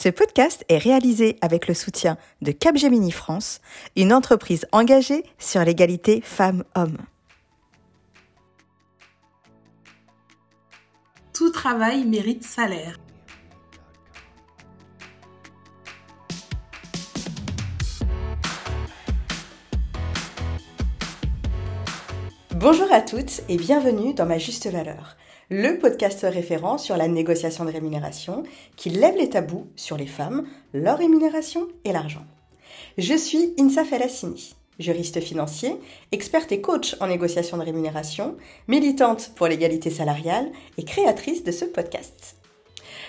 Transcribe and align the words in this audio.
Ce 0.00 0.08
podcast 0.08 0.64
est 0.68 0.78
réalisé 0.78 1.38
avec 1.40 1.66
le 1.66 1.74
soutien 1.74 2.18
de 2.40 2.52
Capgemini 2.52 3.10
France, 3.10 3.60
une 3.96 4.12
entreprise 4.12 4.64
engagée 4.70 5.24
sur 5.40 5.64
l'égalité 5.64 6.20
femmes-hommes. 6.20 6.98
Tout 11.34 11.50
travail 11.50 12.04
mérite 12.04 12.44
salaire. 12.44 13.00
Bonjour 22.54 22.92
à 22.92 23.00
toutes 23.00 23.40
et 23.48 23.56
bienvenue 23.56 24.14
dans 24.14 24.26
Ma 24.26 24.38
Juste 24.38 24.70
Valeur, 24.70 25.16
le 25.50 25.78
podcast 25.78 26.26
référent 26.28 26.76
sur 26.76 26.96
la 26.98 27.08
négociation 27.08 27.64
de 27.64 27.70
rémunération 27.70 28.42
qui 28.76 28.90
lève 28.90 29.16
les 29.16 29.30
tabous 29.30 29.66
sur 29.76 29.96
les 29.96 30.06
femmes, 30.06 30.46
leur 30.74 30.98
rémunération 30.98 31.68
et 31.84 31.92
l'argent. 31.92 32.24
Je 32.98 33.14
suis 33.14 33.54
Insa 33.58 33.84
Felassini, 33.84 34.54
juriste 34.78 35.20
financier, 35.20 35.74
experte 36.12 36.52
et 36.52 36.60
coach 36.60 36.96
en 37.00 37.06
négociation 37.06 37.56
de 37.56 37.62
rémunération, 37.62 38.36
militante 38.66 39.32
pour 39.36 39.46
l'égalité 39.46 39.88
salariale 39.88 40.50
et 40.76 40.84
créatrice 40.84 41.44
de 41.44 41.52
ce 41.52 41.64
podcast. 41.64 42.36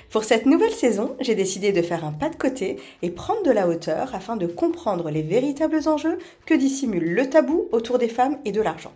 Pour 0.10 0.24
cette 0.24 0.46
nouvelle 0.46 0.72
saison, 0.72 1.18
j'ai 1.20 1.36
décidé 1.36 1.74
de 1.74 1.82
faire 1.82 2.06
un 2.06 2.14
pas 2.14 2.30
de 2.30 2.36
côté 2.36 2.78
et 3.02 3.12
prendre 3.12 3.44
de 3.44 3.52
la 3.52 3.68
hauteur 3.68 4.16
afin 4.16 4.38
de 4.38 4.48
comprendre 4.48 5.12
les 5.12 5.22
véritables 5.24 5.88
enjeux 5.88 6.18
que 6.46 6.54
dissimule 6.54 7.14
le 7.14 7.30
tabou 7.30 7.68
autour 7.74 8.00
des 8.00 8.08
femmes 8.08 8.40
et 8.46 8.54
de 8.54 8.62
l'argent. 8.62 8.94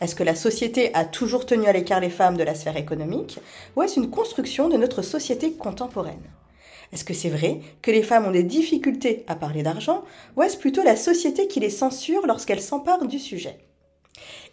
Est-ce 0.00 0.14
que 0.14 0.22
la 0.22 0.34
société 0.34 0.94
a 0.94 1.04
toujours 1.04 1.46
tenu 1.46 1.66
à 1.66 1.72
l'écart 1.72 2.00
les 2.00 2.10
femmes 2.10 2.36
de 2.36 2.42
la 2.42 2.54
sphère 2.54 2.76
économique 2.76 3.38
ou 3.74 3.82
est-ce 3.82 3.98
une 3.98 4.10
construction 4.10 4.68
de 4.68 4.76
notre 4.76 5.02
société 5.02 5.52
contemporaine? 5.52 6.22
Est-ce 6.92 7.04
que 7.04 7.14
c'est 7.14 7.30
vrai 7.30 7.60
que 7.82 7.90
les 7.90 8.02
femmes 8.02 8.26
ont 8.26 8.32
des 8.32 8.42
difficultés 8.42 9.24
à 9.26 9.34
parler 9.34 9.62
d'argent 9.62 10.04
ou 10.36 10.42
est-ce 10.42 10.56
plutôt 10.56 10.82
la 10.82 10.96
société 10.96 11.48
qui 11.48 11.60
les 11.60 11.70
censure 11.70 12.26
lorsqu'elles 12.26 12.62
s'emparent 12.62 13.06
du 13.06 13.18
sujet? 13.18 13.58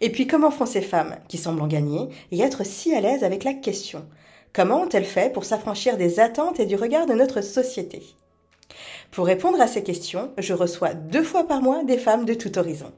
Et 0.00 0.10
puis 0.10 0.26
comment 0.26 0.50
font 0.50 0.66
ces 0.66 0.82
femmes 0.82 1.16
qui 1.28 1.38
semblent 1.38 1.62
en 1.62 1.66
gagner 1.66 2.08
et 2.32 2.40
être 2.40 2.64
si 2.64 2.94
à 2.94 3.00
l'aise 3.00 3.24
avec 3.24 3.44
la 3.44 3.54
question? 3.54 4.04
Comment 4.52 4.82
ont-elles 4.82 5.04
fait 5.04 5.32
pour 5.32 5.44
s'affranchir 5.44 5.96
des 5.96 6.20
attentes 6.20 6.60
et 6.60 6.66
du 6.66 6.76
regard 6.76 7.06
de 7.06 7.14
notre 7.14 7.40
société? 7.40 8.02
Pour 9.14 9.26
répondre 9.26 9.60
à 9.60 9.68
ces 9.68 9.84
questions, 9.84 10.32
je 10.38 10.54
reçois 10.54 10.92
deux 10.92 11.22
fois 11.22 11.46
par 11.46 11.62
mois 11.62 11.84
des 11.84 11.98
femmes 11.98 12.24
de 12.24 12.34
tout 12.34 12.58
horizon. 12.58 12.90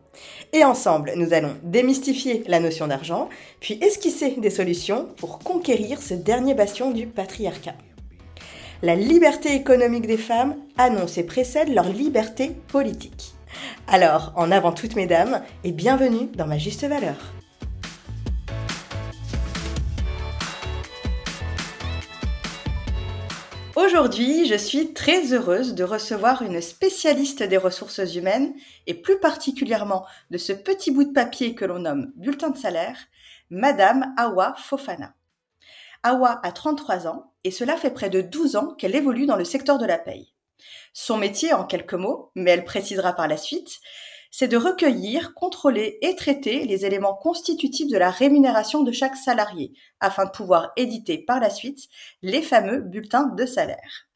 Et 0.54 0.64
ensemble, 0.64 1.12
nous 1.16 1.34
allons 1.34 1.54
démystifier 1.62 2.42
la 2.46 2.58
notion 2.58 2.86
d'argent, 2.86 3.28
puis 3.60 3.78
esquisser 3.82 4.30
des 4.38 4.48
solutions 4.48 5.08
pour 5.18 5.38
conquérir 5.40 6.00
ce 6.00 6.14
dernier 6.14 6.54
bastion 6.54 6.90
du 6.90 7.06
patriarcat. 7.06 7.74
La 8.82 8.94
liberté 8.94 9.54
économique 9.54 10.06
des 10.06 10.16
femmes 10.16 10.56
annonce 10.78 11.18
et 11.18 11.24
précède 11.24 11.68
leur 11.68 11.90
liberté 11.90 12.52
politique. 12.68 13.34
Alors, 13.86 14.32
en 14.36 14.50
avant 14.50 14.72
toutes 14.72 14.96
mesdames, 14.96 15.42
et 15.64 15.72
bienvenue 15.72 16.28
dans 16.34 16.46
ma 16.46 16.56
juste 16.56 16.86
valeur. 16.86 17.16
Aujourd'hui, 23.76 24.46
je 24.46 24.54
suis 24.54 24.94
très 24.94 25.34
heureuse 25.34 25.74
de 25.74 25.84
recevoir 25.84 26.40
une 26.40 26.62
spécialiste 26.62 27.42
des 27.42 27.58
ressources 27.58 28.14
humaines 28.14 28.54
et 28.86 28.94
plus 28.94 29.20
particulièrement 29.20 30.06
de 30.30 30.38
ce 30.38 30.54
petit 30.54 30.90
bout 30.90 31.04
de 31.04 31.12
papier 31.12 31.54
que 31.54 31.66
l'on 31.66 31.80
nomme 31.80 32.10
bulletin 32.16 32.48
de 32.48 32.56
salaire, 32.56 32.96
Madame 33.50 34.14
Awa 34.16 34.54
Fofana. 34.56 35.12
Awa 36.02 36.40
a 36.42 36.52
33 36.52 37.06
ans 37.06 37.34
et 37.44 37.50
cela 37.50 37.76
fait 37.76 37.90
près 37.90 38.08
de 38.08 38.22
12 38.22 38.56
ans 38.56 38.74
qu'elle 38.78 38.96
évolue 38.96 39.26
dans 39.26 39.36
le 39.36 39.44
secteur 39.44 39.76
de 39.76 39.84
la 39.84 39.98
paye. 39.98 40.32
Son 40.94 41.18
métier, 41.18 41.52
en 41.52 41.64
quelques 41.64 41.92
mots, 41.92 42.30
mais 42.34 42.52
elle 42.52 42.64
précisera 42.64 43.12
par 43.12 43.28
la 43.28 43.36
suite, 43.36 43.80
c'est 44.38 44.48
de 44.48 44.58
recueillir, 44.58 45.32
contrôler 45.32 45.96
et 46.02 46.14
traiter 46.14 46.66
les 46.66 46.84
éléments 46.84 47.14
constitutifs 47.14 47.90
de 47.90 47.96
la 47.96 48.10
rémunération 48.10 48.82
de 48.82 48.92
chaque 48.92 49.16
salarié, 49.16 49.72
afin 49.98 50.26
de 50.26 50.30
pouvoir 50.30 50.72
éditer 50.76 51.16
par 51.16 51.40
la 51.40 51.48
suite 51.48 51.88
les 52.20 52.42
fameux 52.42 52.82
bulletins 52.82 53.28
de 53.34 53.46
salaire. 53.46 54.10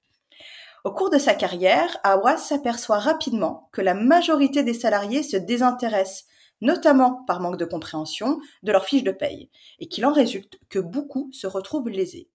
Au 0.84 0.92
cours 0.92 1.08
de 1.08 1.16
sa 1.16 1.32
carrière, 1.32 1.96
Awa 2.04 2.36
s'aperçoit 2.36 2.98
rapidement 2.98 3.70
que 3.72 3.80
la 3.80 3.94
majorité 3.94 4.62
des 4.62 4.74
salariés 4.74 5.22
se 5.22 5.38
désintéressent, 5.38 6.26
notamment 6.60 7.24
par 7.26 7.40
manque 7.40 7.56
de 7.56 7.64
compréhension, 7.64 8.40
de 8.62 8.72
leur 8.72 8.84
fiche 8.84 9.04
de 9.04 9.12
paye, 9.12 9.48
et 9.78 9.88
qu'il 9.88 10.04
en 10.04 10.12
résulte 10.12 10.58
que 10.68 10.80
beaucoup 10.80 11.30
se 11.32 11.46
retrouvent 11.46 11.88
lésés. 11.88 12.29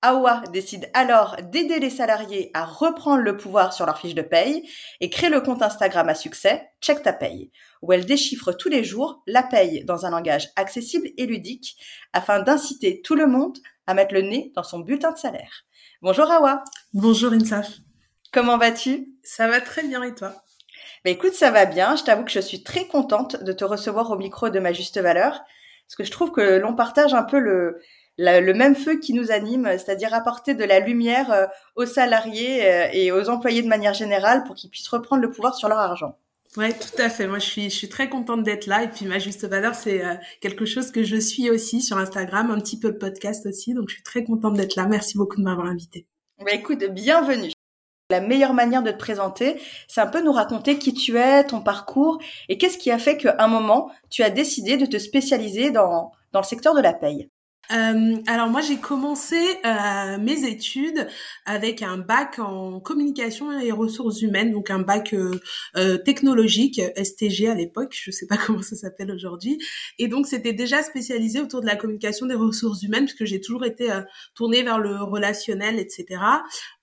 Awa 0.00 0.42
décide 0.52 0.88
alors 0.94 1.36
d'aider 1.42 1.80
les 1.80 1.90
salariés 1.90 2.52
à 2.54 2.64
reprendre 2.64 3.22
le 3.22 3.36
pouvoir 3.36 3.72
sur 3.72 3.84
leur 3.84 3.98
fiche 3.98 4.14
de 4.14 4.22
paye 4.22 4.68
et 5.00 5.10
crée 5.10 5.28
le 5.28 5.40
compte 5.40 5.60
Instagram 5.60 6.08
à 6.08 6.14
succès 6.14 6.70
Check 6.80 7.02
ta 7.02 7.12
paye, 7.12 7.50
où 7.82 7.92
elle 7.92 8.06
déchiffre 8.06 8.52
tous 8.52 8.68
les 8.68 8.84
jours 8.84 9.22
la 9.26 9.42
paye 9.42 9.84
dans 9.84 10.06
un 10.06 10.10
langage 10.10 10.50
accessible 10.54 11.08
et 11.16 11.26
ludique 11.26 11.76
afin 12.12 12.40
d'inciter 12.40 13.02
tout 13.02 13.16
le 13.16 13.26
monde 13.26 13.58
à 13.88 13.94
mettre 13.94 14.14
le 14.14 14.22
nez 14.22 14.52
dans 14.54 14.62
son 14.62 14.78
bulletin 14.78 15.10
de 15.10 15.18
salaire. 15.18 15.64
Bonjour 16.00 16.30
Awa. 16.30 16.62
Bonjour 16.92 17.32
Insaf. 17.32 17.78
Comment 18.32 18.56
vas-tu? 18.56 19.08
Ça 19.24 19.48
va 19.48 19.60
très 19.60 19.82
bien 19.82 20.04
et 20.04 20.14
toi? 20.14 20.44
Bah 21.04 21.10
écoute, 21.10 21.32
ça 21.32 21.50
va 21.50 21.66
bien. 21.66 21.96
Je 21.96 22.04
t'avoue 22.04 22.24
que 22.24 22.30
je 22.30 22.38
suis 22.38 22.62
très 22.62 22.86
contente 22.86 23.42
de 23.42 23.52
te 23.52 23.64
recevoir 23.64 24.12
au 24.12 24.16
micro 24.16 24.48
de 24.48 24.60
ma 24.60 24.72
juste 24.72 25.00
valeur, 25.00 25.32
parce 25.86 25.96
que 25.96 26.04
je 26.04 26.10
trouve 26.12 26.30
que 26.30 26.58
l'on 26.58 26.76
partage 26.76 27.14
un 27.14 27.24
peu 27.24 27.38
le, 27.40 27.80
le 28.18 28.52
même 28.52 28.74
feu 28.74 28.98
qui 28.98 29.14
nous 29.14 29.30
anime, 29.30 29.66
c'est-à-dire 29.72 30.12
apporter 30.12 30.54
de 30.54 30.64
la 30.64 30.80
lumière 30.80 31.30
euh, 31.30 31.46
aux 31.76 31.86
salariés 31.86 32.66
euh, 32.66 32.88
et 32.92 33.12
aux 33.12 33.28
employés 33.28 33.62
de 33.62 33.68
manière 33.68 33.94
générale 33.94 34.44
pour 34.44 34.56
qu'ils 34.56 34.70
puissent 34.70 34.88
reprendre 34.88 35.22
le 35.22 35.30
pouvoir 35.30 35.54
sur 35.54 35.68
leur 35.68 35.78
argent. 35.78 36.18
Ouais, 36.56 36.72
tout 36.72 37.00
à 37.00 37.10
fait. 37.10 37.26
Moi, 37.26 37.38
je 37.38 37.46
suis, 37.46 37.64
je 37.70 37.76
suis 37.76 37.88
très 37.88 38.08
contente 38.08 38.42
d'être 38.42 38.66
là. 38.66 38.82
Et 38.82 38.88
puis, 38.88 39.06
ma 39.06 39.18
juste 39.18 39.46
valeur, 39.46 39.74
c'est 39.74 40.04
euh, 40.04 40.14
quelque 40.40 40.64
chose 40.64 40.90
que 40.90 41.04
je 41.04 41.16
suis 41.16 41.50
aussi 41.50 41.82
sur 41.82 41.98
Instagram, 41.98 42.50
un 42.50 42.58
petit 42.58 42.78
peu 42.78 42.88
le 42.88 42.98
podcast 42.98 43.46
aussi. 43.46 43.74
Donc, 43.74 43.88
je 43.88 43.94
suis 43.94 44.02
très 44.02 44.24
contente 44.24 44.54
d'être 44.54 44.74
là. 44.74 44.86
Merci 44.86 45.18
beaucoup 45.18 45.36
de 45.36 45.42
m'avoir 45.42 45.66
invité. 45.66 46.06
Bah, 46.38 46.52
écoute, 46.52 46.84
bienvenue. 46.84 47.52
La 48.10 48.22
meilleure 48.22 48.54
manière 48.54 48.82
de 48.82 48.90
te 48.90 48.96
présenter, 48.96 49.60
c'est 49.86 50.00
un 50.00 50.06
peu 50.06 50.22
nous 50.22 50.32
raconter 50.32 50.78
qui 50.78 50.94
tu 50.94 51.18
es, 51.18 51.44
ton 51.44 51.60
parcours 51.60 52.18
et 52.48 52.56
qu'est-ce 52.56 52.78
qui 52.78 52.90
a 52.90 52.98
fait 52.98 53.18
qu'à 53.18 53.36
un 53.38 53.48
moment, 53.48 53.90
tu 54.08 54.22
as 54.22 54.30
décidé 54.30 54.78
de 54.78 54.86
te 54.86 54.96
spécialiser 54.96 55.70
dans, 55.70 56.10
dans 56.32 56.40
le 56.40 56.46
secteur 56.46 56.74
de 56.74 56.80
la 56.80 56.94
paye. 56.94 57.28
Euh, 57.70 58.16
alors 58.26 58.48
moi 58.48 58.62
j'ai 58.62 58.78
commencé 58.78 59.36
euh, 59.66 60.16
mes 60.18 60.48
études 60.48 61.06
avec 61.44 61.82
un 61.82 61.98
bac 61.98 62.38
en 62.38 62.80
communication 62.80 63.58
et 63.60 63.72
ressources 63.72 64.22
humaines, 64.22 64.52
donc 64.52 64.70
un 64.70 64.78
bac 64.78 65.12
euh, 65.12 65.38
euh 65.76 65.98
technologique 65.98 66.80
STG 66.96 67.46
à 67.46 67.54
l'époque, 67.54 67.94
je 68.00 68.10
sais 68.10 68.26
pas 68.26 68.36
comment 68.46 68.62
ça 68.62 68.74
s'appelle 68.74 69.10
aujourd'hui, 69.10 69.58
et 69.98 70.08
donc 70.08 70.26
c'était 70.26 70.54
déjà 70.54 70.82
spécialisé 70.82 71.40
autour 71.40 71.60
de 71.60 71.66
la 71.66 71.76
communication 71.76 72.24
des 72.24 72.34
ressources 72.34 72.82
humaines 72.82 73.04
parce 73.04 73.18
que 73.18 73.26
j'ai 73.26 73.40
toujours 73.40 73.66
été 73.66 73.92
euh, 73.92 74.00
tournée 74.34 74.62
vers 74.62 74.78
le 74.78 75.02
relationnel, 75.02 75.78
etc. 75.78 76.20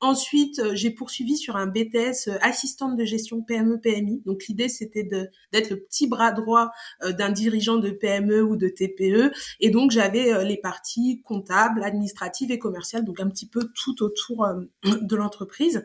Ensuite 0.01 0.61
j'ai 0.73 0.91
poursuivi 0.91 1.35
sur 1.35 1.55
un 1.55 1.65
BTS 1.65 2.29
assistante 2.41 2.95
de 2.95 3.05
gestion 3.05 3.41
PME 3.41 3.79
PMI, 3.81 4.21
donc 4.25 4.45
l'idée 4.47 4.69
c'était 4.69 5.03
d'être 5.51 5.69
le 5.71 5.79
petit 5.79 6.07
bras 6.07 6.31
droit 6.31 6.69
d'un 7.01 7.31
dirigeant 7.31 7.77
de 7.77 7.89
PME 7.89 8.43
ou 8.43 8.55
de 8.55 8.67
TPE, 8.67 9.31
et 9.59 9.71
donc 9.71 9.89
j'avais 9.89 10.43
les 10.45 10.57
partie 10.75 11.21
comptable, 11.21 11.83
administrative 11.83 12.51
et 12.51 12.59
commerciale, 12.59 13.05
donc 13.05 13.21
un 13.21 13.29
petit 13.29 13.47
peu 13.47 13.69
tout 13.73 14.03
autour 14.03 14.43
euh, 14.43 14.61
de 14.83 15.15
l'entreprise. 15.15 15.83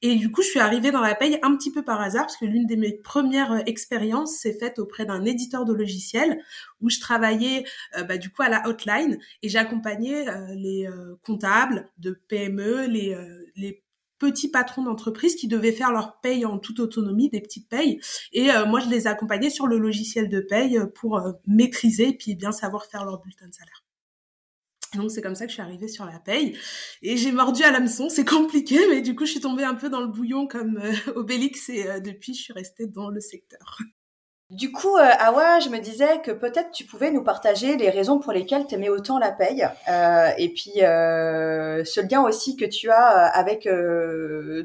Et 0.00 0.14
du 0.14 0.30
coup, 0.30 0.42
je 0.42 0.48
suis 0.48 0.60
arrivée 0.60 0.92
dans 0.92 1.00
la 1.00 1.16
paye 1.16 1.38
un 1.42 1.56
petit 1.56 1.72
peu 1.72 1.82
par 1.82 2.00
hasard, 2.00 2.26
parce 2.26 2.36
que 2.36 2.44
l'une 2.44 2.66
de 2.66 2.76
mes 2.76 2.92
premières 2.92 3.52
euh, 3.52 3.62
expériences 3.66 4.36
s'est 4.36 4.56
faite 4.56 4.78
auprès 4.78 5.06
d'un 5.06 5.24
éditeur 5.24 5.64
de 5.64 5.72
logiciels, 5.72 6.40
où 6.80 6.88
je 6.88 7.00
travaillais 7.00 7.64
euh, 7.96 8.04
bah, 8.04 8.16
du 8.16 8.30
coup 8.30 8.42
à 8.42 8.48
la 8.48 8.68
hotline, 8.68 9.18
et 9.42 9.48
j'accompagnais 9.48 10.26
les 10.54 10.88
comptables 11.24 11.90
de 11.98 12.12
PME, 12.28 12.86
les, 12.86 13.16
les 13.56 13.82
petits 14.18 14.50
patrons 14.50 14.82
d'entreprise 14.82 15.34
qui 15.34 15.48
devaient 15.48 15.72
faire 15.72 15.92
leur 15.92 16.20
paye 16.20 16.44
en 16.44 16.58
toute 16.58 16.80
autonomie, 16.80 17.28
des 17.30 17.40
petites 17.40 17.68
payes. 17.68 18.00
Et 18.32 18.48
moi, 18.66 18.80
je 18.80 18.88
les 18.88 19.06
accompagnais 19.06 19.50
sur 19.50 19.66
le 19.66 19.78
logiciel 19.78 20.28
de 20.28 20.40
paye 20.40 20.78
pour 20.94 21.20
maîtriser 21.46 22.08
et 22.08 22.16
puis 22.16 22.34
bien 22.34 22.52
savoir 22.52 22.86
faire 22.86 23.04
leur 23.04 23.20
bulletin 23.20 23.48
de 23.48 23.54
salaire. 23.54 23.87
Donc 24.94 25.10
c'est 25.10 25.20
comme 25.20 25.34
ça 25.34 25.44
que 25.44 25.50
je 25.50 25.54
suis 25.54 25.62
arrivée 25.62 25.88
sur 25.88 26.06
la 26.06 26.18
paye 26.18 26.56
et 27.02 27.16
j'ai 27.16 27.32
mordu 27.32 27.62
à 27.62 27.70
l'hameçon, 27.70 28.08
c'est 28.08 28.24
compliqué 28.24 28.78
mais 28.88 29.02
du 29.02 29.14
coup 29.14 29.26
je 29.26 29.32
suis 29.32 29.40
tombée 29.40 29.64
un 29.64 29.74
peu 29.74 29.90
dans 29.90 30.00
le 30.00 30.06
bouillon 30.06 30.46
comme 30.46 30.78
euh, 30.78 31.12
Obélix 31.16 31.68
et 31.68 31.86
euh, 31.86 32.00
depuis 32.00 32.34
je 32.34 32.42
suis 32.42 32.52
restée 32.52 32.86
dans 32.86 33.10
le 33.10 33.20
secteur. 33.20 33.78
Du 34.50 34.72
coup, 34.72 34.96
euh, 34.96 35.10
Awa, 35.18 35.60
je 35.60 35.68
me 35.68 35.78
disais 35.78 36.22
que 36.22 36.30
peut-être 36.30 36.70
tu 36.70 36.84
pouvais 36.84 37.10
nous 37.10 37.22
partager 37.22 37.76
les 37.76 37.90
raisons 37.90 38.18
pour 38.18 38.32
lesquelles 38.32 38.66
tu 38.66 38.76
aimais 38.76 38.88
autant 38.88 39.18
la 39.18 39.30
paye 39.30 39.68
euh, 39.90 40.30
et 40.38 40.48
puis 40.48 40.72
ce 40.76 42.00
lien 42.00 42.22
aussi 42.22 42.56
que 42.56 42.64
tu 42.64 42.88
as 42.88 43.26
avec 43.26 43.68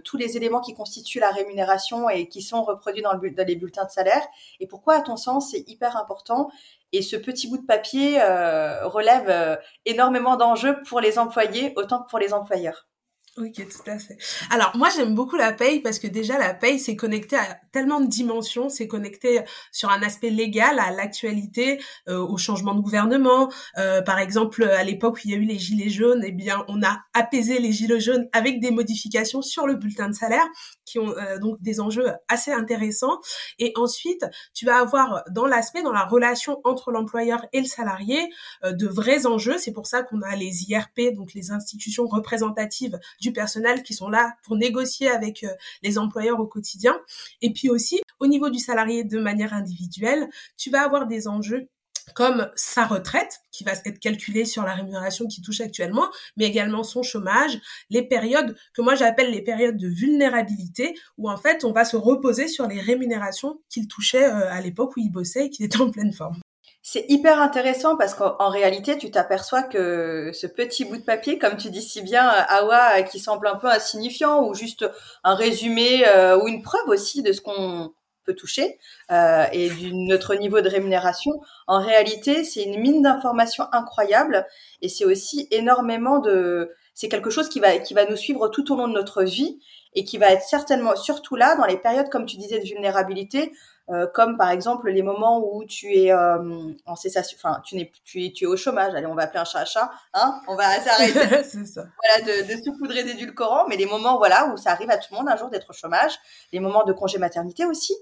tous 0.06 0.16
les 0.16 0.38
éléments 0.38 0.62
qui 0.62 0.74
constituent 0.74 1.20
la 1.20 1.32
rémunération 1.32 2.08
et 2.10 2.30
qui 2.30 2.42
sont 2.42 2.64
reproduits 2.64 3.02
dans, 3.02 3.12
dans 3.12 3.46
les 3.46 3.56
bulletins 3.58 3.84
de 3.84 3.92
salaire 3.92 4.26
et 4.62 4.68
pourquoi 4.68 4.94
à 4.94 5.02
ton 5.02 5.18
sens 5.18 5.52
c'est 5.52 5.70
hyper 5.70 5.98
important 5.98 6.50
et 6.94 7.02
ce 7.02 7.16
petit 7.18 7.50
bout 7.50 7.58
de 7.58 7.66
papier 7.66 8.22
euh, 8.22 8.88
relève 8.88 9.26
euh, 9.28 9.56
énormément 9.86 10.38
d'enjeux 10.38 10.78
pour 10.88 11.02
les 11.02 11.20
employés 11.20 11.74
autant 11.76 12.04
que 12.04 12.10
pour 12.10 12.20
les 12.20 12.34
employeurs. 12.34 12.88
Ok, 13.36 13.56
tout 13.56 13.90
à 13.90 13.98
fait. 13.98 14.16
Alors 14.52 14.74
moi 14.76 14.90
j'aime 14.96 15.16
beaucoup 15.16 15.38
la 15.38 15.54
paye 15.54 15.80
parce 15.80 15.98
que 15.98 16.06
déjà 16.06 16.38
la 16.38 16.54
paye 16.54 16.78
c'est 16.78 16.96
connecté 16.96 17.36
à 17.36 17.58
tellement 17.72 18.00
de 18.00 18.06
dimensions, 18.06 18.70
c'est 18.70 18.88
connecté 18.88 19.42
sur 19.72 19.90
un 19.90 20.04
aspect 20.04 20.30
légal 20.30 20.78
à 20.78 20.92
l'actualité, 20.92 21.82
euh, 22.10 22.20
au 22.20 22.38
changement 22.38 22.76
de 22.76 22.82
gouvernement. 22.82 23.52
Euh, 23.80 24.04
par 24.04 24.20
exemple 24.20 24.64
à 24.66 24.84
l'époque 24.84 25.16
où 25.16 25.22
il 25.26 25.32
y 25.32 25.34
a 25.34 25.38
eu 25.38 25.46
les 25.46 25.58
gilets 25.58 25.90
jaunes, 25.90 26.22
eh 26.24 26.32
bien 26.32 26.64
on 26.68 26.84
a 26.84 27.00
apaisé 27.16 27.58
les 27.58 27.72
gilets 27.72 28.00
jaunes 28.00 28.28
avec 28.34 28.60
des 28.60 28.70
modifications 28.70 29.42
sur 29.42 29.66
le 29.66 29.74
bulletin 29.78 30.10
de 30.10 30.14
salaire 30.14 30.46
qui 30.86 31.00
ont 31.00 31.16
euh, 31.18 31.38
donc 31.40 31.62
des 31.62 31.80
enjeux 31.80 32.12
assez 32.28 32.52
intéressants. 32.52 33.20
Et 33.60 33.74
ensuite 33.76 34.26
tu 34.54 34.66
vas 34.66 34.78
avoir 34.78 35.24
dans 35.30 35.46
l'aspect 35.46 35.84
dans 35.84 35.92
la 35.92 36.06
relation 36.06 36.62
entre 36.64 36.92
l'employeur 36.92 37.46
et 37.54 37.60
le 37.60 37.68
salarié 37.68 38.30
de 38.64 38.88
vrais 38.88 39.26
enjeux. 39.26 39.58
C'est 39.58 39.72
pour 39.72 39.88
ça 39.88 40.04
qu'on 40.04 40.22
a 40.22 40.36
les 40.36 40.64
IRP 40.70 41.14
donc 41.16 41.34
les 41.34 41.52
institutions 41.52 42.08
représentatives 42.08 43.00
du 43.20 43.32
personnel 43.34 43.84
qui 43.84 43.94
sont 43.94 44.10
là 44.10 44.36
pour 44.44 44.56
négocier 44.56 45.10
avec 45.10 45.44
euh, 45.44 45.54
les 45.82 45.98
employeurs 45.98 46.40
au 46.40 46.48
quotidien. 46.48 47.00
Et 47.42 47.52
puis 47.52 47.70
aussi, 47.70 48.02
au 48.20 48.28
niveau 48.28 48.50
du 48.50 48.60
salarié 48.60 49.04
de 49.04 49.20
manière 49.20 49.54
individuelle, 49.54 50.30
tu 50.58 50.70
vas 50.70 50.82
avoir 50.82 51.08
des 51.08 51.28
enjeux 51.28 51.68
comme 52.16 52.50
sa 52.56 52.86
retraite, 52.86 53.42
qui 53.52 53.64
va 53.64 53.72
être 53.72 54.00
calculée 54.00 54.46
sur 54.46 54.64
la 54.64 54.74
rémunération 54.74 55.28
qu'il 55.28 55.44
touche 55.44 55.62
actuellement, 55.62 56.08
mais 56.38 56.46
également 56.46 56.84
son 56.84 57.04
chômage, 57.04 57.60
les 57.90 58.02
périodes 58.02 58.56
que 58.74 58.82
moi 58.82 58.96
j'appelle 58.96 59.32
les 59.32 59.42
périodes 59.42 59.78
de 59.78 59.88
vulnérabilité, 59.88 60.96
où 61.18 61.30
en 61.30 61.38
fait 61.38 61.64
on 61.64 61.72
va 61.72 61.86
se 61.86 61.98
reposer 61.98 62.48
sur 62.48 62.68
les 62.68 62.80
rémunérations 62.80 63.60
qu'il 63.70 63.88
touchait 63.88 64.26
euh, 64.26 64.52
à 64.52 64.62
l'époque 64.62 64.96
où 64.98 65.00
il 65.00 65.12
bossait 65.12 65.46
et 65.46 65.50
qu'il 65.50 65.66
était 65.66 65.82
en 65.82 65.92
pleine 65.92 66.14
forme. 66.14 66.40
C'est 66.86 67.06
hyper 67.08 67.40
intéressant 67.42 67.96
parce 67.96 68.14
qu'en 68.14 68.50
réalité, 68.50 68.98
tu 68.98 69.10
t'aperçois 69.10 69.64
que 69.64 70.32
ce 70.34 70.48
petit 70.48 70.84
bout 70.84 70.98
de 70.98 71.02
papier, 71.02 71.38
comme 71.38 71.56
tu 71.56 71.70
dis 71.70 71.82
si 71.82 72.02
bien, 72.02 72.28
Awa, 72.28 73.04
qui 73.04 73.20
semble 73.20 73.48
un 73.48 73.56
peu 73.56 73.68
insignifiant 73.68 74.46
ou 74.46 74.54
juste 74.54 74.86
un 75.24 75.34
résumé 75.34 76.06
euh, 76.06 76.38
ou 76.38 76.50
une 76.50 76.62
preuve 76.62 76.90
aussi 76.90 77.24
de 77.24 77.32
ce 77.32 77.40
qu'on 77.40 77.94
peut 78.24 78.36
toucher 78.36 78.80
euh, 79.12 79.46
et 79.52 79.70
de 79.70 80.08
notre 80.08 80.36
niveau 80.36 80.62
de 80.62 80.70
rémunération, 80.70 81.32
en 81.68 81.82
réalité, 81.82 82.44
c'est 82.44 82.64
une 82.64 82.80
mine 82.80 83.02
d'informations 83.02 83.66
incroyable 83.72 84.46
et 84.82 84.90
c'est 84.90 85.06
aussi 85.06 85.48
énormément 85.52 86.20
de... 86.20 86.72
C'est 86.96 87.10
quelque 87.10 87.32
chose 87.32 87.50
qui 87.50 87.60
va, 87.60 87.80
qui 87.80 87.94
va 87.96 88.06
nous 88.06 88.16
suivre 88.16 88.50
tout 88.50 88.72
au 88.72 88.76
long 88.76 88.88
de 88.88 88.94
notre 88.94 89.24
vie 89.24 89.60
et 89.96 90.04
qui 90.04 90.18
va 90.18 90.32
être 90.32 90.44
certainement, 90.44 90.96
surtout 90.96 91.36
là, 91.36 91.56
dans 91.56 91.66
les 91.66 91.78
périodes, 91.78 92.10
comme 92.10 92.26
tu 92.26 92.38
disais, 92.38 92.60
de 92.60 92.66
vulnérabilité, 92.66 93.52
euh, 93.90 94.08
comme 94.08 94.38
par 94.38 94.50
exemple 94.50 94.90
les 94.90 95.02
moments 95.02 95.44
où 95.46 95.66
tu 95.66 95.94
es 95.94 96.14
euh, 96.14 96.72
en 96.86 96.96
cessation, 96.96 97.38
enfin 97.38 97.60
tu 97.66 97.76
n'es 97.76 97.92
tu 98.06 98.24
es, 98.24 98.32
tu 98.32 98.46
es 98.46 98.48
au 98.48 98.56
chômage. 98.56 98.96
Allez, 98.96 99.08
on 99.08 99.14
va 99.14 99.24
appeler 99.24 99.42
un 99.42 99.46
chat 99.46 99.60
à 99.60 99.66
chat, 99.66 99.92
hein 100.14 100.40
On 100.48 100.56
va 100.56 100.80
s'arrêter. 100.80 101.20
Voilà, 101.20 102.26
de, 102.26 102.56
de 102.56 102.64
saupoudrer 102.64 103.04
d'édulcorants, 103.04 103.68
mais 103.68 103.76
les 103.76 103.86
moments 103.86 104.18
voilà 104.18 104.48
où 104.54 104.58
ça 104.58 104.72
arrive 104.72 104.90
à 104.90 104.98
tout 104.98 105.08
le 105.12 105.18
monde 105.18 105.28
un 105.28 105.36
jour 105.36 105.50
d'être 105.50 105.70
au 105.70 105.74
chômage, 105.74 106.14
les 106.54 106.62
moments 106.62 106.86
de 106.86 106.94
congé 106.94 107.18
maternité 107.18 107.66
aussi. 107.66 107.94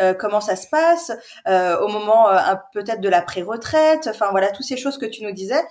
Euh, 0.00 0.14
comment 0.14 0.40
ça 0.40 0.56
se 0.56 0.68
passe 0.68 1.12
euh, 1.46 1.78
au 1.80 1.88
moment 1.88 2.28
euh, 2.28 2.54
peut-être 2.72 3.00
de 3.00 3.08
la 3.08 3.22
pré-retraite, 3.22 4.08
enfin 4.08 4.30
voilà, 4.30 4.50
toutes 4.50 4.66
ces 4.66 4.76
choses 4.76 4.98
que 4.98 5.06
tu 5.06 5.24
nous 5.24 5.32
disais. 5.32 5.62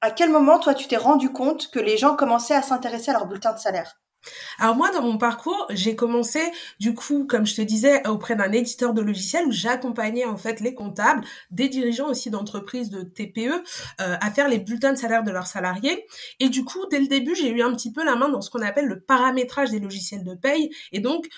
À 0.00 0.10
quel 0.10 0.30
moment, 0.30 0.58
toi, 0.58 0.74
tu 0.74 0.86
t'es 0.86 0.96
rendu 0.96 1.32
compte 1.32 1.70
que 1.70 1.80
les 1.80 1.96
gens 1.96 2.14
commençaient 2.16 2.54
à 2.54 2.62
s'intéresser 2.62 3.10
à 3.10 3.14
leur 3.14 3.26
bulletin 3.26 3.52
de 3.52 3.58
salaire? 3.58 4.00
Alors 4.58 4.76
moi, 4.76 4.90
dans 4.90 5.02
mon 5.02 5.16
parcours, 5.16 5.66
j'ai 5.70 5.96
commencé 5.96 6.40
du 6.80 6.94
coup, 6.94 7.24
comme 7.24 7.46
je 7.46 7.54
te 7.54 7.62
disais, 7.62 8.06
auprès 8.06 8.36
d'un 8.36 8.50
éditeur 8.52 8.92
de 8.92 9.00
logiciels 9.00 9.46
où 9.46 9.52
j'accompagnais 9.52 10.24
en 10.24 10.36
fait 10.36 10.60
les 10.60 10.74
comptables, 10.74 11.24
des 11.50 11.68
dirigeants 11.68 12.08
aussi 12.08 12.28
d'entreprises 12.28 12.90
de 12.90 13.02
TPE, 13.02 13.62
à 13.98 14.30
faire 14.32 14.48
les 14.48 14.58
bulletins 14.58 14.92
de 14.92 14.98
salaire 14.98 15.22
de 15.22 15.30
leurs 15.30 15.46
salariés. 15.46 16.04
Et 16.40 16.48
du 16.48 16.64
coup, 16.64 16.84
dès 16.90 16.98
le 16.98 17.06
début, 17.06 17.36
j'ai 17.36 17.48
eu 17.48 17.62
un 17.62 17.72
petit 17.72 17.92
peu 17.92 18.04
la 18.04 18.16
main 18.16 18.28
dans 18.28 18.40
ce 18.40 18.50
qu'on 18.50 18.62
appelle 18.62 18.86
le 18.86 19.00
paramétrage 19.00 19.70
des 19.70 19.78
logiciels 19.78 20.24
de 20.24 20.34
paye. 20.34 20.70
Et 20.90 20.98
donc, 20.98 21.28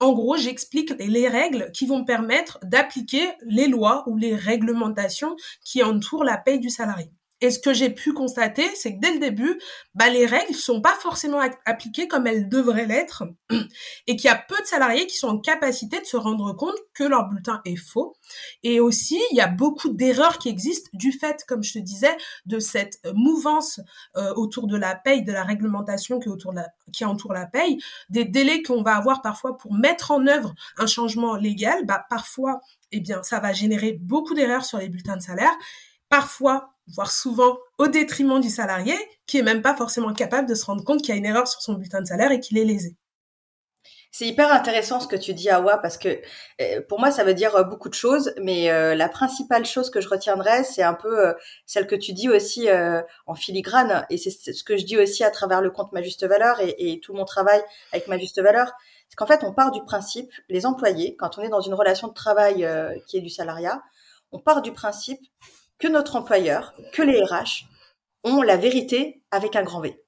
en 0.00 0.12
gros, 0.12 0.36
j'explique 0.36 0.92
les 0.98 1.28
règles 1.28 1.70
qui 1.72 1.86
vont 1.86 2.04
permettre 2.04 2.58
d'appliquer 2.62 3.32
les 3.42 3.66
lois 3.66 4.04
ou 4.06 4.16
les 4.16 4.34
réglementations 4.34 5.36
qui 5.64 5.82
entourent 5.82 6.24
la 6.24 6.36
paye 6.36 6.60
du 6.60 6.70
salarié. 6.70 7.10
Et 7.40 7.50
ce 7.50 7.60
que 7.60 7.72
j'ai 7.72 7.90
pu 7.90 8.12
constater, 8.12 8.68
c'est 8.74 8.94
que 8.94 9.00
dès 9.00 9.12
le 9.12 9.20
début, 9.20 9.60
bah, 9.94 10.08
les 10.08 10.26
règles 10.26 10.54
sont 10.54 10.80
pas 10.80 10.94
forcément 11.00 11.40
appliquées 11.66 12.08
comme 12.08 12.26
elles 12.26 12.48
devraient 12.48 12.86
l'être, 12.86 13.24
et 14.06 14.16
qu'il 14.16 14.24
y 14.24 14.32
a 14.32 14.36
peu 14.36 14.60
de 14.60 14.66
salariés 14.66 15.06
qui 15.06 15.16
sont 15.16 15.28
en 15.28 15.38
capacité 15.38 16.00
de 16.00 16.04
se 16.04 16.16
rendre 16.16 16.52
compte 16.54 16.74
que 16.94 17.04
leur 17.04 17.28
bulletin 17.28 17.60
est 17.64 17.76
faux. 17.76 18.16
Et 18.64 18.80
aussi, 18.80 19.20
il 19.30 19.36
y 19.36 19.40
a 19.40 19.46
beaucoup 19.46 19.90
d'erreurs 19.90 20.38
qui 20.38 20.48
existent 20.48 20.90
du 20.92 21.12
fait, 21.12 21.44
comme 21.46 21.62
je 21.62 21.74
te 21.74 21.78
disais, 21.78 22.16
de 22.46 22.58
cette 22.58 22.98
mouvance 23.14 23.80
euh, 24.16 24.34
autour 24.34 24.66
de 24.66 24.76
la 24.76 24.96
paye, 24.96 25.22
de 25.22 25.32
la 25.32 25.44
réglementation 25.44 26.18
qui, 26.18 26.28
autour 26.28 26.52
de 26.52 26.56
la, 26.56 26.68
qui 26.92 27.04
entoure 27.04 27.32
la 27.32 27.46
paye, 27.46 27.78
des 28.10 28.24
délais 28.24 28.62
qu'on 28.62 28.82
va 28.82 28.96
avoir 28.96 29.22
parfois 29.22 29.56
pour 29.56 29.72
mettre 29.74 30.10
en 30.10 30.26
œuvre 30.26 30.54
un 30.76 30.86
changement 30.86 31.36
légal. 31.36 31.86
Bah, 31.86 32.04
parfois, 32.10 32.60
eh 32.90 33.00
bien, 33.00 33.22
ça 33.22 33.38
va 33.38 33.52
générer 33.52 33.92
beaucoup 33.92 34.34
d'erreurs 34.34 34.64
sur 34.64 34.78
les 34.78 34.88
bulletins 34.88 35.16
de 35.16 35.22
salaire. 35.22 35.56
Parfois, 36.08 36.74
voire 36.94 37.10
souvent 37.10 37.58
au 37.78 37.88
détriment 37.88 38.40
du 38.40 38.50
salarié, 38.50 38.94
qui 39.26 39.38
est 39.38 39.42
même 39.42 39.62
pas 39.62 39.76
forcément 39.76 40.12
capable 40.12 40.48
de 40.48 40.54
se 40.54 40.64
rendre 40.64 40.84
compte 40.84 41.00
qu'il 41.00 41.10
y 41.10 41.12
a 41.12 41.16
une 41.16 41.26
erreur 41.26 41.48
sur 41.48 41.60
son 41.60 41.74
bulletin 41.74 42.00
de 42.00 42.06
salaire 42.06 42.32
et 42.32 42.40
qu'il 42.40 42.58
est 42.58 42.64
lésé. 42.64 42.96
C'est 44.10 44.26
hyper 44.26 44.50
intéressant 44.52 45.00
ce 45.00 45.06
que 45.06 45.16
tu 45.16 45.34
dis, 45.34 45.50
Awa, 45.50 45.78
parce 45.78 45.98
que 45.98 46.20
euh, 46.60 46.80
pour 46.88 46.98
moi, 46.98 47.10
ça 47.10 47.24
veut 47.24 47.34
dire 47.34 47.54
euh, 47.56 47.62
beaucoup 47.62 47.90
de 47.90 47.94
choses, 47.94 48.32
mais 48.40 48.70
euh, 48.70 48.94
la 48.94 49.08
principale 49.08 49.66
chose 49.66 49.90
que 49.90 50.00
je 50.00 50.08
retiendrai, 50.08 50.64
c'est 50.64 50.82
un 50.82 50.94
peu 50.94 51.34
celle 51.66 51.86
que 51.86 51.94
tu 51.94 52.12
dis 52.12 52.28
aussi 52.28 52.68
en 53.26 53.34
filigrane, 53.34 54.06
et 54.10 54.16
c'est 54.16 54.30
ce 54.30 54.64
que 54.64 54.76
je 54.76 54.84
dis 54.84 54.96
aussi 54.96 55.24
à 55.24 55.30
travers 55.30 55.60
le 55.60 55.70
compte 55.70 55.92
Ma 55.92 56.02
Juste 56.02 56.26
Valeur 56.26 56.60
et, 56.60 56.74
et 56.78 57.00
tout 57.00 57.12
mon 57.12 57.24
travail 57.24 57.62
avec 57.92 58.08
Ma 58.08 58.18
Juste 58.18 58.40
Valeur, 58.40 58.72
c'est 59.08 59.16
qu'en 59.16 59.26
fait, 59.26 59.44
on 59.44 59.52
part 59.52 59.70
du 59.70 59.82
principe, 59.84 60.30
les 60.48 60.66
employés, 60.66 61.16
quand 61.16 61.38
on 61.38 61.42
est 61.42 61.48
dans 61.48 61.60
une 61.60 61.74
relation 61.74 62.08
de 62.08 62.14
travail 62.14 62.66
qui 63.06 63.18
est 63.18 63.22
du 63.22 63.30
salariat, 63.30 63.82
on 64.32 64.38
part 64.38 64.62
du 64.62 64.72
principe 64.72 65.20
que 65.78 65.88
notre 65.88 66.16
employeur, 66.16 66.74
que 66.92 67.02
les 67.02 67.22
RH 67.22 67.66
ont 68.24 68.42
la 68.42 68.56
vérité 68.56 69.22
avec 69.30 69.56
un 69.56 69.62
grand 69.62 69.80
V. 69.80 70.00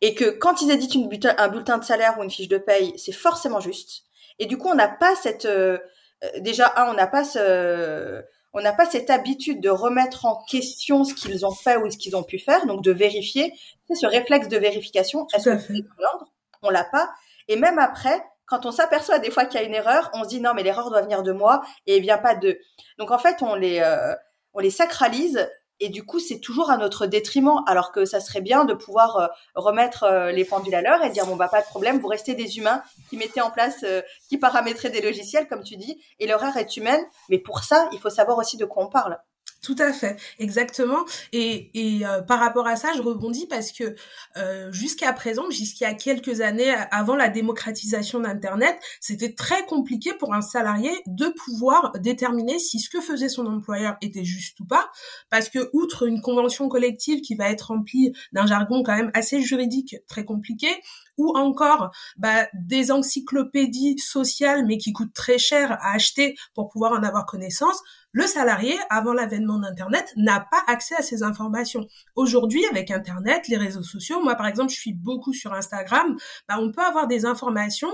Et 0.00 0.14
que 0.14 0.30
quand 0.30 0.60
ils 0.60 0.70
éditent 0.70 0.94
une 0.94 1.08
un 1.38 1.48
bulletin 1.48 1.78
de 1.78 1.84
salaire 1.84 2.18
ou 2.18 2.24
une 2.24 2.30
fiche 2.30 2.48
de 2.48 2.58
paye, 2.58 2.92
c'est 2.98 3.12
forcément 3.12 3.60
juste. 3.60 4.02
Et 4.38 4.46
du 4.46 4.58
coup, 4.58 4.68
on 4.68 4.74
n'a 4.74 4.88
pas 4.88 5.14
cette 5.14 5.46
euh, 5.46 5.78
euh, 6.24 6.40
déjà 6.40 6.72
un, 6.76 6.90
on 6.90 6.94
n'a 6.94 7.06
pas 7.06 7.24
ce 7.24 8.22
on 8.52 8.60
n'a 8.60 8.72
pas 8.72 8.86
cette 8.86 9.10
habitude 9.10 9.60
de 9.60 9.68
remettre 9.68 10.26
en 10.26 10.42
question 10.44 11.04
ce 11.04 11.12
qu'ils 11.12 11.44
ont 11.44 11.50
fait 11.50 11.76
ou 11.76 11.90
ce 11.90 11.96
qu'ils 11.96 12.14
ont 12.14 12.22
pu 12.22 12.38
faire, 12.38 12.66
donc 12.66 12.84
de 12.84 12.92
vérifier. 12.92 13.52
C'est 13.88 13.96
ce 13.96 14.06
réflexe 14.06 14.48
de 14.48 14.56
vérification. 14.56 15.26
Est-ce 15.34 15.50
que 15.50 15.58
c'est 15.58 15.84
l'ordre? 15.98 16.32
On 16.62 16.70
l'a 16.70 16.84
pas. 16.84 17.10
Et 17.48 17.56
même 17.56 17.80
après, 17.80 18.24
quand 18.46 18.64
on 18.64 18.70
s'aperçoit 18.70 19.18
des 19.18 19.32
fois 19.32 19.44
qu'il 19.46 19.60
y 19.60 19.64
a 19.64 19.66
une 19.66 19.74
erreur, 19.74 20.08
on 20.14 20.22
se 20.22 20.28
dit 20.28 20.40
non 20.40 20.54
mais 20.54 20.62
l'erreur 20.62 20.88
doit 20.88 21.02
venir 21.02 21.24
de 21.24 21.32
moi 21.32 21.62
et 21.86 21.98
vient 21.98 22.18
pas 22.18 22.36
de. 22.36 22.58
Donc 22.98 23.10
en 23.10 23.18
fait, 23.18 23.42
on 23.42 23.56
les 23.56 23.80
euh, 23.80 24.14
on 24.54 24.60
les 24.60 24.70
sacralise 24.70 25.48
et 25.80 25.88
du 25.88 26.04
coup 26.04 26.18
c'est 26.18 26.38
toujours 26.38 26.70
à 26.70 26.76
notre 26.76 27.06
détriment 27.06 27.62
alors 27.66 27.92
que 27.92 28.04
ça 28.04 28.20
serait 28.20 28.40
bien 28.40 28.64
de 28.64 28.74
pouvoir 28.74 29.16
euh, 29.16 29.26
remettre 29.54 30.04
euh, 30.04 30.30
les 30.30 30.44
pendules 30.44 30.74
à 30.74 30.82
l'heure 30.82 31.02
et 31.04 31.10
dire 31.10 31.26
bon 31.26 31.36
bah 31.36 31.48
pas 31.48 31.60
de 31.60 31.66
problème 31.66 31.98
vous 31.98 32.08
restez 32.08 32.34
des 32.34 32.58
humains 32.58 32.82
qui 33.10 33.16
mettaient 33.16 33.40
en 33.40 33.50
place 33.50 33.82
euh, 33.82 34.00
qui 34.28 34.38
paramétraient 34.38 34.90
des 34.90 35.02
logiciels 35.02 35.48
comme 35.48 35.62
tu 35.62 35.76
dis 35.76 36.00
et 36.20 36.26
l'horaire 36.26 36.56
est 36.56 36.76
humaine. 36.76 37.04
Mais 37.28 37.38
pour 37.38 37.64
ça 37.64 37.88
il 37.92 37.98
faut 37.98 38.10
savoir 38.10 38.38
aussi 38.38 38.56
de 38.56 38.64
quoi 38.64 38.84
on 38.84 38.88
parle 38.88 39.18
tout 39.64 39.76
à 39.78 39.92
fait, 39.92 40.16
exactement. 40.38 41.04
Et, 41.32 41.70
et 41.72 42.06
euh, 42.06 42.20
par 42.20 42.38
rapport 42.38 42.66
à 42.66 42.76
ça, 42.76 42.92
je 42.94 43.00
rebondis 43.00 43.46
parce 43.46 43.72
que 43.72 43.96
euh, 44.36 44.70
jusqu'à 44.72 45.12
présent, 45.14 45.50
jusqu'à 45.50 45.94
quelques 45.94 46.42
années 46.42 46.70
avant 46.90 47.16
la 47.16 47.30
démocratisation 47.30 48.20
d'Internet, 48.20 48.78
c'était 49.00 49.32
très 49.32 49.64
compliqué 49.64 50.12
pour 50.12 50.34
un 50.34 50.42
salarié 50.42 50.90
de 51.06 51.28
pouvoir 51.28 51.92
déterminer 51.98 52.58
si 52.58 52.78
ce 52.78 52.90
que 52.90 53.00
faisait 53.00 53.30
son 53.30 53.46
employeur 53.46 53.96
était 54.02 54.24
juste 54.24 54.60
ou 54.60 54.66
pas, 54.66 54.90
parce 55.30 55.48
que 55.48 55.70
outre 55.72 56.06
une 56.06 56.20
convention 56.20 56.68
collective 56.68 57.22
qui 57.22 57.34
va 57.34 57.48
être 57.48 57.68
remplie 57.68 58.12
d'un 58.32 58.46
jargon 58.46 58.82
quand 58.82 58.94
même 58.94 59.10
assez 59.14 59.40
juridique 59.40 59.96
très 60.06 60.26
compliqué, 60.26 60.68
ou 61.16 61.36
encore 61.36 61.90
bah, 62.16 62.48
des 62.54 62.90
encyclopédies 62.90 63.98
sociales 63.98 64.66
mais 64.66 64.78
qui 64.78 64.92
coûtent 64.92 65.14
très 65.14 65.38
cher 65.38 65.72
à 65.80 65.92
acheter 65.92 66.36
pour 66.54 66.68
pouvoir 66.68 66.92
en 66.92 67.02
avoir 67.02 67.24
connaissance, 67.24 67.80
le 68.14 68.28
salarié, 68.28 68.78
avant 68.90 69.12
l'avènement 69.12 69.58
d'Internet, 69.58 70.12
n'a 70.16 70.38
pas 70.40 70.62
accès 70.68 70.94
à 70.94 71.02
ces 71.02 71.24
informations. 71.24 71.84
Aujourd'hui, 72.14 72.64
avec 72.70 72.92
Internet, 72.92 73.48
les 73.48 73.56
réseaux 73.56 73.82
sociaux, 73.82 74.22
moi 74.22 74.36
par 74.36 74.46
exemple, 74.46 74.70
je 74.70 74.78
suis 74.78 74.94
beaucoup 74.94 75.32
sur 75.32 75.52
Instagram, 75.52 76.16
bah, 76.48 76.56
on 76.60 76.70
peut 76.70 76.80
avoir 76.80 77.08
des 77.08 77.26
informations 77.26 77.90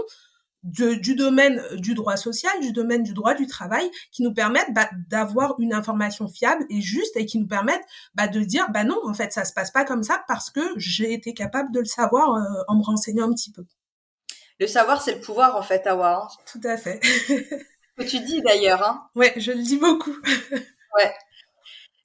du 0.63 1.15
domaine 1.15 1.63
du 1.77 1.95
droit 1.95 2.19
social, 2.19 2.53
du 2.61 2.73
domaine 2.73 3.03
du 3.03 3.15
droit 3.15 3.33
du 3.35 3.47
travail, 3.47 3.91
qui 4.13 4.23
nous 4.23 4.35
permettent 4.35 4.75
bah, 4.75 4.91
d'avoir 5.09 5.55
une 5.59 5.73
information 5.73 6.29
fiable 6.29 6.67
et 6.69 6.83
juste 6.83 7.17
et 7.17 7.25
qui 7.25 7.39
nous 7.39 7.47
permettent 7.47 7.87
bah, 8.15 8.29
de 8.29 8.41
dire 8.41 8.67
bah 8.71 8.85
non, 8.85 9.01
en 9.05 9.15
fait, 9.15 9.33
ça 9.33 9.47
se 9.47 9.55
passe 9.55 9.71
pas 9.71 9.87
comme 9.87 10.03
ça 10.03 10.23
parce 10.29 10.51
que 10.51 10.61
j'ai 10.77 11.15
été 11.15 11.33
capable 11.33 11.73
de 11.73 11.79
le 11.79 11.87
savoir 11.87 12.35
euh, 12.35 12.63
en 12.69 12.77
me 12.77 12.83
renseignant 12.83 13.31
un 13.31 13.33
petit 13.33 13.53
peu. 13.53 13.65
Le 14.59 14.67
savoir, 14.67 15.01
c'est 15.01 15.15
le 15.15 15.21
pouvoir, 15.23 15.57
en 15.57 15.63
fait, 15.63 15.87
Awa. 15.87 16.29
Tout 16.45 16.61
à 16.65 16.77
fait. 16.77 17.01
que 18.01 18.11
tu 18.11 18.21
dis 18.21 18.43
d'ailleurs. 18.43 18.83
Hein. 18.83 19.09
Ouais, 19.15 19.33
je 19.37 19.53
le 19.53 19.63
dis 19.63 19.77
beaucoup. 19.77 20.15
ouais. 20.97 21.15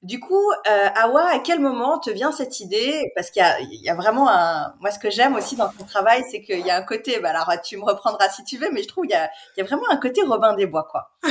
Du 0.02 0.20
coup, 0.20 0.50
euh, 0.68 0.88
Awa, 0.94 1.26
à 1.30 1.38
quel 1.40 1.58
moment 1.58 1.98
te 1.98 2.10
vient 2.10 2.30
cette 2.30 2.60
idée? 2.60 3.10
Parce 3.16 3.30
qu'il 3.30 3.42
y, 3.42 3.88
a, 3.88 3.94
vraiment 3.94 4.28
un... 4.30 4.74
Moi, 4.78 4.90
ce 4.90 5.00
que 5.00 5.10
j'aime 5.10 5.34
aussi 5.34 5.56
dans 5.56 5.68
ton 5.68 5.84
travail, 5.84 6.22
c'est 6.30 6.42
qu'il 6.42 6.64
y 6.64 6.70
a 6.70 6.76
un 6.76 6.82
côté... 6.82 7.18
Bah, 7.18 7.30
alors, 7.30 7.50
tu 7.62 7.76
me 7.76 7.82
reprendras 7.82 8.28
si 8.28 8.44
tu 8.44 8.56
veux, 8.56 8.70
mais 8.72 8.82
je 8.82 8.88
trouve 8.88 9.06
qu'il 9.06 9.16
y 9.16 9.18
a, 9.18 9.30
y 9.56 9.62
a 9.62 9.64
vraiment 9.64 9.90
un 9.90 9.96
côté 9.96 10.22
Robin 10.22 10.54
des 10.54 10.66
Bois, 10.66 10.86
quoi. 10.88 11.10
euh, 11.24 11.30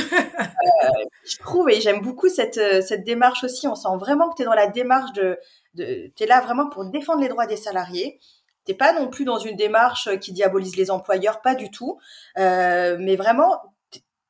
je 1.24 1.38
trouve, 1.38 1.70
et 1.70 1.80
j'aime 1.80 2.02
beaucoup 2.02 2.28
cette, 2.28 2.60
cette 2.82 3.04
démarche 3.04 3.44
aussi. 3.44 3.66
On 3.66 3.76
sent 3.76 3.96
vraiment 3.98 4.28
que 4.28 4.34
tu 4.36 4.42
es 4.42 4.44
dans 4.44 4.52
la 4.52 4.66
démarche 4.66 5.12
de... 5.12 5.38
de 5.74 6.12
tu 6.14 6.24
es 6.24 6.26
là 6.26 6.40
vraiment 6.40 6.68
pour 6.68 6.84
défendre 6.84 7.22
les 7.22 7.28
droits 7.28 7.46
des 7.46 7.56
salariés. 7.56 8.20
T'es 8.66 8.74
pas 8.74 8.92
non 8.92 9.08
plus 9.08 9.24
dans 9.24 9.38
une 9.38 9.56
démarche 9.56 10.18
qui 10.18 10.32
diabolise 10.32 10.76
les 10.76 10.90
employeurs, 10.90 11.40
pas 11.40 11.54
du 11.54 11.70
tout. 11.70 11.98
Euh, 12.36 12.96
mais 12.98 13.14
vraiment, 13.14 13.62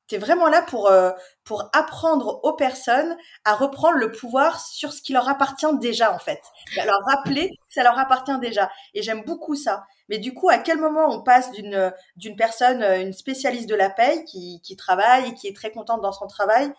tu 0.08 0.14
es 0.14 0.18
vraiment 0.18 0.48
là 0.48 0.62
pour, 0.62 0.90
euh, 0.90 1.10
pour 1.44 1.68
apprendre 1.72 2.40
aux 2.44 2.52
personnes 2.54 3.16
à 3.44 3.54
reprendre 3.54 3.96
le 3.96 4.12
pouvoir 4.12 4.60
sur 4.60 4.92
ce 4.92 5.02
qui 5.02 5.12
leur 5.12 5.28
appartient 5.28 5.66
déjà, 5.78 6.12
en 6.12 6.18
fait. 6.18 6.40
À 6.78 6.84
leur 6.84 6.98
rappeler 7.06 7.50
que 7.50 7.74
ça 7.74 7.82
leur 7.82 7.98
appartient 7.98 8.38
déjà. 8.40 8.70
Et 8.94 9.02
j'aime 9.02 9.24
beaucoup 9.24 9.56
ça. 9.56 9.84
Mais 10.08 10.18
du 10.18 10.34
coup, 10.34 10.48
à 10.48 10.58
quel 10.58 10.78
moment 10.78 11.08
on 11.10 11.22
passe 11.22 11.50
d'une, 11.50 11.92
d'une 12.16 12.36
personne, 12.36 12.82
une 12.82 13.12
spécialiste 13.12 13.68
de 13.68 13.74
la 13.74 13.90
paye 13.90 14.24
qui, 14.24 14.60
qui 14.62 14.76
travaille 14.76 15.28
et 15.28 15.34
qui 15.34 15.48
est 15.48 15.56
très 15.56 15.72
contente 15.72 16.00
dans 16.00 16.12
son 16.12 16.28
travail, 16.28 16.72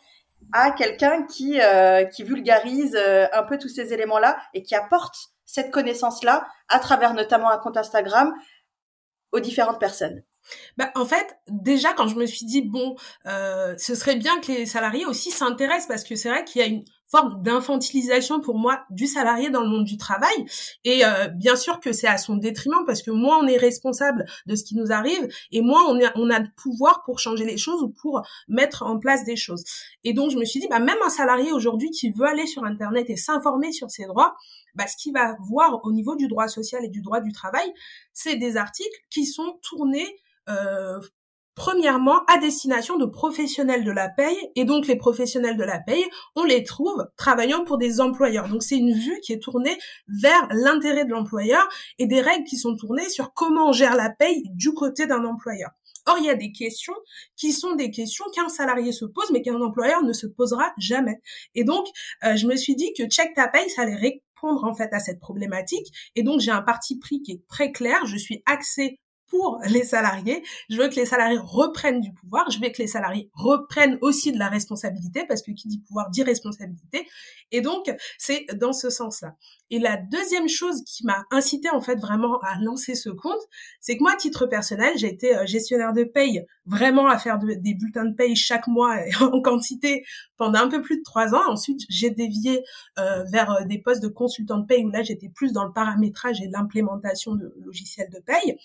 à 0.54 0.72
quelqu'un 0.72 1.24
qui, 1.24 1.60
euh, 1.62 2.06
qui 2.06 2.24
vulgarise 2.24 2.96
euh, 2.96 3.28
un 3.34 3.44
peu 3.44 3.58
tous 3.58 3.70
ces 3.70 3.94
éléments-là 3.94 4.38
et 4.54 4.64
qui 4.64 4.76
apporte 4.76 5.16
cette 5.46 5.72
connaissance-là 5.72 6.48
à 6.70 6.80
travers 6.80 7.14
notamment 7.14 7.50
un 7.50 7.58
compte 7.58 7.78
Instagram 7.78 8.34
aux 9.32 9.40
différentes 9.40 9.80
personnes? 9.80 10.24
Bah, 10.78 10.92
en 10.96 11.06
fait, 11.06 11.38
déjà 11.48 11.94
quand 11.94 12.08
je 12.08 12.16
me 12.16 12.26
suis 12.26 12.46
dit 12.46 12.62
bon, 12.62 12.96
euh, 13.26 13.76
ce 13.78 13.96
serait 13.96 14.16
bien 14.16 14.40
que 14.40 14.52
les 14.52 14.66
salariés 14.66 15.06
aussi 15.06 15.32
s'intéressent 15.32 15.88
parce 15.88 16.04
que 16.04 16.16
c'est 16.16 16.30
vrai 16.30 16.44
qu'il 16.44 16.62
y 16.62 16.64
a 16.64 16.68
une 16.68 16.84
forme 17.10 17.42
d'infantilisation 17.42 18.42
pour 18.42 18.58
moi 18.58 18.84
du 18.90 19.08
salarié 19.08 19.50
dans 19.50 19.62
le 19.62 19.70
monde 19.70 19.86
du 19.86 19.98
travail 19.98 20.46
et 20.84 21.06
euh, 21.06 21.30
bien 21.30 21.56
sûr 21.56 21.80
que 21.80 21.94
c'est 21.94 22.08
à 22.08 22.18
son 22.18 22.36
détriment 22.36 22.84
parce 22.86 23.02
que 23.02 23.12
moins 23.12 23.38
on 23.42 23.48
est 23.48 23.58
responsable 23.58 24.26
de 24.46 24.56
ce 24.56 24.66
qui 24.66 24.76
nous 24.76 24.92
arrive 24.92 25.28
et 25.52 25.62
moins 25.62 25.84
on, 25.88 25.98
est, 26.00 26.12
on 26.16 26.30
a 26.30 26.40
le 26.40 26.50
pouvoir 26.58 27.04
pour 27.06 27.20
changer 27.20 27.46
les 27.46 27.58
choses 27.58 27.82
ou 27.82 27.90
pour 27.90 28.24
mettre 28.50 28.84
en 28.84 29.00
place 29.00 29.24
des 29.24 29.38
choses. 29.38 29.64
Et 30.04 30.14
donc 30.14 30.32
je 30.32 30.38
me 30.38 30.44
suis 30.44 30.60
dit 30.60 30.68
bah 30.70 30.80
même 30.80 30.98
un 31.06 31.10
salarié 31.10 31.52
aujourd'hui 31.54 31.92
qui 31.92 32.12
veut 32.12 32.26
aller 32.26 32.46
sur 32.46 32.66
internet 32.66 33.10
et 33.10 33.16
s'informer 33.16 33.72
sur 33.72 33.90
ses 33.90 34.06
droits, 34.06 34.36
bah, 34.76 34.86
ce 34.86 34.96
qu'il 34.96 35.14
va 35.14 35.36
voir 35.40 35.80
au 35.86 35.92
niveau 35.92 36.16
du 36.16 36.28
droit 36.28 36.48
social 36.48 36.86
et 36.86 36.90
du 36.90 37.02
droit 37.02 37.20
du 37.20 37.32
travail, 37.32 37.74
c'est 38.14 38.36
des 38.36 38.58
articles 38.58 38.98
qui 39.10 39.26
sont 39.26 39.60
tournés 39.64 40.08
premièrement 41.58 42.24
à 42.28 42.38
destination 42.38 42.98
de 42.98 43.06
professionnels 43.06 43.84
de 43.84 43.92
la 43.92 44.10
paye 44.10 44.38
et 44.56 44.64
donc 44.64 44.86
les 44.86 44.96
professionnels 44.96 45.58
de 45.58 45.64
la 45.64 45.80
paye, 45.80 46.06
on 46.36 46.44
les 46.44 46.64
trouve 46.64 47.08
travaillant 47.18 47.66
pour 47.66 47.80
des 47.80 48.00
employeurs. 48.00 48.48
Donc 48.48 48.62
c'est 48.62 48.78
une 48.78 48.94
vue 48.94 49.20
qui 49.22 49.34
est 49.34 49.42
tournée 49.42 49.76
vers 50.08 50.48
l'intérêt 50.52 51.04
de 51.04 51.10
l'employeur 51.10 51.68
et 51.98 52.06
des 52.06 52.22
règles 52.22 52.46
qui 52.46 52.58
sont 52.58 52.76
tournées 52.76 53.10
sur 53.10 53.34
comment 53.34 53.70
on 53.70 53.72
gère 53.72 53.96
la 53.96 54.12
paye 54.12 54.44
du 54.54 54.72
côté 54.74 55.08
d'un 55.08 55.26
employeur. 55.26 55.72
Or, 56.06 56.18
il 56.20 56.26
y 56.26 56.30
a 56.30 56.36
des 56.36 56.52
questions 56.52 56.96
qui 57.36 57.52
sont 57.52 57.76
des 57.76 57.90
questions 57.90 58.26
qu'un 58.34 58.50
salarié 58.50 58.92
se 58.92 59.04
pose, 59.04 59.30
mais 59.34 59.42
qu'un 59.42 59.60
employeur 59.60 60.04
ne 60.04 60.14
se 60.14 60.28
posera 60.28 60.72
jamais. 60.78 61.20
Et 61.54 61.66
donc, 61.66 61.86
euh, 62.24 62.38
je 62.38 62.48
me 62.48 62.56
suis 62.56 62.76
dit 62.76 62.94
que 62.98 63.04
check 63.08 63.34
ta 63.34 63.48
paye, 63.50 63.70
ça 63.70 63.82
allait 63.82 63.96
répondre 63.96 64.64
en 64.64 64.74
fait 64.74 64.94
à 64.94 65.00
cette 65.00 65.20
problématique. 65.20 65.88
Et 66.16 66.24
donc, 66.24 66.40
j'ai 66.40 66.52
un 66.52 66.62
parti 66.62 66.98
pris 66.98 67.22
qui 67.24 67.34
est 67.34 67.48
très 67.50 67.74
clair. 67.74 68.06
Je 68.06 68.16
suis 68.16 68.42
axée 68.46 69.00
pour 69.28 69.60
les 69.68 69.84
salariés. 69.84 70.44
Je 70.70 70.78
veux 70.78 70.90
que 70.90 70.96
les 70.96 71.06
salariés 71.06 71.40
reprennent 71.42 72.02
du 72.02 72.14
pouvoir. 72.14 72.50
Je 72.50 72.60
veux 72.60 72.70
que 72.70 72.80
les 72.80 72.88
salariés 72.88 73.30
reprennent 73.34 73.98
aussi 74.02 74.32
de 74.32 74.40
la 74.40 74.50
responsabilité 74.50 75.26
parce 75.28 75.42
que 75.42 75.52
qui 75.52 75.68
dit 75.68 75.80
pouvoir 75.80 76.10
dit 76.10 76.24
responsabilité. 76.24 77.08
Et 77.52 77.62
donc, 77.62 77.94
c'est 78.18 78.46
dans 78.56 78.74
ce 78.74 78.90
sens-là. 78.90 79.36
Et 79.70 79.80
la 79.80 79.98
deuxième 79.98 80.48
chose 80.48 80.84
qui 80.86 81.06
m'a 81.06 81.26
incité 81.32 81.70
en 81.70 81.82
fait 81.82 81.96
vraiment 81.96 82.40
à 82.40 82.60
lancer 82.62 82.96
ce 82.96 83.10
compte, 83.10 83.42
c'est 83.82 83.98
que 83.98 84.04
moi, 84.04 84.14
à 84.14 84.16
titre 84.16 84.46
personnel, 84.46 84.94
j'ai 84.98 85.08
été 85.08 85.36
euh, 85.36 85.46
gestionnaire 85.46 85.94
de 85.94 86.04
paye, 86.04 86.46
vraiment 86.66 87.08
à 87.08 87.18
faire 87.18 87.38
des 87.38 87.74
bulletins 87.74 88.06
de 88.06 88.16
paye 88.16 88.36
chaque 88.36 88.68
mois 88.68 88.98
en 89.22 89.42
quantité 89.42 90.06
pendant 90.38 90.60
un 90.60 90.70
peu 90.70 90.82
plus 90.82 91.00
de 91.00 91.04
trois 91.04 91.36
ans. 91.36 91.52
Ensuite, 91.52 91.82
j'ai 91.90 92.10
dévié 92.10 92.64
euh, 92.98 93.24
vers 93.32 93.52
euh, 93.52 93.64
des 93.66 93.80
postes 93.80 94.02
de 94.02 94.08
consultant 94.08 94.60
de 94.60 94.66
paye 94.66 94.86
où 94.86 94.90
là, 94.90 95.04
j'étais 95.04 95.30
plus 95.30 95.52
dans 95.52 95.66
le 95.66 95.74
paramétrage 95.74 96.42
et 96.42 96.48
l'implémentation 96.48 97.36
de 97.36 97.54
logiciels 97.66 98.10
de 98.10 98.20
paye. 98.20 98.58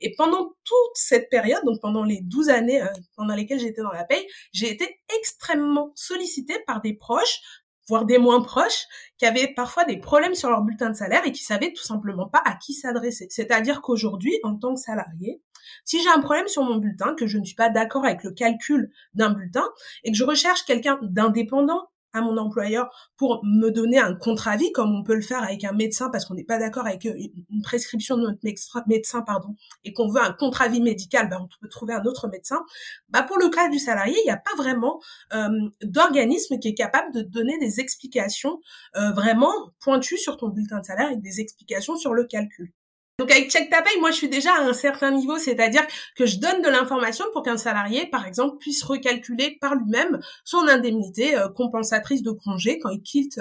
Et 0.00 0.14
pendant 0.16 0.54
toute 0.64 0.94
cette 0.94 1.30
période, 1.30 1.64
donc 1.64 1.80
pendant 1.80 2.02
les 2.02 2.20
12 2.22 2.48
années 2.48 2.82
pendant 3.16 3.34
lesquelles 3.34 3.60
j'étais 3.60 3.82
dans 3.82 3.92
la 3.92 4.04
paye, 4.04 4.26
j'ai 4.52 4.70
été 4.70 5.00
extrêmement 5.16 5.92
sollicitée 5.94 6.58
par 6.66 6.80
des 6.80 6.94
proches 6.94 7.40
voire 7.88 8.04
des 8.04 8.18
moins 8.18 8.42
proches, 8.42 8.86
qui 9.16 9.26
avaient 9.26 9.52
parfois 9.54 9.84
des 9.84 9.96
problèmes 9.96 10.34
sur 10.34 10.50
leur 10.50 10.62
bulletin 10.62 10.90
de 10.90 10.96
salaire 10.96 11.26
et 11.26 11.32
qui 11.32 11.42
savaient 11.42 11.72
tout 11.72 11.82
simplement 11.82 12.28
pas 12.28 12.42
à 12.44 12.54
qui 12.54 12.72
s'adresser. 12.72 13.26
C'est-à-dire 13.30 13.80
qu'aujourd'hui, 13.80 14.38
en 14.44 14.54
tant 14.56 14.74
que 14.74 14.80
salarié, 14.80 15.42
si 15.84 16.02
j'ai 16.02 16.08
un 16.08 16.20
problème 16.20 16.48
sur 16.48 16.62
mon 16.62 16.76
bulletin, 16.76 17.14
que 17.14 17.26
je 17.26 17.38
ne 17.38 17.44
suis 17.44 17.56
pas 17.56 17.70
d'accord 17.70 18.04
avec 18.04 18.22
le 18.22 18.32
calcul 18.32 18.90
d'un 19.14 19.30
bulletin, 19.30 19.64
et 20.04 20.12
que 20.12 20.16
je 20.16 20.24
recherche 20.24 20.64
quelqu'un 20.64 20.98
d'indépendant, 21.02 21.88
à 22.18 22.22
mon 22.22 22.36
employeur 22.36 22.88
pour 23.16 23.40
me 23.44 23.70
donner 23.70 23.98
un 23.98 24.14
contre-avis, 24.14 24.72
comme 24.72 24.94
on 24.94 25.02
peut 25.02 25.14
le 25.14 25.22
faire 25.22 25.42
avec 25.42 25.64
un 25.64 25.72
médecin 25.72 26.10
parce 26.10 26.24
qu'on 26.24 26.34
n'est 26.34 26.44
pas 26.44 26.58
d'accord 26.58 26.86
avec 26.86 27.06
euh, 27.06 27.14
une 27.50 27.62
prescription 27.62 28.16
de 28.16 28.22
notre 28.22 28.38
médecin, 28.86 29.22
pardon, 29.22 29.54
et 29.84 29.92
qu'on 29.92 30.08
veut 30.08 30.22
un 30.22 30.32
contre-avis 30.32 30.80
médical, 30.80 31.28
ben 31.28 31.38
on 31.40 31.48
peut 31.60 31.68
trouver 31.68 31.94
un 31.94 32.04
autre 32.04 32.28
médecin. 32.28 32.62
Bah 33.08 33.22
pour 33.22 33.38
le 33.38 33.48
cas 33.48 33.68
du 33.68 33.78
salarié, 33.78 34.16
il 34.22 34.24
n'y 34.24 34.30
a 34.30 34.36
pas 34.36 34.56
vraiment 34.56 35.00
euh, 35.32 35.48
d'organisme 35.82 36.58
qui 36.58 36.68
est 36.68 36.74
capable 36.74 37.12
de 37.12 37.22
donner 37.22 37.58
des 37.58 37.80
explications 37.80 38.60
euh, 38.96 39.10
vraiment 39.12 39.52
pointues 39.80 40.18
sur 40.18 40.36
ton 40.36 40.48
bulletin 40.48 40.80
de 40.80 40.84
salaire 40.84 41.10
et 41.10 41.16
des 41.16 41.40
explications 41.40 41.96
sur 41.96 42.14
le 42.14 42.24
calcul. 42.24 42.72
Donc 43.18 43.32
avec 43.32 43.50
Check 43.50 43.68
Ta 43.68 43.82
moi 43.98 44.12
je 44.12 44.16
suis 44.16 44.28
déjà 44.28 44.52
à 44.54 44.60
un 44.60 44.72
certain 44.72 45.10
niveau, 45.10 45.38
c'est-à-dire 45.38 45.84
que 46.14 46.24
je 46.24 46.38
donne 46.38 46.62
de 46.62 46.68
l'information 46.68 47.24
pour 47.32 47.42
qu'un 47.42 47.56
salarié, 47.56 48.06
par 48.06 48.24
exemple, 48.24 48.58
puisse 48.58 48.84
recalculer 48.84 49.58
par 49.60 49.74
lui-même 49.74 50.20
son 50.44 50.68
indemnité 50.68 51.36
euh, 51.36 51.48
compensatrice 51.48 52.22
de 52.22 52.30
congé 52.30 52.78
quand 52.78 52.90
il 52.90 53.02
quitte 53.02 53.40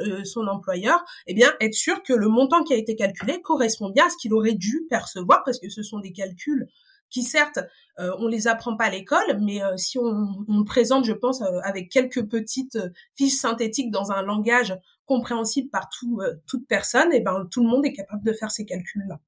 euh, 0.00 0.24
son 0.24 0.46
employeur, 0.46 1.04
eh 1.26 1.34
bien 1.34 1.52
être 1.60 1.74
sûr 1.74 2.02
que 2.02 2.14
le 2.14 2.28
montant 2.28 2.64
qui 2.64 2.72
a 2.72 2.78
été 2.78 2.96
calculé 2.96 3.42
correspond 3.42 3.90
bien 3.90 4.06
à 4.06 4.08
ce 4.08 4.16
qu'il 4.16 4.32
aurait 4.32 4.54
dû 4.54 4.86
percevoir, 4.88 5.42
parce 5.44 5.58
que 5.58 5.68
ce 5.68 5.82
sont 5.82 5.98
des 5.98 6.12
calculs 6.12 6.66
qui 7.10 7.22
certes 7.22 7.58
euh, 8.00 8.12
on 8.18 8.28
les 8.28 8.48
apprend 8.48 8.78
pas 8.78 8.84
à 8.84 8.90
l'école, 8.90 9.40
mais 9.42 9.60
si 9.76 9.98
on, 9.98 10.46
on, 10.48 10.64
présente, 10.64 11.04
je 11.04 11.12
pense, 11.12 11.42
avec 11.64 11.90
quelques 11.90 12.26
petites 12.26 12.78
fiches 13.14 13.34
synthétiques 13.34 13.90
dans 13.90 14.10
un 14.10 14.22
langage 14.22 14.74
compréhensible 15.08 15.70
par 15.70 15.88
tout, 15.88 16.20
euh, 16.20 16.34
toute 16.46 16.68
personne, 16.68 17.12
et 17.12 17.20
ben 17.20 17.48
tout 17.50 17.62
le 17.64 17.68
monde 17.68 17.84
est 17.86 17.92
capable 17.92 18.22
de 18.24 18.32
faire 18.32 18.50
ces 18.52 18.64
calculs-là. 18.64 19.18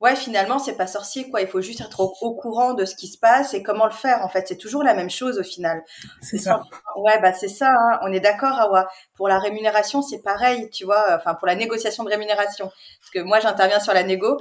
Ouais, 0.00 0.16
finalement, 0.16 0.58
c'est 0.58 0.76
pas 0.76 0.86
sorcier, 0.86 1.30
quoi. 1.30 1.40
Il 1.40 1.46
faut 1.46 1.62
juste 1.62 1.80
être 1.80 2.00
au, 2.00 2.34
courant 2.34 2.74
de 2.74 2.84
ce 2.84 2.94
qui 2.94 3.06
se 3.06 3.16
passe 3.16 3.54
et 3.54 3.62
comment 3.62 3.86
le 3.86 3.92
faire. 3.92 4.20
En 4.22 4.28
fait, 4.28 4.46
c'est 4.46 4.58
toujours 4.58 4.82
la 4.82 4.92
même 4.92 5.08
chose 5.08 5.38
au 5.38 5.42
final. 5.42 5.82
C'est 6.20 6.36
ça. 6.36 6.62
Ouais, 6.96 7.18
bah 7.22 7.32
c'est 7.32 7.48
ça. 7.48 7.70
Hein. 7.70 8.00
On 8.02 8.12
est 8.12 8.20
d'accord, 8.20 8.58
Awa. 8.60 8.86
Pour 9.14 9.28
la 9.28 9.38
rémunération, 9.38 10.02
c'est 10.02 10.20
pareil, 10.20 10.68
tu 10.70 10.84
vois. 10.84 11.16
Enfin, 11.16 11.34
pour 11.34 11.46
la 11.46 11.54
négociation 11.54 12.04
de 12.04 12.10
rémunération, 12.10 12.66
parce 12.66 13.10
que 13.14 13.20
moi, 13.20 13.40
j'interviens 13.40 13.80
sur 13.80 13.94
la 13.94 14.02
négo, 14.02 14.36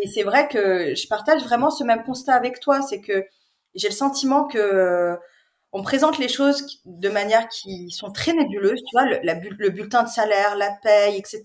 et 0.00 0.08
c'est 0.08 0.24
vrai 0.24 0.48
que 0.48 0.96
je 0.96 1.06
partage 1.06 1.44
vraiment 1.44 1.70
ce 1.70 1.84
même 1.84 2.02
constat 2.02 2.34
avec 2.34 2.58
toi. 2.58 2.82
C'est 2.82 3.00
que 3.00 3.24
j'ai 3.76 3.88
le 3.88 3.94
sentiment 3.94 4.46
que 4.46 5.16
on 5.74 5.82
présente 5.82 6.18
les 6.18 6.28
choses 6.28 6.80
de 6.84 7.08
manière 7.08 7.48
qui 7.48 7.90
sont 7.90 8.12
très 8.12 8.32
nébuleuses, 8.32 8.80
tu 8.88 8.96
vois, 8.96 9.04
le, 9.04 9.18
le 9.58 9.70
bulletin 9.70 10.04
de 10.04 10.08
salaire, 10.08 10.56
la 10.56 10.70
paye, 10.82 11.18
etc. 11.18 11.42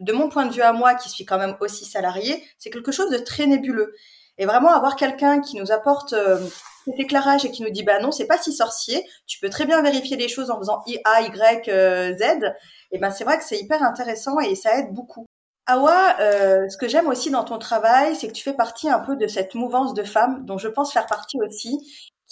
De 0.00 0.12
mon 0.12 0.28
point 0.28 0.46
de 0.46 0.52
vue 0.52 0.62
à 0.62 0.72
moi, 0.72 0.96
qui 0.96 1.08
suis 1.08 1.24
quand 1.24 1.38
même 1.38 1.56
aussi 1.60 1.84
salarié, 1.84 2.44
c'est 2.58 2.70
quelque 2.70 2.90
chose 2.90 3.08
de 3.10 3.18
très 3.18 3.46
nébuleux. 3.46 3.94
Et 4.36 4.46
vraiment 4.46 4.74
avoir 4.74 4.96
quelqu'un 4.96 5.40
qui 5.40 5.56
nous 5.56 5.70
apporte 5.70 6.12
euh, 6.12 6.40
cet 6.84 6.98
éclairage 6.98 7.44
et 7.44 7.52
qui 7.52 7.62
nous 7.62 7.70
dit 7.70 7.84
bah 7.84 8.00
non, 8.00 8.10
c'est 8.10 8.26
pas 8.26 8.38
si 8.38 8.52
sorcier, 8.52 9.06
tu 9.28 9.38
peux 9.38 9.48
très 9.48 9.64
bien 9.64 9.80
vérifier 9.80 10.16
les 10.16 10.28
choses 10.28 10.50
en 10.50 10.58
faisant 10.58 10.82
I, 10.86 10.98
A, 11.04 11.22
Y, 11.22 11.68
euh, 11.68 12.16
Z. 12.16 12.52
Et 12.90 12.98
ben 12.98 13.12
c'est 13.12 13.22
vrai 13.22 13.38
que 13.38 13.44
c'est 13.44 13.58
hyper 13.58 13.82
intéressant 13.84 14.40
et 14.40 14.56
ça 14.56 14.76
aide 14.76 14.92
beaucoup. 14.92 15.26
Awa, 15.66 16.16
euh, 16.18 16.68
ce 16.68 16.76
que 16.76 16.88
j'aime 16.88 17.06
aussi 17.06 17.30
dans 17.30 17.44
ton 17.44 17.58
travail, 17.58 18.16
c'est 18.16 18.26
que 18.26 18.32
tu 18.32 18.42
fais 18.42 18.54
partie 18.54 18.90
un 18.90 18.98
peu 18.98 19.14
de 19.14 19.28
cette 19.28 19.54
mouvance 19.54 19.94
de 19.94 20.02
femmes 20.02 20.44
dont 20.44 20.58
je 20.58 20.66
pense 20.66 20.92
faire 20.92 21.06
partie 21.06 21.38
aussi, 21.40 21.78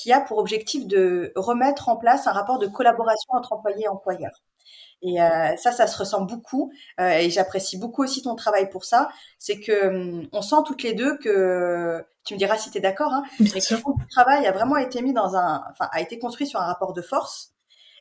qui 0.01 0.13
a 0.13 0.21
pour 0.21 0.39
objectif 0.39 0.87
de 0.87 1.33
remettre 1.37 1.91
en 1.91 1.97
place 1.97 2.27
un 2.27 2.33
rapport 2.33 2.59
de 2.59 2.67
collaboration 2.67 3.33
entre 3.35 3.53
employés 3.53 3.85
et 3.85 3.89
employeurs. 3.89 4.43
Et 5.03 5.21
euh, 5.21 5.57
ça, 5.57 5.73
ça 5.73 5.87
se 5.87 5.97
ressent 5.99 6.23
beaucoup. 6.23 6.73
Euh, 7.01 7.11
et 7.11 7.31
j'apprécie 7.31 7.79
beaucoup 7.79 8.03
aussi 8.03 8.23
ton 8.23 8.35
travail 8.35 8.71
pour 8.71 8.85
ça. 8.85 9.09
C'est 9.39 9.61
que 9.61 9.89
hum, 9.89 10.29
on 10.33 10.43
sent 10.43 10.57
toutes 10.67 10.83
les 10.83 10.95
deux 10.95 11.19
que 11.19 12.05
tu 12.25 12.35
me 12.35 12.39
diras 12.39 12.57
si 12.57 12.71
tu 12.71 12.79
es 12.79 12.81
d'accord. 12.81 13.13
Hein, 13.13 13.25
sûr. 13.61 13.79
Que 13.83 13.91
le 13.91 14.11
travail 14.11 14.47
a 14.47 14.53
vraiment 14.53 14.77
été 14.77 15.03
mis 15.03 15.13
dans 15.13 15.37
un, 15.37 15.63
enfin, 15.71 15.89
a 15.93 16.01
été 16.01 16.19
construit 16.19 16.47
sur 16.47 16.61
un 16.61 16.67
rapport 16.67 16.93
de 16.93 17.03
force 17.03 17.53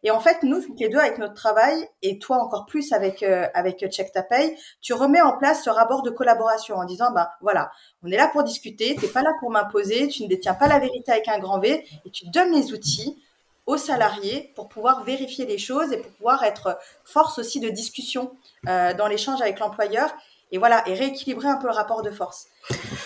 et 0.03 0.11
en 0.11 0.19
fait, 0.19 0.43
nous, 0.43 0.61
les 0.77 0.89
deux, 0.89 0.97
avec 0.97 1.17
notre 1.17 1.33
travail, 1.33 1.87
et 2.01 2.19
toi 2.19 2.37
encore 2.37 2.65
plus 2.65 2.93
avec 2.93 3.23
euh, 3.23 3.47
avec 3.53 3.85
Check 3.89 4.11
Ta 4.11 4.23
Pay, 4.23 4.57
tu 4.81 4.93
remets 4.93 5.21
en 5.21 5.37
place 5.37 5.63
ce 5.63 5.69
rapport 5.69 6.01
de 6.01 6.09
collaboration 6.09 6.75
en 6.75 6.85
disant, 6.85 7.11
ben 7.11 7.27
voilà, 7.41 7.71
on 8.03 8.11
est 8.11 8.17
là 8.17 8.27
pour 8.27 8.43
discuter, 8.43 8.95
t'es 8.95 9.07
pas 9.07 9.21
là 9.21 9.31
pour 9.39 9.51
m'imposer, 9.51 10.07
tu 10.07 10.23
ne 10.23 10.27
détiens 10.27 10.53
pas 10.53 10.67
la 10.67 10.79
vérité 10.79 11.11
avec 11.11 11.27
un 11.27 11.39
grand 11.39 11.59
V, 11.59 11.85
et 12.05 12.09
tu 12.11 12.27
donnes 12.29 12.53
les 12.53 12.73
outils 12.73 13.21
aux 13.65 13.77
salariés 13.77 14.51
pour 14.55 14.67
pouvoir 14.67 15.03
vérifier 15.03 15.45
les 15.45 15.59
choses 15.59 15.93
et 15.93 15.97
pour 15.97 16.11
pouvoir 16.13 16.43
être 16.43 16.79
force 17.05 17.37
aussi 17.37 17.59
de 17.59 17.69
discussion 17.69 18.31
euh, 18.67 18.95
dans 18.95 19.07
l'échange 19.07 19.41
avec 19.41 19.59
l'employeur 19.59 20.09
et 20.51 20.57
voilà, 20.57 20.87
et 20.87 20.95
rééquilibrer 20.95 21.47
un 21.47 21.57
peu 21.57 21.67
le 21.67 21.73
rapport 21.73 22.01
de 22.01 22.09
force. 22.09 22.47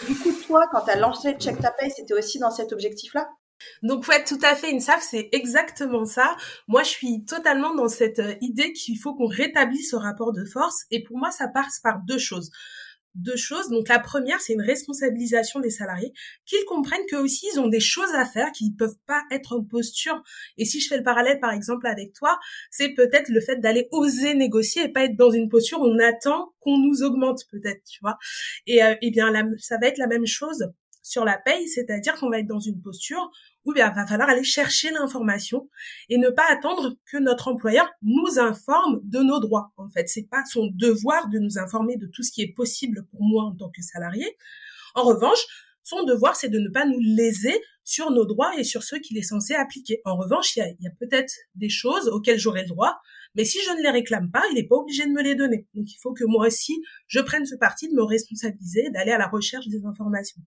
Du 0.08 0.18
coup, 0.18 0.32
toi, 0.48 0.66
quand 0.72 0.82
tu 0.82 0.92
as 0.92 0.96
lancé 0.96 1.34
Check 1.34 1.60
Ta 1.60 1.72
Pay, 1.72 1.92
c'était 1.92 2.14
aussi 2.14 2.40
dans 2.40 2.52
cet 2.52 2.72
objectif-là? 2.72 3.28
Donc 3.82 4.08
ouais, 4.08 4.24
tout 4.24 4.40
à 4.42 4.56
fait, 4.56 4.74
Insaf, 4.74 5.02
c'est 5.02 5.30
exactement 5.32 6.06
ça. 6.06 6.36
Moi, 6.68 6.84
je 6.84 6.90
suis 6.90 7.26
totalement 7.26 7.76
dans 7.76 7.88
cette 7.88 8.20
euh, 8.20 8.36
idée 8.42 8.74
qu'il 8.74 8.98
faut 8.98 9.16
qu'on 9.16 9.28
rétablisse 9.28 9.92
ce 9.92 9.96
rapport 9.96 10.34
de 10.34 10.46
force. 10.46 10.86
Et 10.92 11.04
pour 11.04 11.18
moi, 11.18 11.32
ça 11.32 11.48
passe 11.48 11.80
par 11.80 12.00
deux 12.06 12.18
choses 12.18 12.50
deux 13.16 13.36
choses. 13.36 13.70
Donc 13.70 13.88
la 13.90 14.00
première, 14.00 14.42
c'est 14.42 14.54
une 14.54 14.62
responsabilisation 14.62 15.60
des 15.60 15.70
salariés, 15.70 16.14
qu'ils 16.46 16.66
comprennent 16.66 17.06
qu'eux 17.08 17.20
aussi, 17.20 17.48
ils 17.54 17.60
ont 17.60 17.68
des 17.68 17.80
choses 17.80 18.14
à 18.16 18.26
faire, 18.26 18.52
qu'ils 18.52 18.76
peuvent 18.76 18.98
pas 19.06 19.22
être 19.32 19.56
en 19.56 19.64
posture. 19.64 20.22
Et 20.58 20.66
si 20.66 20.80
je 20.80 20.88
fais 20.88 20.98
le 20.98 21.04
parallèle, 21.04 21.40
par 21.40 21.52
exemple, 21.52 21.88
avec 21.88 22.14
toi, 22.14 22.40
c'est 22.72 22.90
peut-être 22.94 23.30
le 23.30 23.42
fait 23.42 23.58
d'aller 23.58 23.88
oser 23.92 24.34
négocier 24.34 24.84
et 24.84 24.90
pas 24.90 25.06
être 25.06 25.16
dans 25.16 25.32
une 25.32 25.50
posture 25.50 25.82
où 25.82 25.86
on 25.86 26.00
attend 26.00 26.54
qu'on 26.60 26.78
nous 26.78 27.04
augmente, 27.04 27.44
peut-être, 27.52 27.84
tu 27.84 28.00
vois. 28.02 28.18
Et, 28.68 28.84
euh, 28.84 28.96
eh 29.02 29.12
bien, 29.12 29.32
ça 29.60 29.78
va 29.78 29.88
être 29.88 29.98
la 29.98 30.08
même 30.08 30.26
chose 30.26 30.72
sur 31.04 31.26
la 31.26 31.38
paye, 31.38 31.68
c'est-à-dire 31.68 32.16
qu'on 32.16 32.30
va 32.30 32.40
être 32.40 32.48
dans 32.48 32.60
une 32.60 32.82
posture 32.82 33.30
ou 33.66 33.74
bien 33.74 33.92
va 33.92 34.08
falloir 34.08 34.30
aller 34.30 34.44
chercher 34.44 34.90
l'information 34.92 35.70
et 36.10 36.18
ne 36.18 36.30
pas 36.30 36.46
attendre 36.50 36.96
que 37.12 37.18
notre 37.18 37.50
employeur 37.50 37.90
nous 38.02 38.40
informe 38.40 39.02
de 39.04 39.20
nos 39.20 39.40
droits. 39.40 39.72
En 39.78 39.90
fait, 39.90 40.10
c'est 40.10 40.28
pas 40.30 40.44
son 40.46 40.68
devoir 40.74 41.30
de 41.30 41.40
nous 41.40 41.58
informer 41.60 41.98
de 41.98 42.08
tout 42.08 42.24
ce 42.24 42.32
qui 42.32 42.42
est 42.42 42.54
possible 42.54 43.06
pour 43.12 43.22
moi 43.22 43.44
en 43.44 43.56
tant 43.56 43.70
que 43.70 43.82
salarié. 43.82 44.26
En 44.96 45.04
revanche, 45.04 45.40
son 45.84 46.04
devoir, 46.04 46.36
c'est 46.36 46.50
de 46.50 46.60
ne 46.60 46.70
pas 46.70 46.86
nous 46.86 47.00
léser 47.00 47.62
sur 47.84 48.12
nos 48.12 48.26
droits 48.26 48.58
et 48.58 48.64
sur 48.64 48.84
ceux 48.84 49.00
qu'il 49.00 49.18
est 49.18 49.24
censé 49.24 49.54
appliquer. 49.54 50.02
En 50.06 50.16
revanche, 50.16 50.56
il 50.56 50.60
y 50.60 50.88
a, 50.88 50.90
a 50.90 50.94
peut-être 51.00 51.34
des 51.56 51.70
choses 51.70 52.08
auxquelles 52.08 52.40
j'aurai 52.40 52.62
le 52.62 52.70
droit, 52.70 52.98
mais 53.36 53.44
si 53.44 53.60
je 53.66 53.72
ne 53.72 53.82
les 53.82 53.90
réclame 53.90 54.32
pas, 54.32 54.44
il 54.52 54.56
n'est 54.56 54.68
pas 54.68 54.76
obligé 54.76 55.06
de 55.06 55.12
me 55.12 55.22
les 55.22 55.36
donner. 55.36 55.68
Donc 55.74 55.92
il 55.92 55.98
faut 56.02 56.14
que 56.14 56.24
moi 56.24 56.48
aussi, 56.48 56.82
je 57.08 57.20
prenne 57.20 57.46
ce 57.46 57.56
parti 57.56 57.90
de 57.90 57.94
me 57.94 58.04
responsabiliser, 58.04 58.90
d'aller 58.92 59.12
à 59.12 59.18
la 59.18 59.28
recherche 59.28 59.68
des 59.68 59.86
informations. 59.86 60.42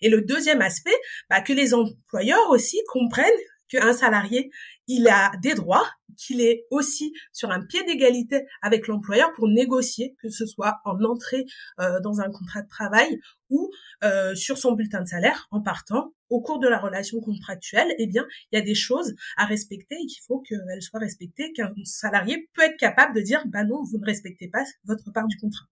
Et 0.00 0.08
le 0.08 0.22
deuxième 0.22 0.62
aspect, 0.62 0.96
bah, 1.30 1.40
que 1.40 1.52
les 1.52 1.74
employeurs 1.74 2.50
aussi 2.50 2.80
comprennent 2.88 3.30
qu'un 3.68 3.92
salarié, 3.92 4.50
il 4.86 5.08
a 5.08 5.32
des 5.40 5.54
droits, 5.54 5.88
qu'il 6.16 6.40
est 6.40 6.66
aussi 6.70 7.14
sur 7.32 7.50
un 7.50 7.64
pied 7.64 7.82
d'égalité 7.84 8.46
avec 8.60 8.86
l'employeur 8.86 9.32
pour 9.32 9.48
négocier, 9.48 10.14
que 10.20 10.28
ce 10.28 10.46
soit 10.46 10.80
en 10.84 11.02
entrée 11.04 11.46
euh, 11.80 12.00
dans 12.00 12.20
un 12.20 12.30
contrat 12.30 12.62
de 12.62 12.68
travail 12.68 13.18
ou 13.48 13.70
euh, 14.04 14.34
sur 14.34 14.58
son 14.58 14.72
bulletin 14.72 15.00
de 15.00 15.08
salaire 15.08 15.48
en 15.50 15.62
partant. 15.62 16.12
Au 16.28 16.40
cours 16.40 16.58
de 16.58 16.68
la 16.68 16.78
relation 16.78 17.20
contractuelle, 17.20 17.94
eh 17.98 18.06
bien, 18.06 18.26
il 18.50 18.58
y 18.58 18.58
a 18.58 18.64
des 18.64 18.74
choses 18.74 19.14
à 19.36 19.44
respecter 19.44 19.96
et 19.96 20.06
qu'il 20.06 20.22
faut 20.26 20.40
qu'elles 20.40 20.82
soient 20.82 21.00
respectées, 21.00 21.52
qu'un 21.52 21.72
salarié 21.84 22.48
peut 22.54 22.62
être 22.62 22.78
capable 22.78 23.14
de 23.14 23.20
dire, 23.20 23.42
bah 23.46 23.64
non, 23.64 23.82
vous 23.84 23.98
ne 23.98 24.06
respectez 24.06 24.48
pas 24.48 24.64
votre 24.84 25.12
part 25.12 25.26
du 25.26 25.36
contrat. 25.36 25.66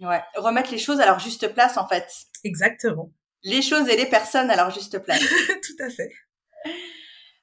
Ouais, 0.00 0.22
remettre 0.36 0.72
les 0.72 0.78
choses 0.78 1.00
à 1.00 1.06
leur 1.06 1.20
juste 1.20 1.52
place 1.54 1.76
en 1.76 1.86
fait. 1.86 2.06
Exactement 2.42 3.12
les 3.44 3.62
choses 3.62 3.88
et 3.88 3.96
les 3.96 4.06
personnes 4.06 4.50
à 4.50 4.56
leur 4.56 4.70
juste 4.70 4.98
place. 4.98 5.20
Tout 5.62 5.84
à 5.84 5.90
fait. 5.90 6.10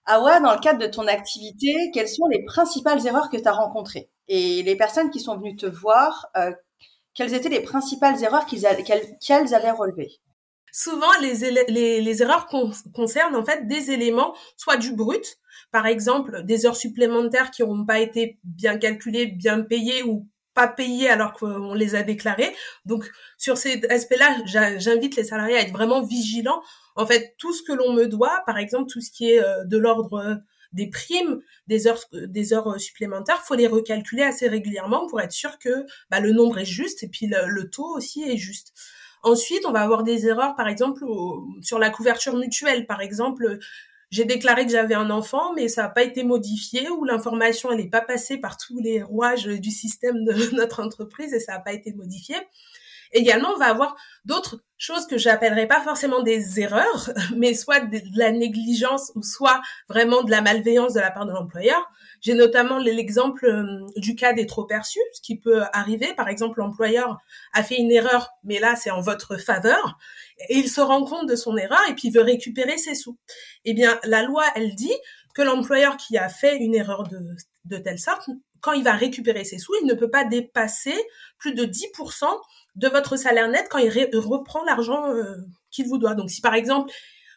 Awa, 0.06 0.40
dans 0.40 0.54
le 0.54 0.60
cadre 0.60 0.80
de 0.80 0.88
ton 0.88 1.08
activité, 1.08 1.92
quelles 1.94 2.10
sont 2.10 2.28
les 2.28 2.44
principales 2.44 3.06
erreurs 3.06 3.30
que 3.30 3.38
tu 3.38 3.48
as 3.48 3.54
rencontrées? 3.54 4.10
Et 4.28 4.64
les 4.64 4.76
personnes 4.76 5.12
qui 5.12 5.20
sont 5.20 5.38
venues 5.38 5.56
te 5.56 5.68
voir, 5.68 6.28
euh, 6.38 6.52
quelles 7.14 7.34
étaient 7.34 7.50
les 7.50 7.62
principales 7.62 8.22
erreurs 8.24 8.46
qu'elles 8.46 9.54
avaient 9.54 9.72
relevées? 9.72 10.12
Souvent, 10.74 11.12
les, 11.22 11.52
les, 11.68 12.02
les 12.02 12.22
erreurs 12.22 12.48
concernent 12.48 13.36
en 13.36 13.44
fait 13.44 13.68
des 13.68 13.92
éléments, 13.92 14.34
soit 14.56 14.78
du 14.78 14.94
brut, 14.96 15.38
par 15.72 15.86
exemple 15.86 16.44
des 16.44 16.66
heures 16.66 16.78
supplémentaires 16.78 17.52
qui 17.52 17.62
n'ont 17.64 17.86
pas 17.86 18.00
été 18.00 18.40
bien 18.44 18.78
calculées, 18.78 19.28
bien 19.28 19.62
payées 19.62 20.04
ou 20.04 20.28
pas 20.54 20.68
payés 20.68 21.10
alors 21.10 21.34
qu'on 21.34 21.74
les 21.74 21.96
a 21.96 22.04
déclarés. 22.04 22.54
Donc 22.86 23.10
sur 23.38 23.58
ces 23.58 23.82
aspects-là, 23.90 24.38
j'invite 24.46 25.16
les 25.16 25.24
salariés 25.24 25.56
à 25.56 25.62
être 25.62 25.72
vraiment 25.72 26.02
vigilants. 26.02 26.62
En 26.96 27.06
fait, 27.06 27.36
tout 27.38 27.54
ce 27.54 27.64
que 27.64 27.72
l'on 27.72 27.94
me 27.94 28.08
doit, 28.08 28.44
par 28.46 28.58
exemple 28.58 28.90
tout 28.92 29.02
ce 29.02 29.12
qui 29.12 29.32
est 29.32 29.42
euh, 29.42 29.64
de 29.66 29.78
l'ordre 29.78 30.14
euh, 30.14 30.36
des 30.74 30.88
primes, 30.88 31.42
des 31.68 31.88
heures, 31.88 32.00
euh, 32.14 32.28
des 32.28 32.54
heures 32.54 32.80
supplémentaires, 32.80 33.42
faut 33.44 33.56
les 33.56 33.68
recalculer 33.68 34.24
assez 34.24 34.48
régulièrement 34.48 35.08
pour 35.08 35.22
être 35.22 35.32
sûr 35.32 35.58
que 35.60 35.86
bah, 36.10 36.20
le 36.20 36.32
nombre 36.32 36.60
est 36.60 36.66
juste 36.66 37.04
et 37.04 37.08
puis 37.08 37.28
le, 37.28 37.70
taux 37.70 37.96
aussi 37.96 38.24
est 38.24 38.38
juste. 38.38 38.74
Ensuite, 39.24 39.66
on 39.68 39.72
va 39.72 39.82
avoir 39.82 40.04
des 40.04 40.26
erreurs, 40.26 40.56
par 40.56 40.68
exemple, 40.68 41.06
sur 41.62 41.78
la 41.78 41.92
couverture 41.92 42.36
mutuelle. 42.36 42.88
Par 42.88 43.02
exemple, 43.02 43.60
j'ai 44.12 44.26
déclaré 44.26 44.66
que 44.66 44.72
j'avais 44.72 44.94
un 44.94 45.10
enfant, 45.10 45.54
mais 45.54 45.70
ça 45.70 45.84
n'a 45.84 45.90
pas 45.90 46.04
été 46.04 46.24
modifié 46.24 46.90
ou 46.90 47.06
l'information 47.06 47.74
n'est 47.74 47.90
pas 47.90 48.02
passée 48.02 48.38
par 48.38 48.58
tous 48.58 48.78
les 48.80 49.02
rouages 49.02 49.46
du 49.46 49.72
système 49.72 50.26
de 50.26 50.34
notre 50.56 50.84
entreprise 50.84 51.34
et 51.34 51.40
ça 51.40 51.54
n'a 51.54 51.60
pas 51.60 51.74
été 51.74 51.94
modifié. 51.94 52.36
Également, 53.14 53.50
on 53.56 53.58
va 53.58 53.66
avoir 53.66 53.96
d'autres 54.26 54.64
choses 54.78 55.06
que 55.06 55.18
j'appellerais 55.18 55.68
pas 55.68 55.82
forcément 55.82 56.22
des 56.22 56.60
erreurs, 56.60 57.12
mais 57.36 57.54
soit 57.54 57.82
de 57.82 58.00
la 58.16 58.32
négligence 58.32 59.12
ou 59.16 59.24
soit 59.24 59.62
vraiment 59.90 60.24
de 60.24 60.32
la 60.32 60.42
malveillance 60.42 60.94
de 60.94 61.00
la 61.00 61.12
part 61.12 61.26
de 61.26 61.32
l'employeur. 61.32 61.90
J'ai 62.22 62.34
notamment 62.34 62.78
l'exemple 62.78 63.46
euh, 63.46 63.86
du 63.98 64.16
cas 64.16 64.34
des 64.34 64.46
trop 64.46 64.66
perçus, 64.66 65.00
ce 65.14 65.22
qui 65.22 65.38
peut 65.38 65.64
arriver. 65.74 66.14
Par 66.16 66.30
exemple, 66.30 66.60
l'employeur 66.60 67.20
a 67.54 67.64
fait 67.64 67.78
une 67.78 67.92
erreur, 67.92 68.30
mais 68.44 68.60
là, 68.60 68.76
c'est 68.76 68.92
en 68.92 69.02
votre 69.02 69.38
faveur. 69.38 69.98
Et 70.50 70.58
il 70.58 70.70
se 70.70 70.82
rend 70.82 71.04
compte 71.04 71.28
de 71.28 71.36
son 71.36 71.58
erreur 71.58 71.82
et 71.90 71.96
puis 71.96 72.10
veut 72.10 72.22
récupérer 72.22 72.78
ses 72.78 72.96
sous. 72.96 73.18
Eh 73.66 73.74
bien, 73.74 74.00
la 74.04 74.24
loi, 74.24 74.46
elle 74.56 74.76
dit 74.76 74.94
que 75.34 75.42
l'employeur 75.42 75.98
qui 75.98 76.18
a 76.18 76.30
fait 76.30 76.58
une 76.58 76.76
erreur 76.76 77.04
de, 77.04 77.20
de 77.66 77.78
telle 77.78 78.00
sorte, 78.00 78.30
quand 78.62 78.74
il 78.74 78.84
va 78.84 78.94
récupérer 78.94 79.44
ses 79.44 79.58
sous, 79.58 79.74
il 79.82 79.88
ne 79.88 79.94
peut 79.94 80.10
pas 80.10 80.24
dépasser 80.24 80.96
plus 81.38 81.54
de 81.54 81.66
10% 81.66 82.26
de 82.76 82.88
votre 82.88 83.18
salaire 83.18 83.50
net 83.50 83.68
quand 83.70 83.80
il 83.80 83.90
reprend 84.18 84.64
l'argent 84.64 85.10
euh, 85.10 85.36
qu'il 85.70 85.88
vous 85.88 85.98
doit. 85.98 86.16
Donc, 86.16 86.30
si 86.30 86.42
par 86.42 86.54
exemple, 86.54 86.92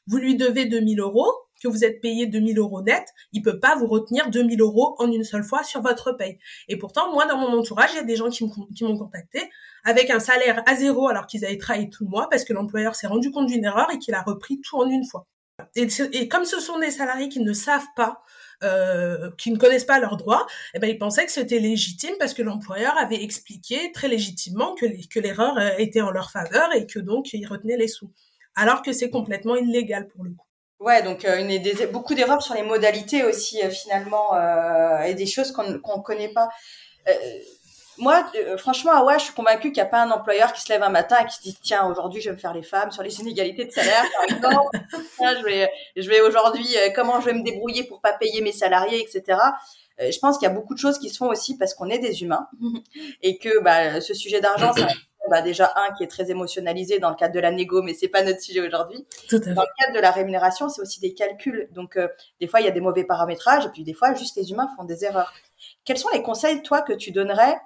vous 0.06 0.18
lui 0.18 0.36
devez 0.36 0.66
2000 0.66 1.00
euros, 1.00 1.32
que 1.64 1.68
vous 1.68 1.84
êtes 1.84 2.00
payé 2.02 2.26
2000 2.26 2.58
euros 2.58 2.82
net, 2.82 3.04
il 3.32 3.40
peut 3.40 3.58
pas 3.58 3.74
vous 3.74 3.86
retenir 3.86 4.28
2000 4.28 4.60
euros 4.60 4.94
en 4.98 5.10
une 5.10 5.24
seule 5.24 5.42
fois 5.42 5.64
sur 5.64 5.80
votre 5.80 6.12
paye. 6.12 6.38
Et 6.68 6.76
pourtant, 6.76 7.10
moi, 7.12 7.24
dans 7.26 7.38
mon 7.38 7.58
entourage, 7.58 7.90
il 7.94 7.96
y 7.96 8.00
a 8.00 8.04
des 8.04 8.16
gens 8.16 8.28
qui 8.28 8.44
m'ont 8.84 8.98
contacté 8.98 9.50
avec 9.84 10.10
un 10.10 10.20
salaire 10.20 10.62
à 10.66 10.74
zéro 10.74 11.08
alors 11.08 11.26
qu'ils 11.26 11.44
avaient 11.44 11.56
travaillé 11.56 11.88
tout 11.88 12.04
le 12.04 12.10
mois 12.10 12.28
parce 12.30 12.44
que 12.44 12.52
l'employeur 12.52 12.94
s'est 12.94 13.06
rendu 13.06 13.30
compte 13.30 13.46
d'une 13.46 13.64
erreur 13.64 13.90
et 13.90 13.98
qu'il 13.98 14.14
a 14.14 14.22
repris 14.22 14.60
tout 14.60 14.76
en 14.76 14.88
une 14.88 15.06
fois. 15.06 15.26
Et, 15.74 15.88
et, 16.12 16.28
comme 16.28 16.44
ce 16.44 16.60
sont 16.60 16.78
des 16.78 16.90
salariés 16.90 17.28
qui 17.28 17.40
ne 17.40 17.52
savent 17.52 17.86
pas, 17.96 18.22
euh, 18.64 19.30
qui 19.38 19.50
ne 19.50 19.58
connaissent 19.58 19.84
pas 19.84 20.00
leurs 20.00 20.16
droits, 20.16 20.46
eh 20.74 20.78
ben, 20.78 20.88
ils 20.88 20.98
pensaient 20.98 21.24
que 21.24 21.32
c'était 21.32 21.58
légitime 21.58 22.14
parce 22.18 22.34
que 22.34 22.42
l'employeur 22.42 22.96
avait 22.98 23.22
expliqué 23.22 23.92
très 23.92 24.08
légitimement 24.08 24.74
que, 24.74 24.86
que 25.08 25.20
l'erreur 25.20 25.56
euh, 25.58 25.70
était 25.78 26.00
en 26.00 26.10
leur 26.10 26.30
faveur 26.30 26.74
et 26.74 26.86
que 26.86 26.98
donc 26.98 27.32
ils 27.32 27.46
retenaient 27.46 27.76
les 27.76 27.88
sous. 27.88 28.10
Alors 28.56 28.82
que 28.82 28.92
c'est 28.92 29.10
complètement 29.10 29.56
illégal 29.56 30.08
pour 30.08 30.24
le 30.24 30.30
coup. 30.30 30.46
Ouais, 30.80 31.02
donc 31.02 31.24
euh, 31.24 31.86
beaucoup 31.92 32.14
d'erreurs 32.14 32.42
sur 32.42 32.54
les 32.54 32.62
modalités 32.62 33.24
aussi 33.24 33.58
finalement 33.70 34.34
et 35.04 35.14
des 35.14 35.26
choses 35.26 35.50
qu'on 35.52 35.78
qu'on 35.78 36.00
connaît 36.00 36.28
pas. 36.28 36.48
Euh, 37.98 38.02
moi, 38.02 38.24
franchement, 38.56 38.92
ah 38.94 39.04
ouais, 39.04 39.18
je 39.18 39.24
suis 39.24 39.34
convaincue 39.34 39.72
qu'il 39.72 39.82
n'y 39.82 39.88
a 39.88 39.90
pas 39.90 40.02
un 40.02 40.10
employeur 40.10 40.52
qui 40.52 40.60
se 40.60 40.68
lève 40.68 40.82
un 40.82 40.90
matin 40.90 41.16
et 41.22 41.26
qui 41.26 41.34
se 41.36 41.42
dit 41.42 41.56
tiens 41.62 41.86
aujourd'hui 41.86 42.20
je 42.20 42.30
vais 42.30 42.36
me 42.36 42.40
faire 42.40 42.54
les 42.54 42.62
femmes 42.62 42.90
sur 42.90 43.02
les 43.02 43.20
inégalités 43.20 43.64
de 43.64 43.70
salaire 43.70 44.04
par 44.16 44.36
exemple. 44.36 44.78
je 45.40 45.44
vais 45.44 45.70
je 45.96 46.08
vais 46.08 46.20
aujourd'hui 46.20 46.66
comment 46.94 47.20
je 47.20 47.26
vais 47.26 47.34
me 47.34 47.42
débrouiller 47.42 47.84
pour 47.84 48.00
pas 48.00 48.12
payer 48.12 48.40
mes 48.40 48.52
salariés 48.52 49.00
etc. 49.00 49.38
je 49.98 50.18
pense 50.18 50.38
qu'il 50.38 50.48
y 50.48 50.50
a 50.50 50.54
beaucoup 50.54 50.74
de 50.74 50.78
choses 50.78 50.98
qui 50.98 51.08
se 51.08 51.16
font 51.16 51.28
aussi 51.28 51.56
parce 51.56 51.74
qu'on 51.74 51.88
est 51.88 51.98
des 51.98 52.22
humains 52.22 52.48
et 53.22 53.38
que 53.38 53.60
bah, 53.62 54.00
ce 54.00 54.14
sujet 54.14 54.40
d'argent, 54.40 54.72
ça 54.72 54.88
bah 55.30 55.42
déjà 55.42 55.72
un 55.76 55.92
qui 55.94 56.04
est 56.04 56.08
très 56.08 56.30
émotionnalisé 56.30 56.98
dans 56.98 57.08
le 57.08 57.16
cadre 57.16 57.34
de 57.34 57.40
la 57.40 57.50
négo, 57.50 57.82
mais 57.82 57.94
c'est 57.94 58.08
pas 58.08 58.22
notre 58.22 58.40
sujet 58.40 58.60
aujourd'hui. 58.60 59.06
Dans 59.30 59.38
le 59.38 59.84
cadre 59.84 59.94
de 59.94 60.00
la 60.00 60.10
rémunération, 60.10 60.68
c'est 60.68 60.82
aussi 60.82 61.00
des 61.00 61.14
calculs. 61.14 61.68
Donc 61.72 61.96
euh, 61.96 62.08
des 62.40 62.46
fois 62.46 62.60
il 62.60 62.66
y 62.66 62.68
a 62.68 62.72
des 62.72 62.80
mauvais 62.80 63.04
paramétrages 63.04 63.64
et 63.66 63.70
puis 63.70 63.84
des 63.84 63.94
fois 63.94 64.14
juste 64.14 64.36
les 64.36 64.50
humains 64.50 64.68
font 64.76 64.84
des 64.84 65.04
erreurs. 65.04 65.32
Quels 65.84 65.98
sont 65.98 66.10
les 66.12 66.22
conseils 66.22 66.62
toi 66.62 66.82
que 66.82 66.92
tu 66.92 67.10
donnerais 67.10 67.56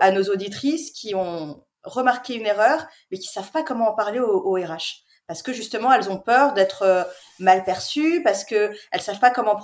à 0.00 0.10
nos 0.10 0.24
auditrices 0.24 0.90
qui 0.90 1.14
ont 1.14 1.64
remarqué 1.84 2.34
une 2.34 2.46
erreur 2.46 2.86
mais 3.10 3.18
qui 3.18 3.28
savent 3.28 3.50
pas 3.50 3.62
comment 3.62 3.90
en 3.90 3.94
parler 3.94 4.20
au, 4.20 4.52
RH 4.52 5.04
parce 5.26 5.42
que 5.42 5.52
justement 5.52 5.92
elles 5.92 6.10
ont 6.10 6.18
peur 6.18 6.54
d'être 6.54 6.82
euh, 6.82 7.04
mal 7.38 7.64
perçues 7.64 8.22
parce 8.22 8.44
que 8.44 8.70
elles 8.90 9.00
savent 9.00 9.20
pas 9.20 9.30
comment 9.30 9.58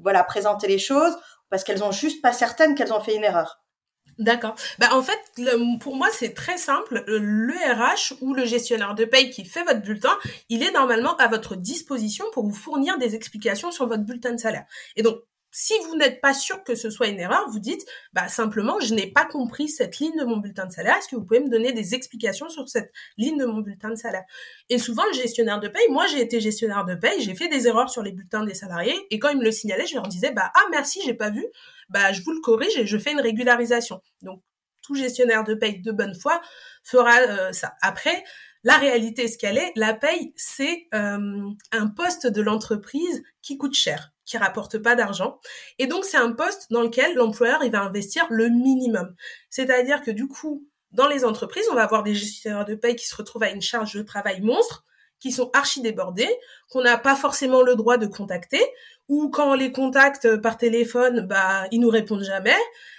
voilà 0.00 0.22
présenter 0.24 0.68
les 0.68 0.78
choses 0.78 1.16
parce 1.50 1.64
qu'elles 1.64 1.82
ont 1.82 1.92
juste 1.92 2.22
pas 2.22 2.32
certaines 2.32 2.74
qu'elles 2.74 2.92
ont 2.92 3.00
fait 3.00 3.16
une 3.16 3.24
erreur. 3.24 3.60
D'accord. 4.18 4.56
Bah, 4.80 4.88
en 4.92 5.02
fait, 5.02 5.18
pour 5.80 5.94
moi, 5.94 6.08
c'est 6.12 6.34
très 6.34 6.58
simple. 6.58 7.04
Le 7.06 7.52
RH 7.52 8.20
ou 8.20 8.34
le 8.34 8.44
gestionnaire 8.44 8.96
de 8.96 9.04
paye 9.04 9.30
qui 9.30 9.44
fait 9.44 9.62
votre 9.62 9.80
bulletin, 9.80 10.16
il 10.48 10.64
est 10.64 10.72
normalement 10.72 11.16
à 11.16 11.28
votre 11.28 11.54
disposition 11.54 12.24
pour 12.32 12.44
vous 12.44 12.54
fournir 12.54 12.98
des 12.98 13.14
explications 13.14 13.70
sur 13.70 13.86
votre 13.86 14.02
bulletin 14.02 14.32
de 14.32 14.40
salaire. 14.40 14.64
Et 14.96 15.02
donc, 15.02 15.20
Si 15.60 15.74
vous 15.88 15.96
n'êtes 15.96 16.20
pas 16.20 16.34
sûr 16.34 16.62
que 16.62 16.76
ce 16.76 16.88
soit 16.88 17.08
une 17.08 17.18
erreur, 17.18 17.48
vous 17.50 17.58
dites, 17.58 17.84
bah, 18.12 18.28
simplement, 18.28 18.78
je 18.78 18.94
n'ai 18.94 19.08
pas 19.08 19.24
compris 19.24 19.68
cette 19.68 19.98
ligne 19.98 20.16
de 20.16 20.24
mon 20.24 20.36
bulletin 20.36 20.66
de 20.66 20.70
salaire. 20.70 20.96
Est-ce 20.96 21.08
que 21.08 21.16
vous 21.16 21.24
pouvez 21.24 21.40
me 21.40 21.48
donner 21.48 21.72
des 21.72 21.96
explications 21.96 22.48
sur 22.48 22.68
cette 22.68 22.92
ligne 23.16 23.36
de 23.36 23.44
mon 23.44 23.58
bulletin 23.58 23.90
de 23.90 23.96
salaire? 23.96 24.22
Et 24.68 24.78
souvent, 24.78 25.02
le 25.06 25.14
gestionnaire 25.14 25.58
de 25.58 25.66
paye, 25.66 25.88
moi, 25.90 26.06
j'ai 26.06 26.20
été 26.20 26.40
gestionnaire 26.40 26.84
de 26.84 26.94
paye, 26.94 27.20
j'ai 27.20 27.34
fait 27.34 27.48
des 27.48 27.66
erreurs 27.66 27.90
sur 27.90 28.04
les 28.04 28.12
bulletins 28.12 28.44
des 28.44 28.54
salariés, 28.54 28.94
et 29.10 29.18
quand 29.18 29.30
ils 29.30 29.38
me 29.38 29.42
le 29.42 29.50
signalaient, 29.50 29.88
je 29.88 29.96
leur 29.96 30.06
disais, 30.06 30.30
bah, 30.30 30.52
ah, 30.54 30.62
merci, 30.70 31.00
j'ai 31.04 31.14
pas 31.14 31.30
vu, 31.30 31.44
bah, 31.88 32.12
je 32.12 32.22
vous 32.22 32.30
le 32.30 32.40
corrige 32.40 32.78
et 32.78 32.86
je 32.86 32.96
fais 32.96 33.10
une 33.10 33.20
régularisation. 33.20 34.00
Donc, 34.22 34.40
tout 34.82 34.94
gestionnaire 34.94 35.42
de 35.42 35.54
paye 35.54 35.82
de 35.82 35.90
bonne 35.90 36.14
foi 36.14 36.40
fera 36.84 37.18
euh, 37.18 37.50
ça. 37.50 37.72
Après, 37.82 38.22
la 38.62 38.78
réalité, 38.78 39.26
ce 39.26 39.36
qu'elle 39.36 39.58
est, 39.58 39.72
la 39.74 39.94
paye, 39.94 40.32
c'est 40.36 40.86
euh, 40.94 41.50
un 41.72 41.86
poste 41.88 42.28
de 42.28 42.42
l'entreprise 42.42 43.24
qui 43.42 43.58
coûte 43.58 43.74
cher, 43.74 44.12
qui 44.28 44.36
rapporte 44.36 44.78
pas 44.78 44.94
d'argent. 44.94 45.40
Et 45.78 45.86
donc, 45.86 46.04
c'est 46.04 46.18
un 46.18 46.32
poste 46.32 46.70
dans 46.70 46.82
lequel 46.82 47.14
l'employeur, 47.14 47.64
il 47.64 47.72
va 47.72 47.82
investir 47.82 48.26
le 48.28 48.48
minimum. 48.48 49.14
C'est-à-dire 49.48 50.02
que 50.02 50.10
du 50.10 50.28
coup, 50.28 50.68
dans 50.92 51.08
les 51.08 51.24
entreprises, 51.24 51.66
on 51.70 51.74
va 51.74 51.82
avoir 51.82 52.02
des 52.02 52.14
gestionnaires 52.14 52.66
de 52.66 52.74
paye 52.74 52.94
qui 52.94 53.06
se 53.06 53.16
retrouvent 53.16 53.42
à 53.42 53.50
une 53.50 53.62
charge 53.62 53.94
de 53.94 54.02
travail 54.02 54.42
monstre, 54.42 54.84
qui 55.18 55.32
sont 55.32 55.50
archi 55.52 55.80
débordés, 55.80 56.28
qu'on 56.70 56.82
n'a 56.82 56.98
pas 56.98 57.16
forcément 57.16 57.62
le 57.62 57.74
droit 57.74 57.96
de 57.96 58.06
contacter, 58.06 58.64
ou 59.08 59.30
quand 59.30 59.50
on 59.50 59.54
les 59.54 59.72
contacte 59.72 60.36
par 60.36 60.58
téléphone, 60.58 61.26
bah 61.26 61.66
ils 61.72 61.80
nous 61.80 61.88
répondent 61.88 62.22
jamais. 62.22 62.56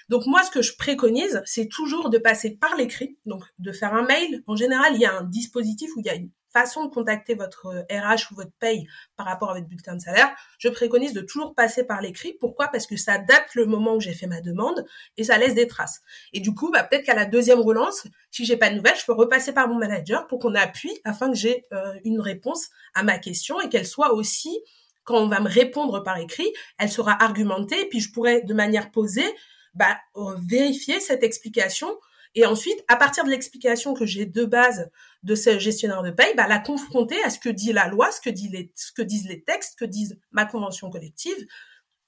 Donc 0.10 0.26
moi, 0.26 0.42
ce 0.44 0.50
que 0.50 0.63
je 0.63 0.76
préconise, 0.76 1.42
c'est 1.46 1.68
toujours 1.68 2.10
de 2.10 2.18
passer 2.18 2.58
par 2.60 2.76
l'écrit, 2.76 3.18
donc 3.26 3.44
de 3.60 3.72
faire 3.72 3.94
un 3.94 4.02
mail. 4.02 4.44
En 4.48 4.56
général, 4.56 4.96
il 4.96 5.02
y 5.02 5.06
a 5.06 5.15
un 5.15 5.24
dispositif 5.24 5.92
où 5.96 6.00
il 6.00 6.08
y 6.08 6.10
a 6.10 6.15
une 6.15 6.32
façon 6.52 6.86
de 6.86 6.90
contacter 6.90 7.36
votre 7.36 7.68
RH 7.90 7.92
euh, 7.92 8.16
ou 8.32 8.36
votre 8.36 8.52
paye 8.60 8.88
par 9.16 9.26
rapport 9.26 9.52
à 9.52 9.54
votre 9.54 9.68
bulletin 9.68 9.96
de 9.96 10.02
salaire. 10.02 10.30
Je 10.58 10.70
préconise 10.70 11.14
de 11.14 11.22
toujours 11.22 11.54
passer 11.56 11.84
par 11.84 12.02
l'écrit. 12.02 12.34
Pourquoi? 12.40 12.68
Parce 12.68 12.88
que 12.88 12.98
ça 12.98 13.18
date 13.18 13.56
le 13.56 13.66
moment 13.66 13.96
où 13.96 14.00
j'ai 14.00 14.14
fait 14.14 14.28
ma 14.28 14.42
demande 14.42 14.86
et 15.18 15.24
ça 15.24 15.38
laisse 15.38 15.56
des 15.56 15.68
traces. 15.68 16.02
Et 16.34 16.40
du 16.40 16.54
coup, 16.54 16.72
bah, 16.72 16.84
peut-être 16.84 17.06
qu'à 17.06 17.16
la 17.16 17.26
deuxième 17.26 17.60
relance, 17.60 18.08
si 18.32 18.46
j'ai 18.46 18.58
pas 18.58 18.70
de 18.70 18.76
nouvelles, 18.76 18.98
je 18.98 19.06
peux 19.06 19.14
repasser 19.14 19.54
par 19.54 19.68
mon 19.68 19.76
manager 19.76 20.28
pour 20.28 20.40
qu'on 20.40 20.56
appuie 20.56 21.00
afin 21.04 21.30
que 21.30 21.38
j'ai 21.38 21.66
euh, 21.74 21.94
une 22.04 22.20
réponse 22.20 22.70
à 22.94 23.04
ma 23.04 23.18
question 23.18 23.60
et 23.62 23.70
qu'elle 23.70 23.88
soit 23.88 24.14
aussi 24.14 24.60
quand 25.04 25.18
on 25.18 25.28
va 25.28 25.40
me 25.40 25.50
répondre 25.50 26.04
par 26.04 26.18
écrit, 26.20 26.54
elle 26.78 26.92
sera 26.92 27.24
argumentée, 27.24 27.82
et 27.82 27.90
puis 27.90 28.00
je 28.00 28.12
pourrais 28.12 28.42
de 28.44 28.54
manière 28.54 28.92
posée 28.92 29.26
bah, 29.74 29.98
euh, 30.16 30.36
vérifier 30.46 31.00
cette 31.00 31.24
explication 31.24 31.98
et 32.36 32.46
ensuite, 32.46 32.84
à 32.88 32.96
partir 32.96 33.24
de 33.24 33.30
l'explication 33.30 33.94
que 33.94 34.06
j'ai 34.06 34.26
de 34.26 34.46
base 34.46 34.90
de 35.23 35.36
ce 35.36 35.60
gestionnaire 35.60 36.01
de 36.01 36.12
paye, 36.12 36.34
bah, 36.36 36.47
la 36.47 36.60
confronter 36.60 37.21
à 37.23 37.29
ce 37.29 37.39
que 37.39 37.49
dit 37.49 37.73
la 37.73 37.88
loi, 37.88 38.12
ce 38.12 38.21
que, 38.21 38.29
disent 38.29 39.27
les 39.27 39.43
textes, 39.43 39.71
ce 39.71 39.75
que 39.75 39.86
disent 39.86 40.17
ma 40.32 40.45
convention 40.45 40.89
collective, 40.89 41.45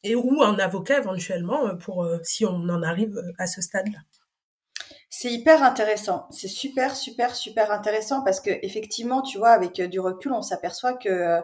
et 0.04 0.16
ou 0.16 0.42
un 0.42 0.58
avocat 0.60 1.00
éventuellement 1.00 1.68
euh, 1.68 1.76
pour 1.76 2.04
euh, 2.04 2.20
si 2.24 2.46
on 2.46 2.70
en 2.70 2.82
arrive 2.82 3.22
à 3.38 3.48
ce 3.48 3.62
stade-là. 3.62 4.00
C'est 5.10 5.32
hyper 5.32 5.62
intéressant. 5.62 6.28
C'est 6.32 6.48
super, 6.48 6.96
super, 6.96 7.36
super 7.36 7.72
intéressant 7.72 8.24
parce 8.24 8.40
que 8.40 8.50
effectivement, 8.64 9.22
tu 9.22 9.38
vois, 9.38 9.52
avec 9.52 9.82
du 9.82 10.00
recul, 10.00 10.32
on 10.32 10.42
s'aperçoit 10.42 10.94
que 10.94 11.42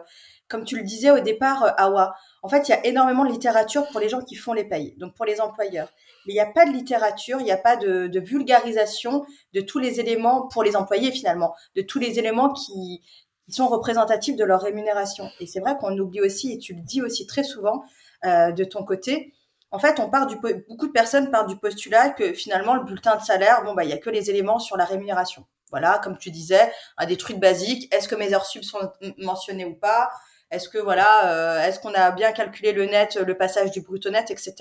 comme 0.48 0.64
tu 0.64 0.76
le 0.76 0.82
disais 0.82 1.10
au 1.10 1.20
départ, 1.20 1.62
euh, 1.62 1.70
Awa, 1.76 2.14
en 2.42 2.48
fait, 2.48 2.68
il 2.68 2.70
y 2.70 2.74
a 2.74 2.86
énormément 2.86 3.24
de 3.24 3.30
littérature 3.30 3.86
pour 3.88 4.00
les 4.00 4.08
gens 4.08 4.20
qui 4.20 4.34
font 4.34 4.52
les 4.52 4.64
payes, 4.64 4.94
donc 4.98 5.14
pour 5.14 5.24
les 5.24 5.40
employeurs. 5.40 5.92
Mais 6.26 6.32
il 6.32 6.36
n'y 6.36 6.40
a 6.40 6.46
pas 6.46 6.64
de 6.64 6.70
littérature, 6.70 7.40
il 7.40 7.44
n'y 7.44 7.52
a 7.52 7.56
pas 7.56 7.76
de, 7.76 8.20
vulgarisation 8.20 9.24
de 9.54 9.60
tous 9.60 9.78
les 9.78 10.00
éléments 10.00 10.48
pour 10.48 10.62
les 10.62 10.76
employés 10.76 11.10
finalement, 11.10 11.54
de 11.74 11.82
tous 11.82 11.98
les 11.98 12.18
éléments 12.18 12.52
qui, 12.52 13.02
sont 13.50 13.66
représentatifs 13.66 14.36
de 14.36 14.44
leur 14.44 14.60
rémunération. 14.60 15.24
Et 15.40 15.46
c'est 15.46 15.60
vrai 15.60 15.74
qu'on 15.80 15.96
oublie 15.96 16.20
aussi, 16.20 16.52
et 16.52 16.58
tu 16.58 16.74
le 16.74 16.82
dis 16.82 17.00
aussi 17.00 17.26
très 17.26 17.42
souvent 17.42 17.82
euh, 18.26 18.52
de 18.52 18.62
ton 18.62 18.84
côté, 18.84 19.32
en 19.70 19.78
fait, 19.78 20.00
on 20.00 20.10
part 20.10 20.26
du 20.26 20.36
beaucoup 20.36 20.86
de 20.86 20.92
personnes 20.92 21.30
partent 21.30 21.48
du 21.48 21.56
postulat 21.56 22.10
que 22.10 22.32
finalement 22.34 22.74
le 22.74 22.84
bulletin 22.84 23.16
de 23.16 23.22
salaire, 23.22 23.64
bon 23.64 23.74
bah 23.74 23.84
il 23.84 23.90
y 23.90 23.92
a 23.92 23.98
que 23.98 24.10
les 24.10 24.30
éléments 24.30 24.58
sur 24.58 24.76
la 24.76 24.84
rémunération. 24.84 25.46
Voilà, 25.70 25.98
comme 26.02 26.16
tu 26.16 26.30
disais, 26.30 26.72
des 27.06 27.16
trucs 27.16 27.38
basiques. 27.38 27.92
Est-ce 27.94 28.08
que 28.08 28.14
mes 28.14 28.32
heures 28.32 28.46
sub 28.46 28.62
sont 28.62 28.90
mentionnées 29.18 29.66
ou 29.66 29.74
pas? 29.74 30.10
Est-ce 30.50 30.68
que 30.68 30.78
voilà, 30.78 31.32
euh, 31.32 31.62
est-ce 31.62 31.80
qu'on 31.80 31.94
a 31.94 32.10
bien 32.10 32.32
calculé 32.32 32.72
le 32.72 32.86
net, 32.86 33.16
le 33.16 33.36
passage 33.36 33.70
du 33.70 33.80
brut 33.80 34.04
au 34.06 34.10
net, 34.10 34.30
etc. 34.30 34.54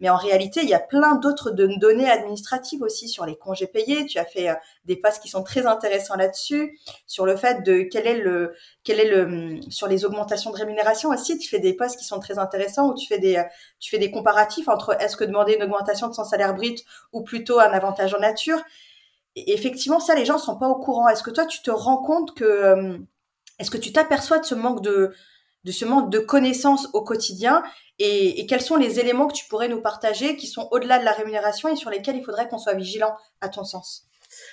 Mais 0.00 0.08
en 0.08 0.16
réalité, 0.16 0.60
il 0.62 0.68
y 0.68 0.74
a 0.74 0.80
plein 0.80 1.14
d'autres 1.14 1.52
données 1.52 2.10
administratives 2.10 2.82
aussi 2.82 3.08
sur 3.08 3.24
les 3.26 3.36
congés 3.36 3.68
payés. 3.68 4.06
Tu 4.06 4.18
as 4.18 4.24
fait 4.24 4.50
euh, 4.50 4.54
des 4.84 4.96
passes 4.96 5.20
qui 5.20 5.28
sont 5.28 5.44
très 5.44 5.66
intéressants 5.66 6.16
là-dessus, 6.16 6.78
sur 7.06 7.24
le 7.26 7.36
fait 7.36 7.62
de 7.62 7.82
quel 7.82 8.06
est 8.08 8.18
le, 8.18 8.54
quel 8.82 8.98
est 8.98 9.08
le, 9.08 9.60
sur 9.70 9.86
les 9.86 10.04
augmentations 10.04 10.50
de 10.50 10.56
rémunération 10.56 11.10
aussi. 11.10 11.38
Tu 11.38 11.48
fais 11.48 11.60
des 11.60 11.74
postes 11.74 11.98
qui 11.98 12.04
sont 12.04 12.18
très 12.18 12.38
intéressants 12.38 12.88
où 12.88 12.94
tu 12.94 13.06
fais 13.06 13.18
des, 13.18 13.42
tu 13.78 13.88
fais 13.88 13.98
des 13.98 14.10
comparatifs 14.10 14.68
entre 14.68 15.00
est-ce 15.00 15.16
que 15.16 15.24
demander 15.24 15.54
une 15.54 15.62
augmentation 15.62 16.08
de 16.08 16.12
son 16.12 16.24
salaire 16.24 16.54
brut 16.54 16.84
ou 17.12 17.22
plutôt 17.22 17.60
un 17.60 17.70
avantage 17.70 18.14
en 18.14 18.18
nature. 18.18 18.60
Effectivement, 19.36 20.00
ça, 20.00 20.14
les 20.14 20.24
gens 20.24 20.38
sont 20.38 20.56
pas 20.56 20.68
au 20.68 20.76
courant. 20.76 21.08
Est-ce 21.08 21.22
que 21.22 21.30
toi, 21.30 21.46
tu 21.46 21.62
te 21.62 21.70
rends 21.70 21.98
compte 21.98 22.34
que 22.34 22.44
euh, 22.44 22.98
est-ce 23.58 23.70
que 23.70 23.78
tu 23.78 23.92
t'aperçois 23.92 24.38
de 24.38 24.44
ce 24.44 24.54
manque 24.54 24.82
de, 24.82 25.14
de 25.64 25.72
ce 25.72 25.84
manque 25.84 26.10
de 26.10 26.18
connaissances 26.18 26.88
au 26.92 27.02
quotidien 27.02 27.62
et, 27.98 28.46
quels 28.46 28.60
sont 28.60 28.76
les 28.76 28.98
éléments 28.98 29.28
que 29.28 29.34
tu 29.34 29.46
pourrais 29.46 29.68
nous 29.68 29.80
partager 29.80 30.36
qui 30.36 30.46
sont 30.46 30.68
au-delà 30.72 30.98
de 30.98 31.04
la 31.04 31.12
rémunération 31.12 31.68
et 31.68 31.76
sur 31.76 31.90
lesquels 31.90 32.16
il 32.16 32.24
faudrait 32.24 32.48
qu'on 32.48 32.58
soit 32.58 32.74
vigilant 32.74 33.16
à 33.40 33.48
ton 33.48 33.64
sens? 33.64 34.06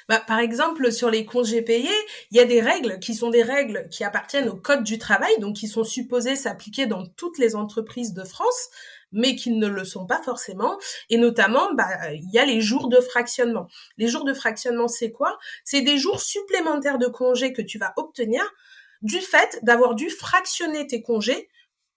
Bah, 0.07 0.21
par 0.25 0.39
exemple, 0.39 0.91
sur 0.91 1.09
les 1.09 1.25
congés 1.25 1.63
payés, 1.63 1.89
il 2.29 2.37
y 2.37 2.39
a 2.39 2.45
des 2.45 2.61
règles 2.61 2.99
qui 2.99 3.15
sont 3.15 3.31
des 3.31 3.41
règles 3.41 3.89
qui 3.89 4.03
appartiennent 4.03 4.47
au 4.47 4.55
Code 4.55 4.83
du 4.83 4.99
travail, 4.99 5.39
donc 5.39 5.55
qui 5.55 5.67
sont 5.67 5.83
supposées 5.83 6.35
s'appliquer 6.35 6.85
dans 6.85 7.07
toutes 7.07 7.39
les 7.39 7.55
entreprises 7.55 8.13
de 8.13 8.23
France, 8.23 8.69
mais 9.11 9.35
qui 9.35 9.49
ne 9.49 9.67
le 9.67 9.83
sont 9.83 10.05
pas 10.05 10.21
forcément. 10.21 10.77
Et 11.09 11.17
notamment, 11.17 11.73
bah, 11.73 12.13
il 12.13 12.29
y 12.31 12.37
a 12.37 12.45
les 12.45 12.61
jours 12.61 12.89
de 12.89 12.97
fractionnement. 12.97 13.67
Les 13.97 14.07
jours 14.07 14.23
de 14.23 14.35
fractionnement, 14.35 14.87
c'est 14.87 15.11
quoi? 15.11 15.39
C'est 15.63 15.81
des 15.81 15.97
jours 15.97 16.21
supplémentaires 16.21 16.99
de 16.99 17.07
congés 17.07 17.53
que 17.53 17.63
tu 17.63 17.79
vas 17.79 17.93
obtenir 17.97 18.43
du 19.01 19.19
fait 19.19 19.59
d'avoir 19.63 19.95
dû 19.95 20.09
fractionner 20.09 20.87
tes 20.87 21.01
congés 21.01 21.49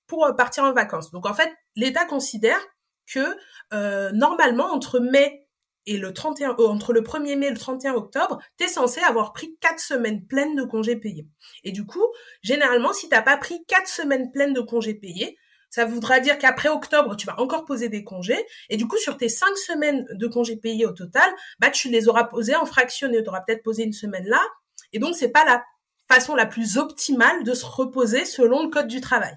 pour 0.06 0.26
euh, 0.26 0.32
partir 0.32 0.64
en 0.64 0.72
vacances. 0.72 1.10
Donc 1.10 1.26
en 1.26 1.34
fait, 1.34 1.52
l'État 1.76 2.04
considère 2.04 2.60
que 3.06 3.36
euh, 3.72 4.10
normalement 4.12 4.72
entre 4.72 5.00
mai 5.00 5.46
et 5.86 5.98
le 5.98 6.12
31 6.12 6.56
euh, 6.58 6.66
entre 6.66 6.92
le 6.92 7.02
1er 7.02 7.36
mai 7.36 7.46
et 7.46 7.50
le 7.50 7.58
31 7.58 7.94
octobre, 7.94 8.40
tu 8.58 8.64
es 8.64 8.68
censé 8.68 9.00
avoir 9.00 9.32
pris 9.32 9.56
quatre 9.60 9.80
semaines 9.80 10.26
pleines 10.26 10.56
de 10.56 10.64
congés 10.64 10.96
payés. 10.96 11.26
Et 11.62 11.72
du 11.72 11.84
coup, 11.84 12.06
généralement 12.42 12.92
si 12.92 13.08
tu 13.08 13.22
pas 13.22 13.36
pris 13.36 13.64
quatre 13.66 13.88
semaines 13.88 14.30
pleines 14.30 14.54
de 14.54 14.60
congés 14.60 14.94
payés, 14.94 15.36
ça 15.74 15.84
voudra 15.86 16.20
dire 16.20 16.38
qu'après 16.38 16.68
octobre, 16.68 17.16
tu 17.16 17.26
vas 17.26 17.40
encore 17.40 17.64
poser 17.64 17.88
des 17.88 18.04
congés. 18.04 18.46
Et 18.70 18.76
du 18.76 18.86
coup, 18.86 18.96
sur 18.96 19.16
tes 19.16 19.28
cinq 19.28 19.56
semaines 19.56 20.06
de 20.12 20.28
congés 20.28 20.54
payés 20.54 20.86
au 20.86 20.92
total, 20.92 21.28
bah, 21.58 21.68
tu 21.70 21.88
les 21.88 22.06
auras 22.06 22.22
posés 22.22 22.54
en 22.54 22.64
fractionné. 22.64 23.24
Tu 23.24 23.28
auras 23.28 23.40
peut-être 23.40 23.64
posé 23.64 23.82
une 23.82 23.92
semaine 23.92 24.24
là. 24.24 24.40
Et 24.92 25.00
donc, 25.00 25.16
c'est 25.16 25.32
pas 25.32 25.44
la 25.44 25.64
façon 26.10 26.34
la 26.34 26.46
plus 26.46 26.76
optimale 26.76 27.44
de 27.44 27.54
se 27.54 27.64
reposer 27.64 28.24
selon 28.24 28.64
le 28.64 28.70
code 28.70 28.88
du 28.88 29.00
travail. 29.00 29.36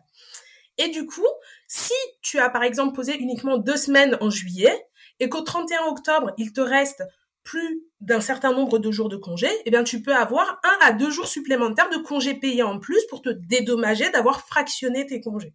Et 0.78 0.90
du 0.90 1.06
coup, 1.06 1.28
si 1.68 1.94
tu 2.22 2.40
as 2.40 2.50
par 2.50 2.64
exemple 2.64 2.96
posé 2.96 3.18
uniquement 3.18 3.58
deux 3.58 3.78
semaines 3.78 4.18
en 4.22 4.30
juillet 4.30 4.88
et 5.20 5.30
qu'au 5.30 5.42
31 5.42 5.86
octobre, 5.88 6.34
il 6.38 6.54
te 6.54 6.62
reste 6.62 7.04
plus 7.44 7.84
d'un 8.02 8.20
certain 8.20 8.52
nombre 8.52 8.78
de 8.78 8.92
jours 8.92 9.08
de 9.08 9.16
congé, 9.16 9.50
eh 9.66 9.72
bien 9.72 9.84
tu 9.84 10.02
peux 10.02 10.14
avoir 10.14 10.60
un 10.64 10.86
à 10.86 10.92
deux 10.92 11.10
jours 11.10 11.28
supplémentaires 11.28 11.90
de 11.90 11.98
congés 11.98 12.34
payés 12.34 12.64
en 12.64 12.78
plus 12.78 13.02
pour 13.10 13.22
te 13.22 13.30
dédommager 13.30 14.10
d'avoir 14.10 14.46
fractionné 14.46 15.06
tes 15.06 15.22
congés. 15.22 15.54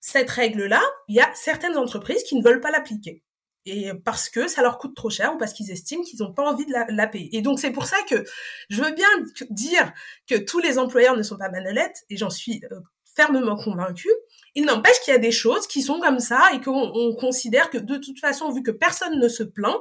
Cette 0.00 0.30
règle-là, 0.30 0.82
il 1.08 1.16
y 1.16 1.20
a 1.20 1.30
certaines 1.34 1.76
entreprises 1.76 2.22
qui 2.22 2.36
ne 2.36 2.42
veulent 2.42 2.60
pas 2.60 2.70
l'appliquer 2.70 3.22
et 3.66 3.92
parce 4.04 4.28
que 4.28 4.46
ça 4.46 4.62
leur 4.62 4.78
coûte 4.78 4.94
trop 4.94 5.10
cher 5.10 5.34
ou 5.34 5.38
parce 5.38 5.52
qu'ils 5.52 5.70
estiment 5.70 6.02
qu'ils 6.02 6.20
n'ont 6.20 6.32
pas 6.32 6.44
envie 6.44 6.64
de 6.64 6.72
la, 6.72 7.06
payer. 7.06 7.36
Et 7.36 7.42
donc 7.42 7.58
c'est 7.58 7.72
pour 7.72 7.86
ça 7.86 7.96
que 8.08 8.24
je 8.70 8.82
veux 8.82 8.92
bien 8.92 9.08
dire 9.50 9.92
que 10.28 10.36
tous 10.36 10.60
les 10.60 10.78
employeurs 10.78 11.16
ne 11.16 11.22
sont 11.22 11.36
pas 11.36 11.50
manelettes 11.50 12.04
et 12.08 12.16
j'en 12.16 12.30
suis 12.30 12.62
euh, 12.70 12.80
fermement 13.16 13.56
convaincue. 13.56 14.12
Il 14.54 14.64
n'empêche 14.64 15.00
qu'il 15.00 15.12
y 15.12 15.16
a 15.16 15.20
des 15.20 15.32
choses 15.32 15.66
qui 15.66 15.82
sont 15.82 16.00
comme 16.00 16.20
ça 16.20 16.42
et 16.54 16.60
qu'on 16.60 17.14
considère 17.18 17.70
que 17.70 17.78
de 17.78 17.96
toute 17.96 18.20
façon, 18.20 18.52
vu 18.52 18.62
que 18.62 18.70
personne 18.70 19.18
ne 19.18 19.28
se 19.28 19.42
plaint, 19.42 19.80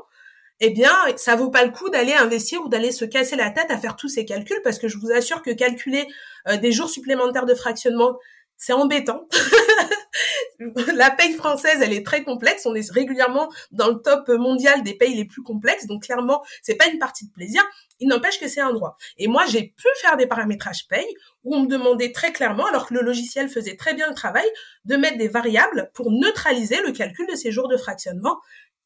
eh 0.62 0.69
bien, 0.69 0.91
ça 1.17 1.36
vaut 1.36 1.50
pas 1.50 1.65
le 1.65 1.71
coup 1.71 1.89
d'aller 1.89 2.13
investir 2.13 2.62
ou 2.62 2.69
d'aller 2.69 2.91
se 2.91 3.06
casser 3.06 3.36
la 3.36 3.52
tête 3.52 3.69
à 3.69 3.78
faire 3.78 3.95
tous 3.95 4.08
ces 4.08 4.26
calculs 4.26 4.62
parce 4.63 4.80
que 4.80 4.88
je 4.88 4.98
vous 4.98 5.12
assure 5.12 5.41
que 5.41 5.52
calculer 5.52 6.08
euh, 6.48 6.58
des 6.58 6.71
jours 6.71 6.89
supplémentaires 6.89 7.45
de 7.45 7.54
fractionnement, 7.54 8.17
c'est 8.58 8.74
embêtant. 8.74 9.28
la 10.94 11.12
paye 11.12 11.34
française, 11.34 11.80
elle 11.82 11.94
est 11.94 12.06
très 12.06 12.24
complexe. 12.24 12.65
On 12.65 12.76
est 12.76 12.89
régulièrement 12.91 13.52
dans 13.72 13.89
le 13.89 13.96
top 13.96 14.30
mondial 14.30 14.84
des 14.84 14.94
payes 14.94 15.15
les 15.15 15.26
plus 15.26 15.41
complexes. 15.41 15.88
Donc 15.88 16.04
clairement, 16.04 16.44
c'est 16.62 16.76
pas 16.76 16.88
une 16.88 17.00
partie 17.00 17.26
de 17.26 17.32
plaisir. 17.32 17.62
Il 18.00 18.08
n'empêche 18.08 18.39
que 18.39 18.48
c'est 18.48 18.62
un 18.62 18.74
droit. 18.74 18.98
Et 19.18 19.28
moi, 19.28 19.46
j'ai 19.48 19.74
pu 19.78 19.88
faire 20.02 20.18
des 20.18 20.28
paramétrages 20.28 20.88
paye 20.88 21.08
où 21.44 21.56
on 21.56 21.62
me 21.62 21.68
demandait 21.68 22.12
très 22.12 22.32
clairement, 22.32 22.65
alors 22.65 22.88
que 22.88 22.94
le 22.94 23.02
logiciel 23.02 23.50
faisait 23.50 23.76
très 23.76 23.94
bien 23.94 24.08
le 24.08 24.15
travail, 24.15 24.48
de 24.86 24.96
mettre 24.96 25.18
des 25.18 25.28
variables 25.28 25.91
pour 25.94 26.12
neutraliser 26.12 26.82
le 26.86 26.91
calcul 26.91 27.28
de 27.28 27.36
ces 27.36 27.52
jours 27.52 27.68
de 27.68 27.78
fractionnement 27.78 28.39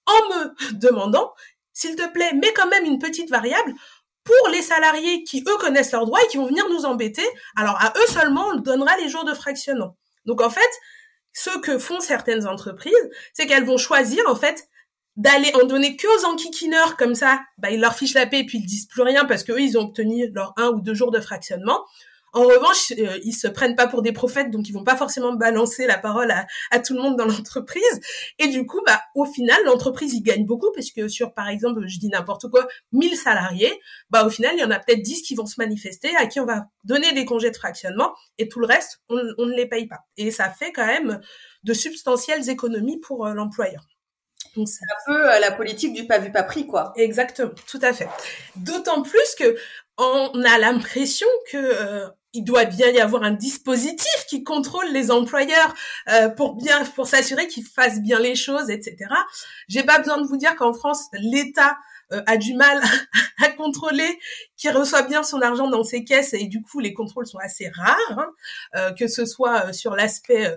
en 0.05 0.29
me 0.29 0.73
demandant, 0.79 1.33
s'il 1.73 1.95
te 1.95 2.07
plaît, 2.11 2.33
mets 2.33 2.53
quand 2.53 2.67
même 2.67 2.85
une 2.85 2.99
petite 2.99 3.29
variable 3.29 3.73
pour 4.29 4.49
les 4.49 4.61
salariés 4.61 5.23
qui, 5.23 5.43
eux, 5.47 5.57
connaissent 5.57 5.91
leurs 5.91 6.05
droits 6.05 6.21
et 6.23 6.27
qui 6.27 6.37
vont 6.37 6.45
venir 6.45 6.67
nous 6.69 6.85
embêter. 6.85 7.25
Alors, 7.55 7.75
à 7.81 7.93
eux 7.97 8.07
seulement, 8.11 8.45
on 8.53 8.57
donnera 8.57 8.95
les 8.97 9.09
jours 9.09 9.25
de 9.25 9.33
fractionnement. 9.33 9.97
Donc, 10.25 10.41
en 10.41 10.51
fait, 10.51 10.69
ce 11.33 11.57
que 11.59 11.79
font 11.79 11.99
certaines 11.99 12.47
entreprises, 12.47 12.93
c'est 13.33 13.47
qu'elles 13.47 13.65
vont 13.65 13.77
choisir 13.77 14.23
en 14.27 14.35
fait 14.35 14.67
d'aller 15.15 15.51
en 15.55 15.65
donner 15.65 15.95
que 15.97 16.07
aux 16.07 16.25
enquiquineurs 16.31 16.95
comme 16.95 17.15
ça, 17.15 17.41
bah 17.57 17.71
ils 17.71 17.81
leur 17.81 17.95
fichent 17.95 18.13
la 18.13 18.25
paix 18.25 18.39
et 18.39 18.45
puis 18.45 18.59
ils 18.59 18.65
disent 18.65 18.87
plus 18.87 19.01
rien 19.01 19.25
parce 19.25 19.43
qu'eux 19.43 19.59
ils 19.59 19.77
ont 19.77 19.81
obtenu 19.81 20.29
leurs 20.31 20.53
un 20.57 20.69
ou 20.69 20.81
deux 20.81 20.93
jours 20.93 21.11
de 21.11 21.19
fractionnement. 21.19 21.83
En 22.33 22.43
revanche, 22.43 22.91
euh, 22.97 23.19
ils 23.23 23.33
se 23.33 23.47
prennent 23.47 23.75
pas 23.75 23.87
pour 23.87 24.01
des 24.01 24.11
prophètes, 24.11 24.51
donc 24.51 24.67
ils 24.69 24.71
vont 24.71 24.83
pas 24.83 24.95
forcément 24.95 25.33
balancer 25.33 25.87
la 25.87 25.97
parole 25.97 26.31
à, 26.31 26.45
à 26.71 26.79
tout 26.79 26.93
le 26.93 27.01
monde 27.01 27.17
dans 27.17 27.25
l'entreprise. 27.25 28.01
Et 28.37 28.47
du 28.47 28.65
coup, 28.65 28.81
bah, 28.85 29.01
au 29.15 29.25
final, 29.25 29.57
l'entreprise 29.65 30.13
y 30.13 30.21
gagne 30.21 30.45
beaucoup, 30.45 30.71
parce 30.73 30.91
que 30.91 31.07
sur, 31.07 31.33
par 31.33 31.49
exemple, 31.49 31.81
je 31.87 31.99
dis 31.99 32.09
n'importe 32.09 32.49
quoi, 32.49 32.67
1000 32.91 33.15
salariés, 33.15 33.79
bah, 34.09 34.25
au 34.25 34.29
final, 34.29 34.51
il 34.55 34.59
y 34.59 34.63
en 34.63 34.71
a 34.71 34.79
peut-être 34.79 35.01
10 35.01 35.21
qui 35.21 35.35
vont 35.35 35.45
se 35.45 35.55
manifester, 35.57 36.15
à 36.15 36.25
qui 36.27 36.39
on 36.39 36.45
va 36.45 36.65
donner 36.83 37.11
des 37.13 37.25
congés 37.25 37.51
de 37.51 37.57
fractionnement, 37.57 38.13
et 38.37 38.47
tout 38.47 38.59
le 38.59 38.67
reste, 38.67 39.01
on, 39.09 39.19
on 39.37 39.45
ne 39.45 39.53
les 39.53 39.67
paye 39.67 39.87
pas. 39.87 39.99
Et 40.17 40.31
ça 40.31 40.49
fait 40.49 40.71
quand 40.71 40.85
même 40.85 41.19
de 41.63 41.73
substantielles 41.73 42.49
économies 42.49 42.99
pour 42.99 43.25
euh, 43.25 43.33
l'employeur. 43.33 43.85
C'est 44.55 44.85
un 44.85 45.13
peu 45.13 45.29
euh, 45.29 45.39
la 45.39 45.51
politique 45.51 45.93
du 45.93 46.07
pas 46.07 46.17
vu 46.17 46.31
pas 46.31 46.43
pris, 46.43 46.65
quoi. 46.65 46.93
Exactement, 46.95 47.51
tout 47.67 47.79
à 47.81 47.93
fait. 47.93 48.09
D'autant 48.55 49.03
plus 49.03 49.35
que 49.37 49.55
on 49.97 50.43
a 50.43 50.57
l'impression 50.57 51.27
que 51.51 51.57
euh, 51.57 52.07
il 52.33 52.43
doit 52.43 52.65
bien 52.65 52.89
y 52.89 52.99
avoir 52.99 53.23
un 53.23 53.31
dispositif 53.31 54.25
qui 54.27 54.43
contrôle 54.43 54.87
les 54.91 55.11
employeurs 55.11 55.73
euh, 56.09 56.29
pour 56.29 56.55
bien 56.55 56.85
pour 56.95 57.07
s'assurer 57.07 57.47
qu'ils 57.47 57.65
fassent 57.65 58.01
bien 58.01 58.19
les 58.19 58.35
choses, 58.35 58.69
etc. 58.69 58.97
J'ai 59.67 59.83
pas 59.83 59.99
besoin 59.99 60.21
de 60.21 60.27
vous 60.27 60.37
dire 60.37 60.55
qu'en 60.55 60.73
France, 60.73 61.05
l'État 61.13 61.77
euh, 62.11 62.21
a 62.27 62.37
du 62.37 62.53
mal 62.53 62.81
à 63.43 63.49
contrôler 63.49 64.19
qui 64.57 64.69
reçoit 64.69 65.03
bien 65.03 65.23
son 65.23 65.41
argent 65.41 65.69
dans 65.69 65.83
ses 65.83 66.03
caisses 66.03 66.33
et 66.33 66.45
du 66.45 66.61
coup 66.61 66.79
les 66.79 66.93
contrôles 66.93 67.25
sont 67.25 67.39
assez 67.39 67.69
rares, 67.69 67.97
hein, 68.19 68.29
euh, 68.75 68.91
que 68.93 69.07
ce 69.07 69.25
soit 69.25 69.73
sur 69.73 69.95
l'aspect 69.95 70.55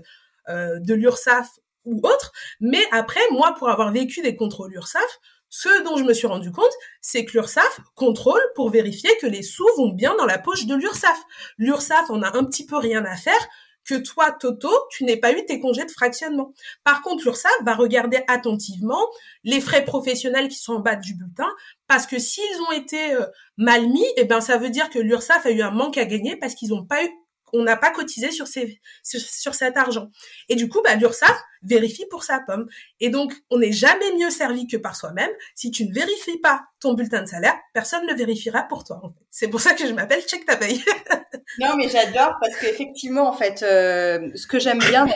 de 0.49 0.95
l'URSSAF 0.95 1.49
ou 1.85 2.01
autre. 2.03 2.33
Mais 2.61 2.83
après, 2.91 3.21
moi, 3.31 3.55
pour 3.57 3.69
avoir 3.69 3.93
vécu 3.93 4.23
des 4.23 4.35
contrôles 4.35 4.75
URSSAF, 4.75 5.21
ce 5.55 5.85
dont 5.85 5.99
je 5.99 6.05
me 6.05 6.15
suis 6.15 6.27
rendu 6.27 6.51
compte, 6.51 6.73
c'est 7.03 7.27
que 7.27 7.33
l'URSSAF 7.33 7.81
contrôle 7.95 8.41
pour 8.55 8.71
vérifier 8.71 9.11
que 9.21 9.27
les 9.27 9.43
sous 9.43 9.69
vont 9.77 9.91
bien 9.91 10.17
dans 10.17 10.25
la 10.25 10.39
poche 10.39 10.65
de 10.65 10.75
l'URSSAF. 10.75 11.23
L'URSSAF 11.59 12.09
en 12.09 12.23
a 12.23 12.39
un 12.39 12.45
petit 12.45 12.65
peu 12.65 12.79
rien 12.79 13.05
à 13.05 13.17
faire 13.17 13.49
que 13.85 13.97
toi, 13.97 14.31
Toto, 14.31 14.71
tu 14.91 15.05
n'aies 15.05 15.19
pas 15.19 15.33
eu 15.33 15.45
tes 15.45 15.61
congés 15.61 15.85
de 15.85 15.91
fractionnement. 15.91 16.55
Par 16.85 17.03
contre, 17.03 17.25
l'URSSAF 17.25 17.53
va 17.67 17.75
regarder 17.75 18.21
attentivement 18.29 19.07
les 19.45 19.61
frais 19.61 19.85
professionnels 19.85 20.49
qui 20.49 20.57
sont 20.57 20.75
en 20.75 20.81
bas 20.81 20.97
du 20.97 21.15
bulletin, 21.15 21.51
parce 21.87 22.07
que 22.07 22.19
s'ils 22.19 22.63
ont 22.69 22.73
été 22.73 23.13
euh, 23.13 23.27
mal 23.59 23.87
mis, 23.89 24.07
eh 24.17 24.25
ben 24.25 24.41
ça 24.41 24.57
veut 24.57 24.71
dire 24.71 24.89
que 24.89 24.99
l'URSSAF 24.99 25.45
a 25.45 25.51
eu 25.51 25.61
un 25.61 25.71
manque 25.71 25.99
à 25.99 26.07
gagner 26.07 26.37
parce 26.37 26.55
qu'ils 26.55 26.71
n'ont 26.71 26.87
pas 26.87 27.05
eu 27.05 27.11
on 27.53 27.63
n'a 27.63 27.77
pas 27.77 27.91
cotisé 27.91 28.31
sur, 28.31 28.47
ces, 28.47 28.81
sur, 29.03 29.55
cet 29.55 29.77
argent. 29.77 30.09
Et 30.49 30.55
du 30.55 30.69
coup, 30.69 30.81
bah, 30.83 30.95
l'URSSAF 30.95 31.39
vérifie 31.63 32.07
pour 32.11 32.25
sa 32.25 32.41
pomme. 32.41 32.67
Et 33.01 33.11
donc, 33.11 33.35
on 33.51 33.59
n'est 33.59 33.73
jamais 33.73 34.13
mieux 34.19 34.31
servi 34.31 34.67
que 34.67 34.77
par 34.77 34.97
soi-même. 34.97 35.31
Si 35.55 35.71
tu 35.71 35.87
ne 35.87 35.93
vérifies 35.93 36.39
pas 36.39 36.63
ton 36.81 36.95
bulletin 36.95 37.23
de 37.23 37.29
salaire, 37.29 37.55
personne 37.73 38.05
ne 38.07 38.13
le 38.13 38.17
vérifiera 38.17 38.63
pour 38.63 38.85
toi. 38.85 39.03
C'est 39.31 39.49
pour 39.49 39.61
ça 39.61 39.75
que 39.75 39.87
je 39.87 39.93
m'appelle 39.93 40.23
Check 40.23 40.47
ta 40.47 40.59
non, 41.59 41.77
mais 41.77 41.89
j'adore 41.89 42.37
parce 42.41 42.57
qu'effectivement, 42.59 43.29
en 43.29 43.33
fait, 43.33 43.63
euh, 43.63 44.31
ce 44.35 44.47
que 44.47 44.59
j'aime 44.59 44.79
bien 44.79 45.07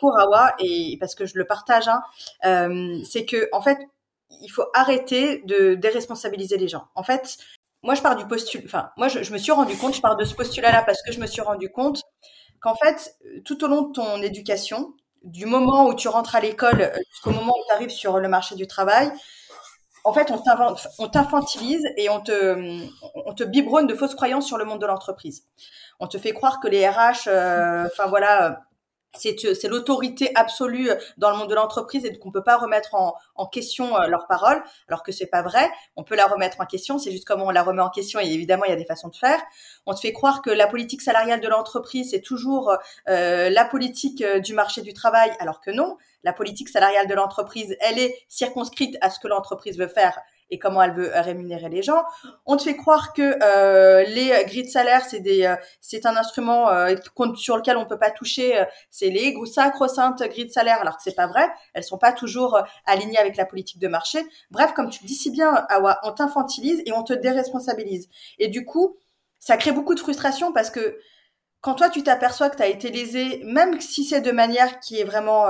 pour 0.00 0.18
Awa, 0.18 0.54
et 0.58 0.96
parce 1.00 1.14
que 1.14 1.26
je 1.26 1.32
le 1.36 1.46
partage, 1.46 1.88
hein, 1.88 2.02
euh, 2.44 2.98
c'est 3.04 3.24
que, 3.24 3.48
en 3.52 3.62
fait, 3.62 3.78
il 4.42 4.48
faut 4.48 4.66
arrêter 4.74 5.42
de 5.46 5.74
déresponsabiliser 5.74 6.58
les 6.58 6.68
gens. 6.68 6.88
En 6.94 7.02
fait, 7.02 7.38
moi, 7.86 7.94
je 7.94 8.02
pars 8.02 8.16
du 8.16 8.26
postulat. 8.26 8.64
Enfin, 8.66 8.90
moi, 8.96 9.08
je, 9.08 9.32
me 9.32 9.38
suis 9.38 9.52
rendu 9.52 9.76
compte, 9.76 9.94
je 9.94 10.00
pars 10.00 10.16
de 10.16 10.24
ce 10.24 10.34
postulat-là 10.34 10.82
parce 10.82 11.00
que 11.02 11.12
je 11.12 11.20
me 11.20 11.26
suis 11.26 11.40
rendu 11.40 11.70
compte 11.70 12.02
qu'en 12.60 12.74
fait, 12.74 13.16
tout 13.44 13.64
au 13.64 13.68
long 13.68 13.82
de 13.82 13.92
ton 13.92 14.20
éducation, 14.22 14.92
du 15.22 15.46
moment 15.46 15.86
où 15.86 15.94
tu 15.94 16.08
rentres 16.08 16.34
à 16.34 16.40
l'école 16.40 16.80
euh, 16.80 16.98
jusqu'au 17.10 17.30
moment 17.30 17.52
où 17.52 17.62
tu 17.68 17.74
arrives 17.74 17.90
sur 17.90 18.18
le 18.18 18.28
marché 18.28 18.56
du 18.56 18.66
travail, 18.66 19.10
en 20.04 20.12
fait, 20.12 20.32
on 20.98 21.08
t'infantilise 21.08 21.84
et 21.96 22.08
on 22.10 22.20
te, 22.20 22.80
on 23.24 23.34
te 23.34 23.42
biberonne 23.42 23.86
de 23.86 23.94
fausses 23.94 24.14
croyances 24.14 24.46
sur 24.46 24.56
le 24.56 24.64
monde 24.64 24.80
de 24.80 24.86
l'entreprise. 24.86 25.44
On 25.98 26.06
te 26.06 26.18
fait 26.18 26.32
croire 26.32 26.60
que 26.60 26.68
les 26.68 26.88
RH, 26.88 27.26
euh, 27.26 27.86
enfin 27.86 28.06
voilà, 28.06 28.65
c'est 29.18 29.68
l'autorité 29.68 30.30
absolue 30.34 30.90
dans 31.16 31.30
le 31.30 31.36
monde 31.36 31.48
de 31.48 31.54
l'entreprise 31.54 32.04
et 32.04 32.18
qu'on 32.18 32.30
peut 32.30 32.42
pas 32.42 32.56
remettre 32.56 32.94
en, 32.94 33.14
question 33.46 33.96
euh, 33.96 34.08
leurs 34.08 34.26
paroles, 34.26 34.62
alors 34.88 35.02
que 35.02 35.12
c'est 35.12 35.26
pas 35.26 35.42
vrai. 35.42 35.70
On 35.94 36.02
peut 36.02 36.16
la 36.16 36.26
remettre 36.26 36.60
en 36.60 36.66
question, 36.66 36.98
c'est 36.98 37.12
juste 37.12 37.24
comment 37.24 37.46
on 37.46 37.50
la 37.50 37.62
remet 37.62 37.82
en 37.82 37.90
question. 37.90 38.18
Et 38.18 38.26
évidemment, 38.26 38.64
il 38.64 38.70
y 38.70 38.72
a 38.72 38.76
des 38.76 38.84
façons 38.84 39.08
de 39.08 39.16
faire. 39.16 39.40
On 39.86 39.94
te 39.94 40.00
fait 40.00 40.12
croire 40.12 40.42
que 40.42 40.50
la 40.50 40.66
politique 40.66 41.00
salariale 41.00 41.40
de 41.40 41.48
l'entreprise 41.48 42.10
c'est 42.10 42.20
toujours 42.20 42.76
euh, 43.08 43.50
la 43.50 43.64
politique 43.64 44.22
euh, 44.22 44.40
du 44.40 44.54
marché 44.54 44.82
du 44.82 44.92
travail, 44.92 45.32
alors 45.38 45.60
que 45.60 45.70
non. 45.70 45.96
La 46.24 46.32
politique 46.32 46.68
salariale 46.68 47.06
de 47.06 47.14
l'entreprise, 47.14 47.76
elle 47.80 47.98
est 47.98 48.16
circonscrite 48.28 48.96
à 49.00 49.10
ce 49.10 49.20
que 49.20 49.28
l'entreprise 49.28 49.78
veut 49.78 49.88
faire 49.88 50.18
et 50.50 50.58
comment 50.58 50.82
elle 50.82 50.92
veut 50.92 51.10
rémunérer 51.14 51.68
les 51.68 51.82
gens. 51.82 52.04
On 52.44 52.56
te 52.56 52.62
fait 52.62 52.76
croire 52.76 53.12
que 53.12 53.36
euh, 53.42 54.04
les 54.04 54.44
grilles 54.44 54.64
de 54.64 54.70
salaire, 54.70 55.04
c'est 55.04 55.20
des, 55.20 55.44
euh, 55.44 55.56
c'est 55.80 56.06
un 56.06 56.16
instrument 56.16 56.70
euh, 56.70 56.94
sur 57.34 57.56
lequel 57.56 57.76
on 57.76 57.86
peut 57.86 57.98
pas 57.98 58.10
toucher. 58.10 58.64
c'est 58.90 59.10
les 59.10 59.36
sacro-saintes 59.46 60.22
grilles 60.22 60.46
de 60.46 60.52
salaire, 60.52 60.80
alors 60.80 60.96
que 60.96 61.02
c'est 61.02 61.14
pas 61.14 61.26
vrai. 61.26 61.48
Elles 61.74 61.84
sont 61.84 61.98
pas 61.98 62.12
toujours 62.12 62.58
alignées 62.84 63.18
avec 63.18 63.36
la 63.36 63.46
politique 63.46 63.80
de 63.80 63.88
marché. 63.88 64.20
Bref, 64.50 64.72
comme 64.74 64.90
tu 64.90 65.02
le 65.02 65.08
dis 65.08 65.14
si 65.14 65.30
bien, 65.30 65.52
Awa, 65.68 66.00
on 66.04 66.12
t'infantilise 66.12 66.82
et 66.86 66.92
on 66.92 67.02
te 67.02 67.12
déresponsabilise. 67.12 68.08
Et 68.38 68.48
du 68.48 68.64
coup, 68.64 68.96
ça 69.40 69.56
crée 69.56 69.72
beaucoup 69.72 69.94
de 69.94 70.00
frustration 70.00 70.52
parce 70.52 70.70
que 70.70 70.98
quand 71.60 71.74
toi 71.74 71.88
tu 71.88 72.02
t'aperçois 72.02 72.50
que 72.50 72.56
tu 72.56 72.62
as 72.62 72.68
été 72.68 72.90
lésé, 72.90 73.40
même 73.44 73.80
si 73.80 74.04
c'est 74.04 74.20
de 74.20 74.30
manière 74.30 74.78
qui 74.78 75.00
est 75.00 75.04
vraiment 75.04 75.46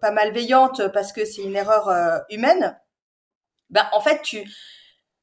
pas 0.00 0.10
malveillante 0.12 0.88
parce 0.92 1.12
que 1.12 1.24
c'est 1.24 1.42
une 1.42 1.56
erreur 1.56 2.22
humaine, 2.30 2.78
ben 3.70 3.86
en 3.92 4.00
fait 4.00 4.20
tu 4.22 4.44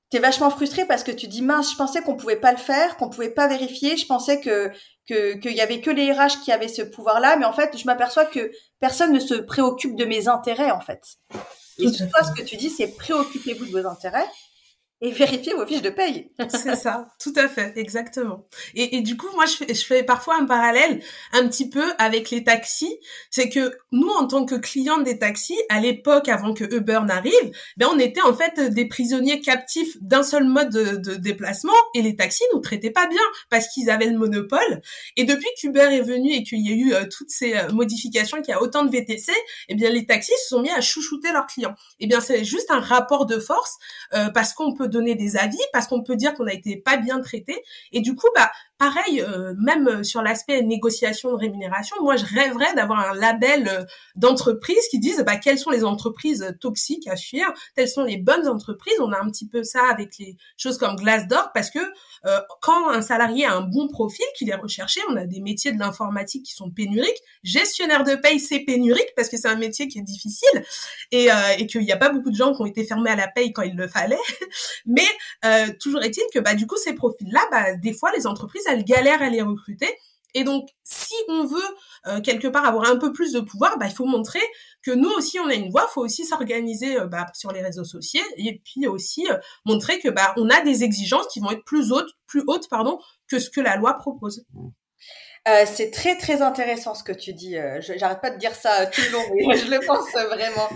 t'es 0.10 0.20
vachement 0.20 0.50
frustré 0.50 0.86
parce 0.86 1.04
que 1.04 1.12
tu 1.12 1.28
dis 1.28 1.42
mince, 1.42 1.72
je 1.72 1.78
pensais 1.78 2.02
qu'on 2.02 2.16
pouvait 2.16 2.38
pas 2.38 2.52
le 2.52 2.58
faire, 2.58 2.98
qu'on 2.98 3.10
pouvait 3.10 3.30
pas 3.30 3.48
vérifier, 3.48 3.98
je 3.98 4.06
pensais 4.06 4.40
que 4.40 4.72
que 5.08 5.36
qu'il 5.38 5.54
y 5.54 5.62
avait 5.62 5.82
que 5.82 5.90
les 5.90 6.12
RH 6.12 6.44
qui 6.44 6.52
avaient 6.52 6.68
ce 6.68 6.82
pouvoir-là, 6.82 7.38
mais 7.38 7.46
en 7.46 7.54
fait, 7.54 7.78
je 7.78 7.86
m'aperçois 7.86 8.26
que 8.26 8.52
personne 8.80 9.14
ne 9.14 9.20
se 9.20 9.36
préoccupe 9.36 9.96
de 9.96 10.06
mes 10.06 10.28
intérêts 10.28 10.72
en 10.72 10.82
fait. 10.82 11.02
Et 11.80 11.92
toi, 11.92 12.24
ce 12.24 12.42
que 12.42 12.46
tu 12.46 12.58
dis, 12.58 12.70
c'est 12.70 12.96
préoccupez-vous 12.96 13.66
de 13.66 13.72
vos 13.72 13.88
intérêts 13.88 14.28
et 15.02 15.12
vérifier 15.12 15.54
vos 15.54 15.66
fiches 15.66 15.82
de 15.82 15.90
paye. 15.90 16.32
c'est 16.50 16.76
ça, 16.76 17.10
tout 17.22 17.34
à 17.36 17.48
fait, 17.48 17.74
exactement. 17.76 18.48
Et, 18.74 19.02
du 19.02 19.16
coup, 19.16 19.28
moi, 19.36 19.46
je 19.46 19.74
fais, 19.74 20.04
parfois 20.04 20.38
un 20.40 20.46
parallèle 20.46 21.02
un 21.34 21.48
petit 21.48 21.70
peu 21.70 21.84
avec 22.00 22.32
les 22.32 22.44
taxis. 22.44 22.98
C'est 23.30 23.50
que 23.50 23.74
nous, 23.92 24.10
en 24.10 24.28
tant 24.28 24.46
que 24.46 24.56
clients 24.56 24.98
des 24.98 25.20
taxis, 25.20 25.58
à 25.70 25.80
l'époque, 25.80 26.30
avant 26.30 26.54
que 26.54 26.64
Uber 26.64 27.02
n'arrive, 27.06 27.52
ben, 27.78 27.88
on 27.92 28.00
était 28.00 28.22
en 28.22 28.34
fait 28.34 28.60
des 28.74 28.86
prisonniers 28.86 29.40
captifs 29.40 29.98
d'un 30.02 30.24
seul 30.24 30.46
mode 30.46 30.70
de, 30.70 30.98
de, 30.98 31.16
déplacement 31.16 31.74
et 31.94 32.02
les 32.02 32.16
taxis 32.16 32.44
nous 32.54 32.60
traitaient 32.60 32.92
pas 32.92 33.08
bien 33.08 33.22
parce 33.50 33.68
qu'ils 33.68 33.90
avaient 33.90 34.08
le 34.08 34.18
monopole. 34.18 34.82
Et 35.16 35.26
depuis 35.26 35.48
qu'Uber 35.60 35.90
est 35.92 36.02
venu 36.02 36.32
et 36.32 36.44
qu'il 36.44 36.66
y 36.66 36.72
a 36.72 36.76
eu 36.76 36.94
euh, 36.94 37.06
toutes 37.10 37.30
ces 37.30 37.56
euh, 37.56 37.72
modifications, 37.72 38.38
qu'il 38.42 38.50
y 38.50 38.54
a 38.54 38.62
autant 38.62 38.84
de 38.84 38.92
VTC, 38.92 39.32
eh 39.70 39.76
bien, 39.76 39.90
les 39.90 40.06
taxis 40.06 40.34
se 40.44 40.50
sont 40.50 40.62
mis 40.62 40.72
à 40.72 40.82
chouchouter 40.82 41.32
leurs 41.32 41.46
clients. 41.46 41.76
Eh 42.00 42.08
bien, 42.08 42.20
c'est 42.20 42.44
juste 42.44 42.72
un 42.72 42.80
rapport 42.80 43.26
de 43.26 43.40
force 43.40 43.78
euh, 44.14 44.30
parce 44.30 44.54
qu'on 44.54 44.74
peut 44.74 44.87
donner 44.88 45.16
des 45.16 45.38
avis, 45.38 45.58
parce 45.74 45.88
qu'on 45.88 46.04
peut 46.04 46.16
dire 46.16 46.34
qu'on 46.34 46.48
a 46.48 46.54
été 46.54 46.78
pas 46.78 46.98
bien 46.98 47.20
traité. 47.22 47.56
Et 47.92 48.02
du 48.02 48.16
coup, 48.16 48.28
bah, 48.36 48.50
pareil, 48.78 49.22
euh, 49.22 49.54
même 49.58 49.88
euh, 49.88 50.04
sur 50.04 50.22
l'aspect 50.22 50.62
négociation 50.62 51.32
de 51.32 51.38
rémunération, 51.38 51.96
moi 52.02 52.16
je 52.16 52.26
rêverais 52.26 52.74
d'avoir 52.76 53.12
un 53.12 53.16
label 53.16 53.68
euh, 53.68 53.84
d'entreprise 54.16 54.88
qui 54.90 55.00
dise 55.00 55.24
bah, 55.26 55.38
quelles 55.38 55.58
sont 55.58 55.72
les 55.72 55.84
entreprises 55.84 56.56
toxiques 56.60 57.08
à 57.08 57.16
fuir, 57.16 57.52
quelles 57.76 57.90
sont 57.90 58.04
les 58.04 58.18
bonnes 58.18 58.48
entreprises. 58.48 59.00
On 59.00 59.12
a 59.12 59.20
un 59.20 59.30
petit 59.30 59.48
peu 59.48 59.64
ça 59.64 59.84
avec 59.90 60.18
les 60.20 60.38
choses 60.58 60.78
comme 60.78 60.96
Glassdoor 60.96 61.52
parce 61.54 61.72
que 61.72 61.80
quand 62.62 62.90
un 62.90 63.02
salarié 63.02 63.46
a 63.46 63.54
un 63.54 63.62
bon 63.62 63.88
profil, 63.88 64.26
qu'il 64.38 64.50
est 64.50 64.56
recherché, 64.56 65.00
on 65.10 65.16
a 65.16 65.26
des 65.26 65.40
métiers 65.40 65.72
de 65.72 65.80
l'informatique 65.80 66.44
qui 66.44 66.54
sont 66.54 66.70
pénuriques. 66.70 67.22
Gestionnaire 67.44 68.04
de 68.04 68.16
paye, 68.16 68.40
c'est 68.40 68.60
pénurique 68.60 69.14
parce 69.16 69.30
que 69.30 69.38
c'est 69.38 69.48
un 69.48 69.56
métier 69.56 69.88
qui 69.88 70.00
est 70.00 70.04
difficile 70.04 70.64
et, 71.12 71.30
et 71.58 71.68
qu'il 71.68 71.82
n'y 71.82 71.92
a 71.92 71.98
pas 71.98 72.10
beaucoup 72.10 72.32
de 72.32 72.36
gens 72.36 72.54
qui 72.54 72.62
ont 72.62 72.66
été 72.66 72.84
fermés 72.84 73.12
à 73.12 73.16
la 73.16 73.30
paye 73.30 73.54
quand 73.54 73.62
il 73.62 73.78
le 73.78 73.88
fallait. 73.88 74.18
Mais 74.86 75.08
toujours 75.80 76.04
est-il 76.04 76.24
que 76.34 76.40
bah, 76.40 76.56
du 76.56 76.68
coup 76.68 76.76
ces 76.76 76.94
profils-là, 76.94 77.42
bah, 77.52 77.76
des 77.76 77.94
fois 77.94 78.12
les 78.16 78.28
entreprises 78.28 78.67
elle 78.70 78.84
galère 78.84 79.22
à 79.22 79.30
les 79.30 79.42
recruter. 79.42 79.88
Et 80.34 80.44
donc, 80.44 80.70
si 80.84 81.16
on 81.30 81.46
veut 81.46 81.58
euh, 82.06 82.22
quelque 82.22 82.48
part 82.48 82.66
avoir 82.66 82.88
un 82.90 82.98
peu 82.98 83.12
plus 83.12 83.34
de 83.34 83.40
pouvoir, 83.40 83.78
bah, 83.80 83.88
il 83.88 83.94
faut 83.94 84.06
montrer 84.06 84.42
que 84.84 84.92
nous 84.92 85.10
aussi 85.10 85.40
on 85.40 85.48
a 85.48 85.54
une 85.54 85.72
voix. 85.72 85.88
Il 85.90 85.94
faut 85.94 86.02
aussi 86.02 86.26
s'organiser 86.26 87.00
euh, 87.00 87.08
bah, 87.08 87.26
sur 87.34 87.52
les 87.52 87.62
réseaux 87.62 87.86
sociaux 87.86 88.22
et 88.36 88.62
puis 88.64 88.88
aussi 88.88 89.28
euh, 89.30 89.38
montrer 89.66 90.00
que 90.00 90.10
bah, 90.10 90.34
on 90.38 90.50
a 90.50 90.62
des 90.62 90.84
exigences 90.84 91.28
qui 91.28 91.40
vont 91.40 91.52
être 91.52 91.64
plus 91.64 91.92
hautes, 91.92 92.12
plus 92.28 92.44
hautes 92.46 92.70
pardon, 92.70 93.00
que 93.28 93.40
ce 93.40 93.50
que 93.50 93.62
la 93.62 93.78
loi 93.78 93.96
propose. 93.96 94.46
c'est 95.66 95.92
très 95.92 96.18
très 96.18 96.42
intéressant 96.42 96.94
ce 96.94 97.04
que 97.04 97.14
tu 97.14 97.34
dis. 97.34 97.56
J'arrête 97.80 98.22
pas 98.22 98.30
de 98.32 98.38
dire 98.38 98.54
ça 98.54 98.86
tout 98.86 99.02
le 99.02 99.14
long, 99.14 99.24
mais 99.48 99.58
je 99.58 99.72
le 99.72 99.80
pense 99.86 100.12
vraiment. 100.12 100.70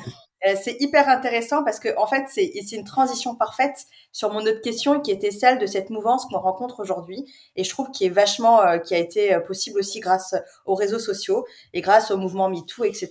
Euh, 0.47 0.55
c'est 0.61 0.77
hyper 0.79 1.07
intéressant 1.07 1.63
parce 1.63 1.79
que 1.79 1.89
en 1.97 2.07
fait, 2.07 2.25
c'est 2.27 2.71
une 2.71 2.83
transition 2.83 3.35
parfaite 3.35 3.85
sur 4.11 4.31
mon 4.31 4.39
autre 4.39 4.61
question 4.61 4.99
qui 4.99 5.11
était 5.11 5.31
celle 5.31 5.59
de 5.59 5.65
cette 5.65 5.89
mouvance 5.89 6.25
qu'on 6.25 6.39
rencontre 6.39 6.79
aujourd'hui 6.79 7.31
et 7.55 7.63
je 7.63 7.69
trouve 7.69 7.91
qui 7.91 8.05
est 8.05 8.09
vachement, 8.09 8.61
euh, 8.61 8.77
qui 8.79 8.95
a 8.95 8.97
été 8.97 9.35
euh, 9.35 9.39
possible 9.39 9.79
aussi 9.79 9.99
grâce 9.99 10.35
aux 10.65 10.75
réseaux 10.75 10.99
sociaux 10.99 11.45
et 11.73 11.81
grâce 11.81 12.09
au 12.09 12.17
mouvement 12.17 12.49
MeToo, 12.49 12.85
etc. 12.85 13.09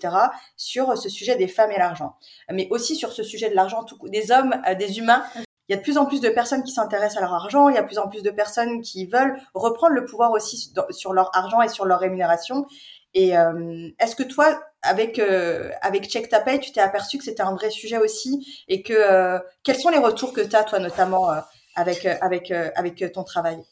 sur 0.57 0.99
ce 0.99 1.09
sujet 1.09 1.37
des 1.37 1.49
femmes 1.49 1.71
et 1.71 1.79
l'argent, 1.79 2.17
mais 2.51 2.67
aussi 2.71 2.97
sur 2.97 3.13
ce 3.13 3.23
sujet 3.23 3.49
de 3.49 3.55
l'argent, 3.55 3.85
des 4.05 4.33
hommes, 4.33 4.61
des 4.79 4.99
humains 4.99 5.25
il 5.71 5.75
y 5.75 5.77
a 5.77 5.79
de 5.79 5.85
plus 5.85 5.99
en 5.99 6.07
plus 6.07 6.21
de 6.21 6.29
personnes 6.29 6.65
qui 6.65 6.73
s'intéressent 6.73 7.19
à 7.19 7.21
leur 7.21 7.33
argent, 7.33 7.69
il 7.69 7.77
y 7.77 7.79
a 7.79 7.83
de 7.83 7.87
plus 7.87 7.99
en 7.99 8.09
plus 8.09 8.25
de 8.25 8.31
personnes 8.33 8.83
qui 8.83 9.07
veulent 9.07 9.41
reprendre 9.55 9.95
le 9.95 10.05
pouvoir 10.05 10.33
aussi 10.33 10.73
sur 10.91 11.13
leur 11.13 11.31
argent 11.33 11.63
et 11.63 11.69
sur 11.69 11.85
leur 11.85 12.01
rémunération. 12.01 12.67
Et 13.15 13.39
euh, 13.39 13.89
est-ce 14.01 14.17
que 14.17 14.25
toi, 14.25 14.61
avec 14.83 15.19
euh, 15.19 15.71
avec 15.83 16.09
Check 16.09 16.29
Ta 16.29 16.41
Pay, 16.41 16.61
tu 16.61 16.73
t'es 16.73 16.81
aperçu 16.81 17.19
que 17.19 17.25
c'était 17.25 17.43
un 17.43 17.55
vrai 17.55 17.71
sujet 17.71 17.99
aussi 17.99 18.65
et 18.69 18.83
que 18.83 18.95
euh, 18.95 19.39
quels 19.63 19.79
sont 19.79 19.91
les 19.91 19.99
retours 19.99 20.33
que 20.33 20.41
tu 20.41 20.57
as 20.57 20.65
toi 20.65 20.79
notamment 20.79 21.31
avec 21.77 22.07
avec 22.07 22.51
avec 22.51 23.13
ton 23.13 23.25
travail? 23.25 23.63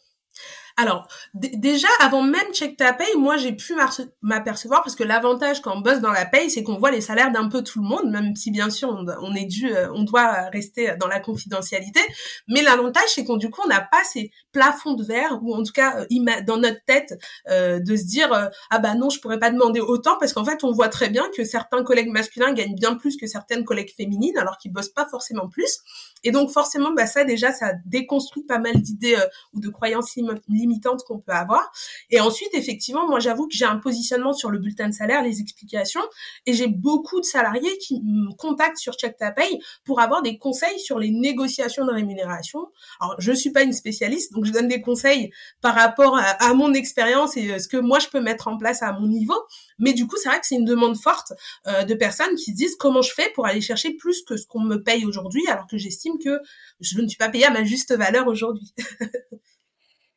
Alors, 0.79 1.09
déjà, 1.35 1.89
avant 1.99 2.23
même 2.23 2.53
Check 2.53 2.77
ta 2.77 2.93
paye, 2.93 3.17
moi, 3.17 3.37
j'ai 3.37 3.51
pu 3.51 3.75
m'apercevoir 4.23 4.85
parce 4.85 4.95
que 4.95 5.03
l'avantage 5.03 5.61
quand 5.61 5.77
on 5.77 5.81
bosse 5.81 5.99
dans 5.99 6.13
la 6.13 6.25
paye, 6.25 6.51
c'est 6.51 6.63
qu'on 6.63 6.79
voit 6.79 6.93
les 6.93 7.01
salaires 7.01 7.33
d'un 7.33 7.49
peu 7.49 7.65
tout 7.65 7.83
le 7.83 7.89
monde, 7.89 8.09
même 8.13 8.37
si 8.37 8.53
bien 8.53 8.71
sûr 8.71 8.89
on, 9.21 9.35
est 9.35 9.45
dû, 9.45 9.75
euh, 9.75 9.93
on 9.93 10.05
doit 10.05 10.49
rester 10.53 10.95
dans 11.01 11.09
la 11.09 11.19
confidentialité. 11.19 11.99
Mais 12.47 12.63
l'avantage, 12.63 13.09
c'est 13.09 13.25
qu'on 13.25 13.37
du 13.37 13.51
coup, 13.51 13.61
on 13.65 13.69
n'a 13.69 13.81
pas 13.81 14.05
ces 14.05 14.31
plafonds 14.53 14.95
de 14.95 15.03
verre 15.03 15.41
ou 15.43 15.53
en 15.53 15.65
tout 15.65 15.73
cas 15.73 16.07
euh, 16.13 16.43
dans 16.47 16.59
notre 16.59 16.85
tête 16.87 17.19
euh, 17.51 17.81
de 17.81 17.97
se 17.97 18.05
dire 18.05 18.49
ah 18.71 18.79
bah 18.79 18.95
non, 18.95 19.11
je 19.11 19.19
pourrais 19.19 19.41
pas 19.41 19.51
demander 19.51 19.81
autant 19.81 20.17
parce 20.21 20.33
qu'en 20.33 20.45
fait, 20.45 20.63
on 20.63 20.71
voit 20.71 20.89
très 20.89 21.09
bien 21.09 21.25
que 21.37 21.43
certains 21.43 21.83
collègues 21.83 22.11
masculins 22.11 22.53
gagnent 22.53 22.77
bien 22.77 22.95
plus 22.95 23.17
que 23.17 23.27
certaines 23.27 23.65
collègues 23.65 23.93
féminines 23.97 24.39
alors 24.39 24.57
qu'ils 24.59 24.73
bossent 24.73 24.91
pas 24.91 25.09
forcément 25.09 25.49
plus. 25.49 25.81
Et 26.23 26.31
donc 26.31 26.51
forcément, 26.51 26.93
bah 26.93 27.09
ça 27.09 27.25
déjà, 27.25 27.51
ça 27.51 27.73
déconstruit 27.85 28.45
pas 28.45 28.61
mal 28.61 28.81
d'idées 28.81 29.17
ou 29.53 29.61
de 29.61 29.69
croyances 29.71 30.15
limitantes 30.49 30.68
qu'on 31.07 31.19
peut 31.19 31.33
avoir. 31.33 31.71
Et 32.11 32.21
ensuite, 32.21 32.51
effectivement, 32.55 33.09
moi 33.09 33.21
j'avoue 33.21 33.47
que 33.47 33.55
j'ai 33.55 33.65
un 33.65 33.77
positionnement 33.79 34.33
sur 34.33 34.51
le 34.51 34.59
bulletin 34.59 34.89
de 34.89 34.95
salaire, 34.95 35.23
les 35.23 35.41
explications, 35.41 36.03
et 36.47 36.53
j'ai 36.53 36.69
beaucoup 36.69 37.21
de 37.21 37.25
salariés 37.25 37.77
qui 37.79 38.01
me 38.03 38.35
contactent 38.35 38.79
sur 38.79 38.95
Check 38.95 39.17
Ta 39.17 39.31
Paye 39.31 39.59
pour 39.85 40.01
avoir 40.01 40.23
des 40.23 40.39
conseils 40.39 40.79
sur 40.79 40.99
les 40.99 41.11
négociations 41.11 41.85
de 41.85 41.93
rémunération. 41.93 42.69
Alors 43.01 43.17
je 43.19 43.33
suis 43.33 43.51
pas 43.51 43.63
une 43.63 43.73
spécialiste, 43.73 44.33
donc 44.33 44.45
je 44.45 44.53
donne 44.53 44.69
des 44.69 44.81
conseils 44.81 45.31
par 45.61 45.75
rapport 45.75 46.17
à, 46.19 46.55
mon 46.55 46.73
expérience 46.73 47.37
et 47.37 47.53
euh, 47.53 47.59
ce 47.59 47.69
que 47.69 47.77
moi 47.77 47.99
je 47.99 48.09
peux 48.09 48.21
mettre 48.21 48.49
en 48.49 48.57
place 48.57 48.83
à 48.83 48.93
mon 48.93 49.07
niveau. 49.07 49.37
Mais 49.79 49.93
du 49.93 50.07
coup, 50.07 50.17
c'est 50.17 50.29
vrai 50.29 50.41
que 50.41 50.47
c'est 50.47 50.57
une 50.57 50.65
demande 50.65 50.97
forte 50.97 51.33
euh, 51.67 51.85
de 51.85 51.95
personnes 51.95 52.35
qui 52.37 52.53
se 52.53 52.57
disent 52.57 52.77
comment 52.77 53.03
je 53.03 53.13
fais 53.13 53.31
pour 53.35 53.47
aller 53.47 53.61
chercher 53.61 53.95
plus 53.95 54.23
que 54.23 54.37
ce 54.37 54.47
qu'on 54.47 54.61
me 54.61 54.83
paye 54.83 55.05
aujourd'hui, 55.05 55.47
alors 55.49 55.67
que 55.67 55.77
j'estime 55.77 56.19
que 56.19 56.41
je 56.81 57.01
ne 57.01 57.09
suis 57.09 57.19
pas 57.19 57.29
payée 57.29 57.45
à 57.45 57.51
ma 57.51 57.65
juste 57.65 57.95
valeur 57.95 58.27
aujourd'hui? 58.27 58.73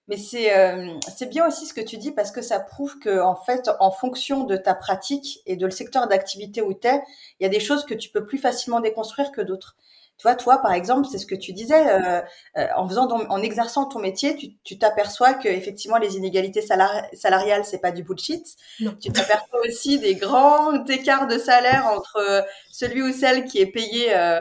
Mais 0.07 0.17
c'est 0.17 0.57
euh, 0.57 0.93
c'est 1.15 1.29
bien 1.29 1.47
aussi 1.47 1.65
ce 1.65 1.73
que 1.73 1.81
tu 1.81 1.97
dis 1.97 2.11
parce 2.11 2.31
que 2.31 2.41
ça 2.41 2.59
prouve 2.59 2.99
que 2.99 3.21
en 3.21 3.35
fait, 3.35 3.69
en 3.79 3.91
fonction 3.91 4.43
de 4.43 4.57
ta 4.57 4.73
pratique 4.75 5.39
et 5.45 5.55
de 5.55 5.65
le 5.65 5.71
secteur 5.71 6.07
d'activité 6.07 6.61
où 6.61 6.73
tu 6.73 6.87
es, 6.87 7.01
il 7.39 7.43
y 7.43 7.45
a 7.45 7.49
des 7.49 7.59
choses 7.59 7.85
que 7.85 7.93
tu 7.93 8.09
peux 8.09 8.25
plus 8.25 8.37
facilement 8.37 8.79
déconstruire 8.79 9.31
que 9.31 9.41
d'autres. 9.41 9.75
Tu 10.21 10.27
vois, 10.27 10.35
toi, 10.35 10.59
par 10.59 10.73
exemple, 10.73 11.07
c'est 11.11 11.17
ce 11.17 11.25
que 11.25 11.33
tu 11.33 11.51
disais, 11.51 11.89
euh, 11.89 12.21
euh 12.55 12.67
en 12.75 12.87
faisant, 12.87 13.09
en 13.09 13.41
exerçant 13.41 13.85
ton 13.85 13.97
métier, 13.97 14.37
tu 14.63 14.77
t'aperçois 14.77 15.33
que 15.33 15.47
effectivement 15.47 15.97
les 15.97 16.15
inégalités 16.15 16.61
salariales, 16.61 17.65
c'est 17.65 17.79
pas 17.79 17.89
du 17.89 18.03
bullshit. 18.03 18.45
Non. 18.81 18.95
Tu 19.01 19.11
t'aperçois 19.11 19.61
aussi 19.67 19.97
des 19.97 20.13
grands 20.13 20.85
écarts 20.85 21.25
de 21.25 21.39
salaire 21.39 21.87
entre 21.87 22.17
euh, 22.17 22.41
celui 22.71 23.01
ou 23.01 23.11
celle 23.11 23.45
qui 23.45 23.61
est 23.61 23.71
payé 23.71 24.15
euh, 24.15 24.39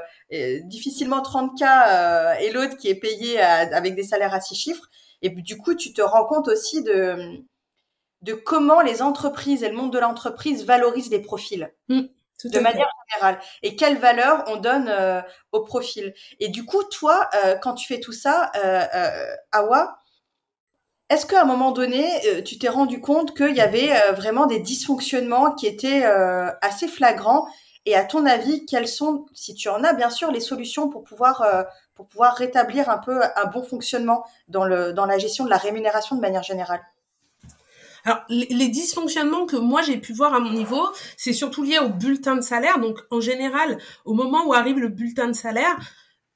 difficilement 0.65 1.23
30 1.23 1.59
k 1.59 1.63
et 2.43 2.51
l'autre 2.51 2.77
qui 2.77 2.89
est 2.89 3.01
payé 3.01 3.41
avec 3.41 3.95
des 3.95 4.05
salaires 4.05 4.35
à 4.35 4.41
six 4.43 4.57
chiffres. 4.57 4.91
Et 5.23 5.31
du 5.31 5.59
coup, 5.59 5.75
tu 5.75 5.93
te 5.93 6.03
rends 6.03 6.25
compte 6.25 6.49
aussi 6.49 6.83
de, 6.83 7.43
de 8.23 8.35
comment 8.35 8.81
les 8.81 9.03
entreprises 9.03 9.63
et 9.63 9.69
le 9.69 9.77
monde 9.77 9.93
de 9.93 9.99
l'entreprise 9.99 10.65
valorisent 10.65 11.11
les 11.11 11.21
profils. 11.21 11.73
Mmh, 11.89 12.03
de 12.45 12.59
manière 12.61 12.89
générale. 13.13 13.39
Et 13.63 13.77
quelle 13.77 13.99
valeur 13.99 14.45
on 14.47 14.57
donne 14.57 14.89
euh, 14.89 15.21
au 15.53 15.61
profil 15.61 16.15
et 16.39 16.49
du 16.49 16.65
coup 16.65 16.83
toi 16.85 17.29
euh, 17.45 17.57
quand 17.57 17.75
tu 17.75 17.87
fais 17.87 18.01
tout 18.01 18.13
ça 18.13 18.51
euh, 18.57 18.83
euh 18.95 19.35
Awa 19.53 19.99
est-ce 21.11 21.27
qu'à 21.27 21.43
un 21.43 21.45
moment 21.45 21.73
donné 21.73 22.07
tu 22.45 22.59
t'es 22.59 22.69
rendu 22.69 23.01
compte 23.01 23.37
qu'il 23.37 23.57
y 23.57 23.61
avait 23.61 23.91
vraiment 24.13 24.47
des 24.47 24.61
dysfonctionnements 24.61 25.51
qui 25.51 25.67
étaient 25.67 26.05
assez 26.63 26.87
flagrants? 26.87 27.49
Et 27.85 27.97
à 27.97 28.05
ton 28.05 28.27
avis 28.27 28.65
quelles 28.65 28.87
sont 28.87 29.27
si 29.35 29.57
tu 29.57 29.69
en 29.69 29.83
as 29.83 29.93
bien 29.93 30.09
sûr 30.09 30.31
les 30.31 30.39
solutions 30.39 30.89
pour 30.89 31.03
pouvoir 31.03 31.45
pour 32.01 32.09
pouvoir 32.09 32.35
rétablir 32.35 32.89
un 32.89 32.97
peu 32.97 33.21
un 33.37 33.45
bon 33.45 33.63
fonctionnement 33.63 34.25
dans, 34.49 34.65
la 34.65 35.19
gestion 35.19 35.45
de 35.45 35.51
la 35.51 35.59
rémunération 35.59 36.17
de 36.17 36.21
manière 36.23 36.43
générale 36.43 36.81
alors, 38.07 38.23
les, 38.31 38.69
dysfonctionnements 38.69 39.45
que 39.45 39.57
moi 39.57 39.83
j'ai 39.83 39.99
pu 39.99 40.15
voir 40.15 40.33
à 40.33 40.41
mon 40.41 40.51
niveau, 40.51 40.89
c'est 41.19 41.35
surtout 41.35 41.63
lié 41.63 41.79
au 41.79 41.91
bulletin 41.91 42.37
de 42.37 42.41
salaire. 42.41 42.79
Donc, 42.79 42.99
en 43.11 43.21
général, 43.21 43.77
au 44.07 44.15
moment 44.15 44.47
où 44.47 44.55
arrive 44.55 44.79
le 44.79 44.89
bulletin 44.89 45.27
de 45.27 45.35
salaire, 45.35 45.77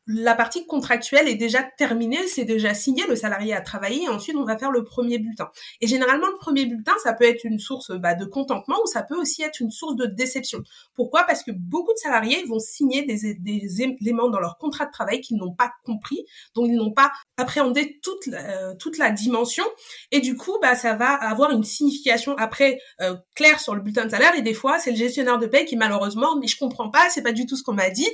la 0.06 0.34
partie 0.34 0.66
contractuelle 0.66 1.28
est 1.28 1.34
déjà 1.34 1.62
terminée, 1.62 2.26
c'est 2.26 2.44
déjà 2.44 2.74
signé, 2.74 3.04
le 3.08 3.16
salarié 3.16 3.54
a 3.54 3.60
travaillé, 3.60 4.04
et 4.04 4.08
ensuite 4.08 4.36
on 4.36 4.44
va 4.44 4.58
faire 4.58 4.70
le 4.70 4.84
premier 4.84 5.18
bulletin. 5.18 5.50
Et 5.80 5.86
généralement, 5.86 6.26
le 6.26 6.36
premier 6.36 6.66
bulletin, 6.66 6.92
ça 7.02 7.14
peut 7.14 7.24
être 7.24 7.44
une 7.44 7.58
source 7.58 7.90
bah, 7.92 8.14
de 8.14 8.24
contentement 8.24 8.76
ou 8.84 8.86
ça 8.86 9.02
peut 9.02 9.16
aussi 9.16 9.42
être 9.42 9.60
une 9.60 9.70
source 9.70 9.96
de 9.96 10.06
déception. 10.06 10.60
Pourquoi? 10.94 11.24
Parce 11.24 11.42
que 11.42 11.52
beaucoup 11.52 11.92
de 11.92 11.98
salariés 11.98 12.44
vont 12.46 12.58
signer 12.58 13.04
des, 13.04 13.34
des 13.34 13.82
éléments 13.82 14.28
dans 14.28 14.40
leur 14.40 14.58
contrat 14.58 14.86
de 14.86 14.92
travail 14.92 15.20
qu'ils 15.20 15.38
n'ont 15.38 15.54
pas 15.54 15.72
compris, 15.84 16.24
dont 16.54 16.66
ils 16.66 16.76
n'ont 16.76 16.92
pas 16.92 17.10
appréhendé 17.36 17.98
toute 18.02 18.28
euh, 18.28 18.74
toute 18.78 18.98
la 18.98 19.10
dimension, 19.10 19.64
et 20.10 20.20
du 20.20 20.36
coup, 20.36 20.58
bah, 20.60 20.74
ça 20.74 20.94
va 20.94 21.14
avoir 21.14 21.50
une 21.50 21.64
signification 21.64 22.36
après 22.36 22.78
euh, 23.00 23.16
claire 23.34 23.60
sur 23.60 23.74
le 23.74 23.80
bulletin 23.80 24.04
de 24.04 24.10
salaire, 24.10 24.34
et 24.36 24.42
des 24.42 24.54
fois, 24.54 24.78
c'est 24.78 24.90
le 24.90 24.96
gestionnaire 24.96 25.38
de 25.38 25.46
paie 25.46 25.64
qui 25.64 25.76
malheureusement, 25.76 26.36
mais 26.38 26.46
je 26.46 26.58
comprends 26.58 26.90
pas, 26.90 27.08
c'est 27.10 27.22
pas 27.22 27.32
du 27.32 27.46
tout 27.46 27.56
ce 27.56 27.62
qu'on 27.62 27.72
m'a 27.72 27.90
dit, 27.90 28.08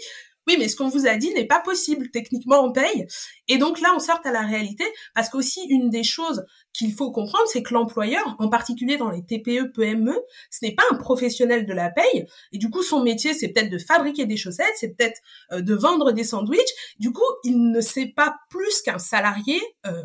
oui, 0.47 0.57
mais 0.59 0.69
ce 0.69 0.77
qu'on 0.77 0.89
vous 0.89 1.07
a 1.07 1.17
dit 1.17 1.33
n'est 1.35 1.47
pas 1.47 1.61
possible. 1.61 2.11
Techniquement, 2.11 2.65
on 2.65 2.73
paye. 2.73 3.07
Et 3.49 3.59
donc 3.59 3.81
là, 3.81 3.93
on 3.95 3.99
sort 3.99 4.21
à 4.25 4.33
la 4.33 4.41
réalité 4.41 4.85
parce 5.15 5.29
qu'aussi, 5.29 5.61
une 5.69 5.91
des 5.91 6.03
choses 6.03 6.45
qu'il 6.73 6.93
faut 6.93 7.11
comprendre, 7.11 7.47
c'est 7.47 7.63
que 7.63 7.75
l'employeur, 7.75 8.37
en 8.39 8.49
particulier 8.49 8.97
dans 8.97 9.11
les 9.11 9.25
TPE, 9.25 9.73
PME, 9.73 10.17
ce 10.51 10.65
n'est 10.65 10.75
pas 10.75 10.85
un 10.91 10.97
professionnel 10.97 11.67
de 11.67 11.73
la 11.73 11.91
paye. 11.91 12.27
Et 12.53 12.59
du 12.59 12.71
coup, 12.71 12.83
son 12.83 13.03
métier, 13.03 13.35
c'est 13.35 13.49
peut-être 13.49 13.71
de 13.71 13.79
fabriquer 13.79 14.27
des 14.27 14.37
chaussettes, 14.37 14.73
c'est 14.77 14.97
peut-être 14.97 15.21
euh, 15.53 15.61
de 15.61 15.75
vendre 15.75 16.13
des 16.13 16.25
sandwichs. 16.25 16.61
Du 16.99 17.13
coup, 17.13 17.23
il 17.45 17.71
ne 17.71 17.81
sait 17.81 18.13
pas 18.15 18.37
plus 18.49 18.83
qu'un 18.83 18.99
salarié 18.99 19.61
euh, 19.87 20.03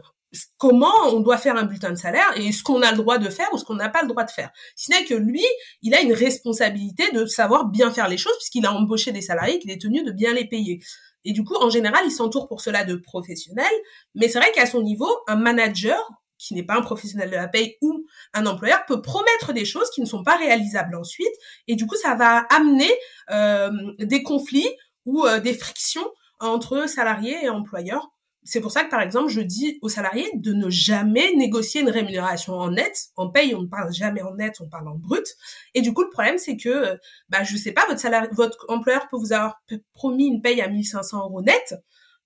comment 0.58 0.94
on 1.08 1.20
doit 1.20 1.38
faire 1.38 1.56
un 1.56 1.64
bulletin 1.64 1.92
de 1.92 1.98
salaire 1.98 2.32
et 2.36 2.52
ce 2.52 2.64
qu'on 2.64 2.82
a 2.82 2.92
le 2.92 2.98
droit 2.98 3.18
de 3.18 3.30
faire 3.30 3.48
ou 3.54 3.58
ce 3.58 3.66
qu'on 3.66 3.76
n'a 3.76 3.90
pas 3.90 4.02
le 4.02 4.08
droit 4.08 4.24
de 4.24 4.32
faire. 4.32 4.52
Si 4.76 4.92
n'est 4.92 5.06
que 5.06 5.14
lui, 5.14 5.44
il 5.82 5.94
a 5.94 6.02
une 6.02 6.14
responsabilité 6.14 7.12
de 7.12 7.26
savoir 7.26 7.66
bien 7.66 7.92
faire 7.92 8.08
les 8.08 8.18
choses 8.18 8.36
puisqu'il 8.38 8.66
a 8.66 8.74
embauché 8.74 9.12
des 9.12 9.22
salariés 9.22 9.60
qu'il 9.60 9.72
est 9.72 9.82
tenu 9.82 10.04
de 10.04 10.12
bien 10.12 10.34
les 10.34 10.48
payer. 10.48 10.80
Et 11.24 11.34
du 11.34 11.44
coup, 11.44 11.56
en 11.56 11.70
général, 11.70 12.04
il 12.06 12.12
s'entoure 12.12 12.48
pour 12.48 12.62
cela 12.62 12.84
de 12.84 12.96
professionnels, 12.96 13.66
mais 14.14 14.30
c'est 14.30 14.40
vrai 14.40 14.52
qu'à 14.54 14.68
son 14.68 14.84
niveau, 14.84 15.10
un 15.28 15.36
manager 15.36 15.98
qui 16.38 16.54
n'est 16.54 16.64
pas 16.64 16.76
un 16.76 16.82
professionnel 16.82 17.30
de 17.30 17.36
la 17.36 17.48
paye 17.48 17.78
ou 17.82 18.06
un 18.34 18.46
employeur 18.46 18.86
peut 18.86 19.02
promettre 19.02 19.54
des 19.54 19.66
choses 19.66 19.90
qui 19.90 20.02
ne 20.02 20.06
sont 20.06 20.24
pas 20.24 20.38
réalisables 20.38 20.96
ensuite 20.96 21.34
et 21.68 21.76
du 21.76 21.88
coup 21.88 21.96
ça 21.96 22.16
va 22.16 22.40
amener 22.50 22.92
euh, 23.32 23.72
des 24.00 24.22
conflits 24.22 24.70
ou 25.06 25.26
euh, 25.26 25.40
des 25.40 25.54
frictions 25.54 26.06
entre 26.40 26.90
salariés 26.90 27.46
et 27.46 27.50
employeurs 27.50 28.10
c'est 28.46 28.62
pour 28.62 28.72
ça 28.72 28.84
que, 28.84 28.92
par 28.92 29.02
exemple, 29.02 29.30
je 29.30 29.42
dis 29.42 29.80
aux 29.82 29.90
salariés 29.90 30.30
de 30.36 30.54
ne 30.54 30.70
jamais 30.70 31.34
négocier 31.36 31.82
une 31.82 31.90
rémunération 31.90 32.54
en 32.54 32.70
net. 32.70 33.08
En 33.16 33.30
paye, 33.30 33.56
on 33.56 33.64
ne 33.64 33.68
parle 33.68 33.92
jamais 33.92 34.22
en 34.22 34.36
net, 34.36 34.58
on 34.62 34.70
parle 34.70 34.88
en 34.88 34.96
brut. 34.96 35.26
Et 35.74 35.82
du 35.82 35.94
coup, 35.94 36.04
le 36.04 36.10
problème, 36.10 36.38
c'est 36.38 36.56
que, 36.56 36.98
bah, 37.30 37.44
je 37.44 37.58
sais 37.58 37.72
pas, 37.72 37.86
votre 37.88 38.00
salarié, 38.00 38.30
votre 38.34 38.66
employeur 38.70 39.08
peut 39.10 39.18
vous 39.18 39.34
avoir 39.34 39.62
promis 39.94 40.28
une 40.28 40.42
paye 40.42 40.62
à 40.62 40.68
1500 40.68 41.24
euros 41.24 41.42
net. 41.42 41.76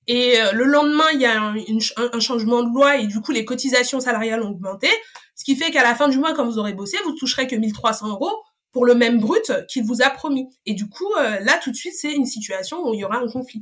Et 0.08 0.42
euh, 0.42 0.52
le 0.52 0.66
lendemain, 0.66 1.06
il 1.14 1.22
y 1.22 1.26
a 1.26 1.40
un, 1.42 2.20
changement 2.20 2.64
de 2.64 2.74
loi 2.74 2.98
et 2.98 3.08
du 3.08 3.22
coup, 3.22 3.32
les 3.32 3.46
cotisations 3.46 4.02
salariales 4.02 4.44
ont 4.44 4.50
augmenté. 4.50 4.90
Ce 5.36 5.46
qui 5.46 5.56
fait 5.56 5.72
qu'à 5.72 5.84
la 5.84 5.96
fin 5.96 6.10
du 6.10 6.18
mois, 6.18 6.34
quand 6.34 6.46
vous 6.46 6.58
aurez 6.58 6.74
bossé, 6.74 6.98
vous 7.06 7.14
toucherez 7.14 7.48
que 7.48 7.56
1300 7.56 8.10
euros 8.10 8.32
pour 8.72 8.86
le 8.86 8.96
même 8.96 9.20
brut 9.20 9.52
qu'il 9.68 9.86
vous 9.86 10.02
a 10.02 10.10
promis. 10.10 10.50
Et 10.66 10.74
du 10.74 10.90
coup, 10.90 11.12
euh, 11.18 11.40
là, 11.40 11.60
tout 11.64 11.72
de 11.72 11.76
suite, 11.76 11.94
c'est 11.96 12.12
une 12.12 12.26
situation 12.26 12.86
où 12.86 12.94
il 12.94 13.00
y 13.00 13.06
aura 13.06 13.20
un 13.20 13.28
conflit. 13.28 13.62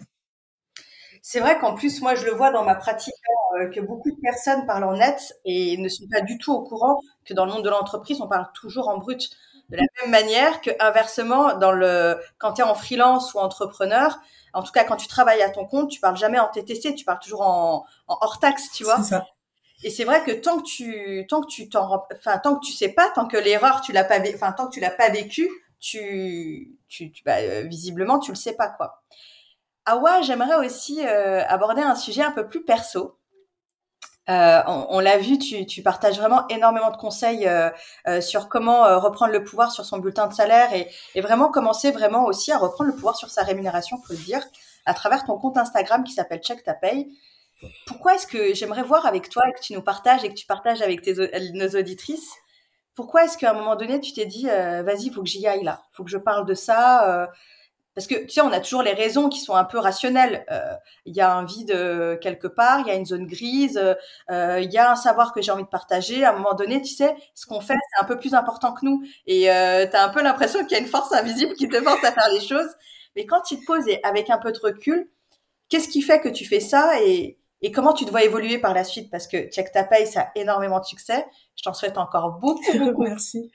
C'est 1.21 1.39
vrai 1.39 1.59
qu'en 1.59 1.73
plus, 1.75 2.01
moi, 2.01 2.15
je 2.15 2.25
le 2.25 2.31
vois 2.31 2.51
dans 2.51 2.63
ma 2.63 2.75
pratique 2.75 3.13
euh, 3.59 3.69
que 3.69 3.79
beaucoup 3.79 4.11
de 4.11 4.17
personnes 4.21 4.65
parlent 4.65 4.83
en 4.83 4.93
net 4.97 5.33
et 5.45 5.77
ne 5.77 5.89
sont 5.89 6.05
pas 6.11 6.21
du 6.21 6.37
tout 6.37 6.53
au 6.53 6.63
courant 6.63 6.99
que 7.25 7.33
dans 7.33 7.45
le 7.45 7.51
monde 7.51 7.63
de 7.63 7.69
l'entreprise, 7.69 8.21
on 8.21 8.27
parle 8.27 8.47
toujours 8.53 8.87
en 8.89 8.97
brut. 8.97 9.29
De 9.69 9.75
la 9.75 9.83
même 10.01 10.11
manière 10.11 10.61
que 10.61 10.71
inversement, 10.79 11.57
dans 11.57 11.73
le 11.73 12.17
quand 12.37 12.53
tu 12.53 12.61
es 12.61 12.63
en 12.63 12.73
freelance 12.75 13.33
ou 13.33 13.39
entrepreneur, 13.39 14.17
en 14.53 14.63
tout 14.63 14.71
cas 14.71 14.85
quand 14.85 14.95
tu 14.95 15.07
travailles 15.07 15.41
à 15.41 15.49
ton 15.49 15.65
compte, 15.65 15.89
tu 15.91 15.99
parles 15.99 16.15
jamais 16.15 16.39
en 16.39 16.47
TTC, 16.47 16.95
tu 16.95 17.03
parles 17.03 17.19
toujours 17.19 17.41
en, 17.41 17.85
en 18.07 18.17
hors 18.21 18.39
taxe, 18.39 18.71
tu 18.71 18.85
vois. 18.85 19.03
Ça. 19.03 19.25
Et 19.83 19.89
c'est 19.89 20.05
vrai 20.05 20.23
que 20.23 20.31
tant 20.31 20.57
que 20.59 20.63
tu 20.63 21.25
tant 21.29 21.41
que 21.41 21.47
tu 21.47 21.69
t'en 21.69 22.05
enfin 22.15 22.37
tant 22.39 22.55
que 22.55 22.65
tu 22.65 22.71
sais 22.73 22.89
pas, 22.89 23.09
tant 23.13 23.27
que 23.27 23.37
l'erreur 23.37 23.81
tu 23.81 23.91
l'as 23.91 24.03
pas 24.05 24.19
enfin 24.33 24.51
tant 24.53 24.67
que 24.67 24.73
tu 24.73 24.79
l'as 24.79 24.91
pas 24.91 25.09
vécu, 25.09 25.49
tu, 25.79 26.77
tu, 26.87 27.11
bah, 27.25 27.37
euh, 27.37 27.63
visiblement, 27.63 28.19
tu 28.19 28.31
le 28.31 28.35
sais 28.37 28.53
pas, 28.55 28.69
quoi. 28.69 29.03
Awa, 29.87 30.21
j'aimerais 30.21 30.55
aussi 30.65 30.99
euh, 30.99 31.45
aborder 31.47 31.81
un 31.81 31.95
sujet 31.95 32.21
un 32.21 32.31
peu 32.31 32.45
plus 32.45 32.65
perso. 32.65 33.17
Euh, 34.29 34.61
on, 34.67 34.99
l'a 34.99 35.17
vu, 35.17 35.37
tu, 35.37 35.81
partages 35.81 36.17
vraiment 36.17 36.45
énormément 36.49 36.91
de 36.91 36.97
conseils 36.97 37.47
euh, 37.47 37.71
sur 38.19 38.49
comment 38.49 38.99
reprendre 38.99 39.31
le 39.31 39.45
pouvoir 39.45 39.71
sur 39.71 39.85
son 39.85 39.99
bulletin 39.99 40.27
de 40.27 40.33
salaire 40.33 40.73
et, 40.73 41.21
vraiment 41.21 41.49
commencer 41.49 41.91
vraiment 41.91 42.25
aussi 42.25 42.51
à 42.51 42.57
reprendre 42.57 42.89
le 42.89 42.95
pouvoir 42.95 43.15
sur 43.15 43.29
sa 43.29 43.43
rémunération, 43.43 43.97
faut 44.05 44.11
le 44.11 44.19
dire, 44.19 44.43
à 44.85 44.93
travers 44.93 45.23
ton 45.23 45.37
compte 45.37 45.55
Instagram 45.55 46.03
qui 46.03 46.11
s'appelle 46.11 46.41
Check 46.41 46.65
ta 46.65 46.73
paye. 46.73 47.07
Pourquoi 47.85 48.15
est-ce 48.15 48.27
que 48.27 48.53
j'aimerais 48.53 48.83
voir 48.83 49.05
avec 49.05 49.29
toi 49.29 49.43
et 49.47 49.53
que 49.53 49.61
tu 49.61 49.71
nous 49.71 49.81
partages 49.81 50.25
et 50.25 50.29
que 50.29 50.33
tu 50.33 50.45
partages 50.45 50.81
avec 50.81 51.07
nos 51.53 51.69
auditrices 51.79 52.33
Pourquoi 52.95 53.23
est-ce 53.23 53.37
qu'à 53.37 53.51
un 53.51 53.53
moment 53.53 53.77
donné 53.77 54.01
tu 54.01 54.11
t'es 54.11 54.25
dit 54.25 54.47
vas-y, 54.47 55.09
faut 55.09 55.23
que 55.23 55.29
j'y 55.29 55.47
aille 55.47 55.63
là, 55.63 55.83
faut 55.93 56.03
que 56.03 56.11
je 56.11 56.17
parle 56.17 56.45
de 56.45 56.53
ça 56.53 57.29
parce 57.97 58.05
que 58.05 58.13
tu 58.13 58.29
sais, 58.29 58.41
on 58.41 58.51
a 58.51 58.59
toujours 58.59 58.83
les 58.83 58.93
raisons 58.93 59.27
qui 59.27 59.39
sont 59.39 59.55
un 59.55 59.63
peu 59.63 59.79
rationnelles. 59.79 60.45
Euh, 60.51 60.75
il 61.05 61.15
y 61.15 61.19
a 61.19 61.33
un 61.33 61.45
vide 61.45 61.71
euh, 61.71 62.15
quelque 62.15 62.45
part, 62.45 62.81
il 62.81 62.85
y 62.85 62.91
a 62.91 62.93
une 62.93 63.07
zone 63.07 63.25
grise, 63.25 63.81
euh, 64.29 64.59
il 64.61 64.71
y 64.71 64.77
a 64.77 64.91
un 64.91 64.95
savoir 64.95 65.33
que 65.33 65.41
j'ai 65.41 65.49
envie 65.49 65.63
de 65.63 65.67
partager. 65.67 66.23
À 66.23 66.29
un 66.29 66.33
moment 66.37 66.53
donné, 66.53 66.79
tu 66.79 66.93
sais, 66.93 67.15
ce 67.33 67.47
qu'on 67.47 67.59
fait, 67.59 67.73
c'est 67.73 68.03
un 68.03 68.05
peu 68.05 68.19
plus 68.19 68.35
important 68.35 68.71
que 68.73 68.85
nous. 68.85 69.01
Et 69.25 69.45
tu 69.45 69.49
as 69.49 70.03
un 70.03 70.09
peu 70.09 70.21
l'impression 70.21 70.59
qu'il 70.59 70.73
y 70.73 70.75
a 70.75 70.79
une 70.79 70.85
force 70.85 71.11
invisible 71.11 71.55
qui 71.55 71.67
te 71.67 71.81
force 71.81 72.03
à 72.03 72.11
faire 72.11 72.29
les 72.31 72.39
choses. 72.39 72.69
Mais 73.15 73.25
quand 73.25 73.41
tu 73.41 73.59
te 73.59 73.65
poses 73.65 73.85
avec 74.03 74.29
un 74.29 74.37
peu 74.37 74.51
de 74.51 74.59
recul, 74.59 75.09
qu'est-ce 75.69 75.89
qui 75.89 76.03
fait 76.03 76.19
que 76.21 76.29
tu 76.29 76.45
fais 76.45 76.59
ça 76.59 77.01
et, 77.01 77.39
et 77.61 77.71
comment 77.71 77.93
tu 77.93 78.05
te 78.05 78.11
vois 78.11 78.23
évoluer 78.23 78.59
par 78.59 78.73
la 78.73 78.83
suite? 78.83 79.09
Parce 79.09 79.27
que 79.27 79.49
Check 79.49 79.71
Ta 79.71 79.83
Paye, 79.83 80.05
ça 80.05 80.21
a 80.21 80.31
énormément 80.35 80.79
de 80.79 80.85
succès. 80.85 81.25
Je 81.55 81.63
t'en 81.63 81.73
souhaite 81.73 81.97
encore 81.97 82.33
beaucoup, 82.33 82.61
beaucoup. 82.79 83.03
Merci. 83.03 83.51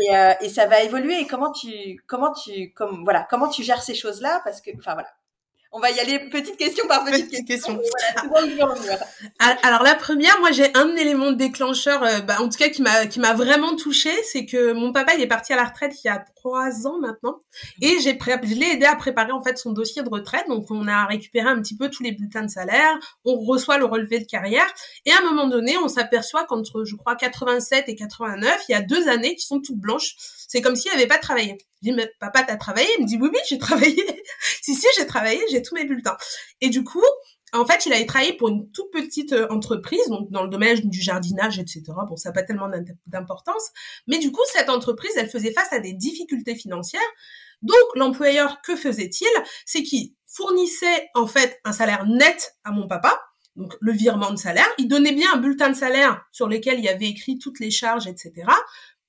Et, 0.00 0.16
euh, 0.16 0.32
et, 0.40 0.48
ça 0.48 0.66
va 0.66 0.80
évoluer. 0.82 1.20
Et 1.20 1.26
comment 1.26 1.52
tu, 1.52 2.02
comment 2.06 2.32
tu, 2.32 2.72
comme 2.72 3.04
voilà, 3.04 3.26
comment 3.28 3.48
tu 3.48 3.62
gères 3.62 3.82
ces 3.82 3.94
choses-là? 3.94 4.40
Parce 4.44 4.62
que, 4.62 4.70
enfin 4.78 4.94
voilà, 4.94 5.08
on 5.74 5.80
va 5.80 5.90
y 5.90 5.98
aller 5.98 6.20
petite 6.30 6.56
question 6.56 6.86
par 6.86 7.04
petite, 7.04 7.44
question. 7.46 7.80
alors 9.64 9.82
la 9.82 9.96
première, 9.96 10.38
moi 10.38 10.52
j'ai 10.52 10.74
un 10.76 10.94
élément 10.94 11.32
déclencheur, 11.32 12.02
euh, 12.04 12.20
bah, 12.20 12.36
en 12.40 12.48
tout 12.48 12.56
cas 12.56 12.68
qui 12.68 12.80
m'a 12.80 13.06
qui 13.06 13.18
m'a 13.18 13.34
vraiment 13.34 13.74
touchée, 13.74 14.14
c'est 14.22 14.46
que 14.46 14.72
mon 14.72 14.92
papa 14.92 15.14
il 15.16 15.20
est 15.20 15.26
parti 15.26 15.52
à 15.52 15.56
la 15.56 15.64
retraite 15.64 15.92
il 16.04 16.06
y 16.06 16.10
a 16.10 16.24
trois 16.36 16.86
ans 16.86 17.00
maintenant, 17.00 17.40
et 17.82 17.98
j'ai 18.00 18.16
je 18.16 18.54
l'ai 18.54 18.74
aidé 18.74 18.86
à 18.86 18.94
préparer 18.94 19.32
en 19.32 19.42
fait 19.42 19.58
son 19.58 19.72
dossier 19.72 20.02
de 20.04 20.08
retraite. 20.08 20.46
Donc 20.46 20.70
on 20.70 20.86
a 20.86 21.06
récupéré 21.06 21.48
un 21.48 21.60
petit 21.60 21.76
peu 21.76 21.90
tous 21.90 22.04
les 22.04 22.12
bulletins 22.12 22.44
de 22.44 22.50
salaire, 22.50 22.96
on 23.24 23.34
reçoit 23.34 23.76
le 23.76 23.84
relevé 23.84 24.20
de 24.20 24.26
carrière, 24.26 24.72
et 25.06 25.10
à 25.10 25.18
un 25.18 25.24
moment 25.24 25.48
donné 25.48 25.76
on 25.76 25.88
s'aperçoit 25.88 26.44
qu'entre 26.44 26.84
je 26.84 26.94
crois 26.94 27.16
87 27.16 27.88
et 27.88 27.96
89, 27.96 28.64
il 28.68 28.72
y 28.72 28.74
a 28.76 28.80
deux 28.80 29.08
années 29.08 29.34
qui 29.34 29.44
sont 29.44 29.60
toutes 29.60 29.78
blanches. 29.80 30.14
C'est 30.46 30.62
comme 30.62 30.76
s'il 30.76 30.92
n'avait 30.92 31.08
pas 31.08 31.18
travaillé. 31.18 31.58
Je 31.84 31.90
dis, 31.90 31.96
mais 31.96 32.10
papa, 32.18 32.42
t'as 32.44 32.56
travaillé? 32.56 32.88
Il 32.98 33.02
me 33.02 33.06
dit, 33.06 33.18
oui, 33.20 33.28
oui, 33.30 33.38
j'ai 33.48 33.58
travaillé. 33.58 34.02
si, 34.62 34.74
si, 34.74 34.86
j'ai 34.96 35.06
travaillé, 35.06 35.40
j'ai 35.50 35.60
tous 35.60 35.74
mes 35.74 35.84
bulletins. 35.84 36.16
Et 36.62 36.70
du 36.70 36.82
coup, 36.82 37.02
en 37.52 37.66
fait, 37.66 37.84
il 37.84 37.92
avait 37.92 38.06
travaillé 38.06 38.32
pour 38.32 38.48
une 38.48 38.70
toute 38.72 38.90
petite 38.90 39.32
euh, 39.32 39.46
entreprise, 39.50 40.08
donc 40.08 40.30
dans 40.30 40.42
le 40.42 40.48
domaine 40.48 40.80
du 40.80 41.00
jardinage, 41.02 41.58
etc. 41.58 41.82
Bon, 42.08 42.16
ça 42.16 42.30
n'a 42.30 42.32
pas 42.32 42.42
tellement 42.42 42.70
d'importance. 43.06 43.70
Mais 44.06 44.18
du 44.18 44.32
coup, 44.32 44.40
cette 44.52 44.70
entreprise, 44.70 45.12
elle 45.16 45.28
faisait 45.28 45.52
face 45.52 45.72
à 45.72 45.78
des 45.78 45.92
difficultés 45.92 46.54
financières. 46.54 47.00
Donc, 47.62 47.76
l'employeur, 47.94 48.60
que 48.62 48.76
faisait-il? 48.76 49.28
C'est 49.66 49.82
qu'il 49.82 50.14
fournissait, 50.26 51.08
en 51.14 51.26
fait, 51.26 51.60
un 51.64 51.72
salaire 51.72 52.06
net 52.06 52.56
à 52.64 52.72
mon 52.72 52.88
papa, 52.88 53.20
donc 53.56 53.74
le 53.80 53.92
virement 53.92 54.30
de 54.30 54.36
salaire. 54.36 54.68
Il 54.78 54.88
donnait 54.88 55.12
bien 55.12 55.34
un 55.34 55.36
bulletin 55.36 55.68
de 55.68 55.76
salaire 55.76 56.24
sur 56.32 56.48
lequel 56.48 56.78
il 56.78 56.84
y 56.84 56.88
avait 56.88 57.08
écrit 57.08 57.38
toutes 57.38 57.60
les 57.60 57.70
charges, 57.70 58.06
etc. 58.06 58.32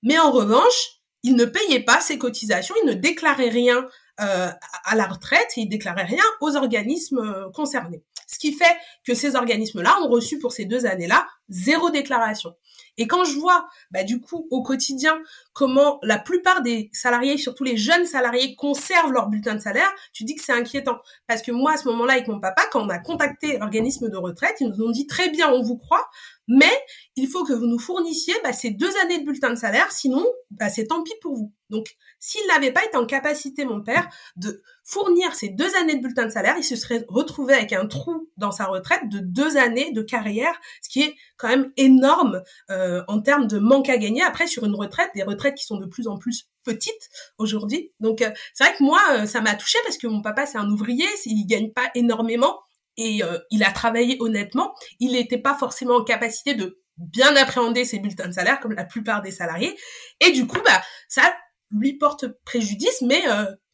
Mais 0.04 0.20
en 0.20 0.32
revanche, 0.32 1.02
il 1.26 1.36
ne 1.36 1.46
payait 1.46 1.80
pas 1.80 2.02
ses 2.02 2.20
cotisations, 2.20 2.76
il 2.84 2.88
ne 2.88 2.94
déclarait 2.94 3.50
rien 3.50 3.88
euh, 4.22 4.50
à 4.86 4.96
la 4.96 5.08
retraite 5.08 5.48
et 5.58 5.62
il 5.62 5.68
déclarait 5.68 6.04
rien 6.04 6.24
aux 6.40 6.56
organismes 6.56 7.18
euh, 7.18 7.50
concernés. 7.52 8.04
Ce 8.28 8.38
qui 8.38 8.54
fait 8.54 8.78
que 9.04 9.16
ces 9.16 9.36
organismes-là 9.36 9.98
ont 10.04 10.08
reçu 10.08 10.38
pour 10.38 10.54
ces 10.54 10.66
deux 10.66 10.86
années-là 10.86 11.28
zéro 11.50 11.90
déclaration. 11.90 12.56
Et 12.98 13.08
quand 13.08 13.26
je 13.26 13.38
vois, 13.38 13.68
bah, 13.92 14.04
du 14.04 14.22
coup, 14.22 14.48
au 14.52 14.64
quotidien, 14.64 15.22
comment 15.54 16.00
la 16.04 16.18
plupart 16.18 16.62
des 16.62 16.90
salariés, 16.94 17.38
surtout 17.38 17.64
les 17.64 17.78
jeunes 17.78 18.06
salariés, 18.06 18.56
conservent 18.56 19.12
leur 19.12 19.28
bulletin 19.28 19.56
de 19.56 19.60
salaire, 19.60 19.92
tu 20.14 20.24
dis 20.24 20.36
que 20.36 20.44
c'est 20.44 20.54
inquiétant. 20.54 21.00
Parce 21.28 21.42
que 21.42 21.52
moi, 21.52 21.74
à 21.74 21.78
ce 21.78 21.88
moment-là, 21.90 22.14
avec 22.14 22.28
mon 22.28 22.40
papa, 22.40 22.64
quand 22.72 22.86
on 22.86 22.90
a 22.90 23.00
contacté 23.00 23.58
l'organisme 23.58 24.10
de 24.10 24.18
retraite, 24.18 24.56
ils 24.60 24.70
nous 24.70 24.86
ont 24.86 24.92
dit 24.92 25.08
très 25.08 25.30
bien, 25.30 25.50
on 25.50 25.62
vous 25.62 25.78
croit, 25.78 26.10
mais 26.48 26.72
il 27.16 27.28
faut 27.28 27.44
que 27.44 27.54
vous 27.54 27.66
nous 27.66 27.80
fournissiez 27.80 28.34
bah, 28.44 28.54
ces 28.54 28.72
deux 28.72 28.96
années 29.04 29.20
de 29.20 29.26
bulletin 29.26 29.50
de 29.50 29.56
salaire, 29.56 29.92
sinon, 29.92 30.26
bah, 30.52 30.70
c'est 30.70 30.88
tant 30.88 31.04
pis 31.04 31.14
pour 31.22 31.36
vous. 31.36 31.54
Donc, 31.70 31.96
s'il 32.20 32.46
n'avait 32.48 32.72
pas 32.72 32.86
été 32.86 32.98
en 32.98 33.06
capacité, 33.06 33.66
mon 33.66 33.82
père, 33.82 34.08
de 34.36 34.62
fournir 34.86 35.34
ces 35.34 35.50
deux 35.50 35.76
années 35.78 35.96
de 35.96 36.02
bulletin 36.02 36.26
de 36.26 36.32
salaire, 36.32 36.56
il 36.60 36.64
se 36.64 36.76
serait 36.76 37.04
retrouvé 37.10 37.56
avec 37.56 37.74
un 37.74 37.88
trou 37.88 38.30
dans 38.38 38.52
sa 38.52 38.66
retraite 38.66 39.10
de 39.10 39.18
deux 39.18 39.58
années 39.58 39.92
de 39.92 40.04
carrière, 40.04 40.54
ce 40.82 40.90
qui 40.90 41.02
est 41.02 41.16
quand 41.38 41.48
même 41.48 41.72
énorme 41.76 42.44
euh, 42.70 43.04
en 43.08 43.20
termes 43.20 43.48
de 43.48 43.58
manque 43.58 43.90
à 43.90 43.98
gagner. 43.98 44.22
Après, 44.22 44.46
sur 44.46 44.64
une 44.64 44.76
retraite, 44.76 45.10
des 45.16 45.24
retraites 45.24 45.56
qui 45.56 45.66
sont 45.66 45.78
de 45.78 45.88
plus 45.88 46.08
en 46.08 46.20
plus 46.20 46.48
petites 46.64 47.10
aujourd'hui. 47.40 47.92
Donc, 48.00 48.22
euh, 48.22 48.30
c'est 48.54 48.64
vrai 48.64 48.76
que 48.78 48.84
moi, 48.84 49.02
euh, 49.14 49.26
ça 49.26 49.42
m'a 49.42 49.56
touché 49.56 49.80
parce 49.86 49.98
que 49.98 50.06
mon 50.06 50.22
papa, 50.22 50.46
c'est 50.46 50.60
un 50.60 50.70
ouvrier, 50.70 51.08
il 51.26 51.46
gagne 51.48 51.72
pas 51.72 51.90
énormément 51.96 52.60
et 52.98 53.22
il 53.52 53.64
a 53.64 53.72
travaillé 53.72 54.16
honnêtement. 54.22 54.74
Il 55.02 55.14
n'était 55.14 55.38
pas 55.38 55.54
forcément 55.54 55.96
en 55.96 56.04
capacité 56.06 56.54
de 56.54 56.80
bien 56.96 57.36
appréhender 57.36 57.84
ses 57.84 58.00
bulletins 58.00 58.30
de 58.30 58.34
salaire 58.34 58.62
comme 58.62 58.72
la 58.72 58.86
plupart 58.86 59.22
des 59.22 59.32
salariés. 59.32 59.76
Et 60.22 60.32
du 60.32 60.48
coup, 60.48 60.62
bah, 60.64 60.82
ça 61.10 61.36
lui 61.72 61.98
porte 61.98 62.26
préjudice, 62.46 63.02
mais 63.02 63.22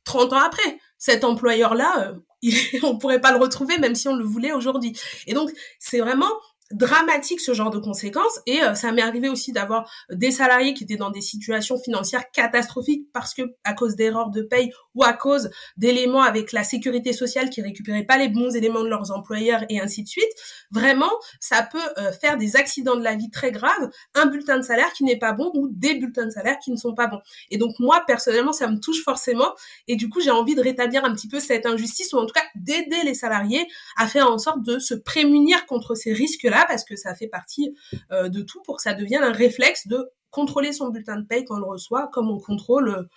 30 0.05 0.33
ans 0.33 0.39
après 0.39 0.79
cet 1.01 1.23
employeur-là, 1.23 2.13
euh, 2.43 2.49
on 2.83 2.97
pourrait 2.97 3.19
pas 3.19 3.31
le 3.31 3.39
retrouver 3.39 3.79
même 3.79 3.95
si 3.95 4.07
on 4.07 4.15
le 4.15 4.23
voulait 4.23 4.53
aujourd'hui. 4.53 4.93
Et 5.25 5.33
donc, 5.33 5.51
c'est 5.79 5.99
vraiment 5.99 6.29
dramatique 6.73 7.39
ce 7.39 7.53
genre 7.53 7.69
de 7.69 7.79
conséquences. 7.79 8.39
Et 8.45 8.63
euh, 8.63 8.73
ça 8.73 8.91
m'est 8.91 9.01
arrivé 9.01 9.29
aussi 9.29 9.51
d'avoir 9.51 9.89
des 10.11 10.31
salariés 10.31 10.73
qui 10.73 10.83
étaient 10.83 10.95
dans 10.95 11.09
des 11.09 11.21
situations 11.21 11.77
financières 11.77 12.31
catastrophiques 12.31 13.07
parce 13.13 13.33
que 13.33 13.43
à 13.63 13.73
cause 13.73 13.95
d'erreurs 13.95 14.29
de 14.29 14.41
paye 14.41 14.71
ou 14.95 15.03
à 15.03 15.13
cause 15.13 15.49
d'éléments 15.77 16.21
avec 16.21 16.51
la 16.51 16.63
sécurité 16.63 17.13
sociale 17.13 17.49
qui 17.49 17.61
récupéraient 17.61 18.03
pas 18.03 18.17
les 18.17 18.29
bons 18.29 18.55
éléments 18.55 18.83
de 18.83 18.89
leurs 18.89 19.11
employeurs 19.11 19.63
et 19.69 19.79
ainsi 19.79 20.03
de 20.03 20.07
suite 20.07 20.29
vraiment 20.71 21.11
ça 21.39 21.63
peut 21.63 21.79
euh, 21.97 22.11
faire 22.11 22.37
des 22.37 22.55
accidents 22.55 22.95
de 22.95 23.03
la 23.03 23.15
vie 23.15 23.29
très 23.29 23.51
graves. 23.51 23.89
Un 24.15 24.25
bulletin 24.25 24.57
de 24.57 24.63
salaire 24.63 24.91
qui 24.93 25.03
n'est 25.03 25.19
pas 25.19 25.33
bon 25.33 25.51
ou 25.53 25.67
des 25.71 25.95
bulletins 25.95 26.25
de 26.25 26.31
salaire 26.31 26.57
qui 26.63 26.71
ne 26.71 26.77
sont 26.77 26.93
pas 26.93 27.07
bons. 27.07 27.21
Et 27.49 27.57
donc 27.57 27.75
moi 27.79 28.03
personnellement 28.07 28.53
ça 28.53 28.67
me 28.67 28.79
touche 28.79 29.03
forcément. 29.03 29.53
Et 29.87 29.95
du 29.95 30.09
coup 30.09 30.21
j'ai 30.21 30.31
envie 30.31 30.55
de 30.55 30.61
rétablir 30.61 31.05
un 31.05 31.13
petit 31.13 31.27
peu 31.27 31.39
cette 31.39 31.65
injustice 31.65 32.13
ou 32.13 32.17
en 32.17 32.25
tout 32.25 32.33
cas 32.33 32.43
d'aider 32.55 33.03
les 33.03 33.13
salariés 33.13 33.67
à 33.97 34.07
faire 34.07 34.31
en 34.31 34.37
sorte 34.37 34.63
de 34.63 34.79
se 34.79 34.93
prémunir 34.93 35.65
contre 35.65 35.95
ces 35.95 36.13
risques 36.13 36.43
là 36.43 36.60
parce 36.67 36.83
que 36.83 36.95
ça 36.95 37.15
fait 37.15 37.27
partie 37.27 37.75
euh, 38.11 38.29
de 38.29 38.41
tout 38.41 38.61
pour 38.63 38.77
que 38.77 38.81
ça 38.81 38.93
devienne 38.93 39.23
un 39.23 39.31
réflexe 39.31 39.87
de 39.87 40.09
contrôler 40.29 40.71
son 40.71 40.89
bulletin 40.89 41.17
de 41.17 41.25
paye 41.25 41.45
quand 41.45 41.55
on 41.55 41.59
le 41.59 41.65
reçoit, 41.65 42.07
comme 42.07 42.29
on 42.29 42.39
contrôle 42.39 43.07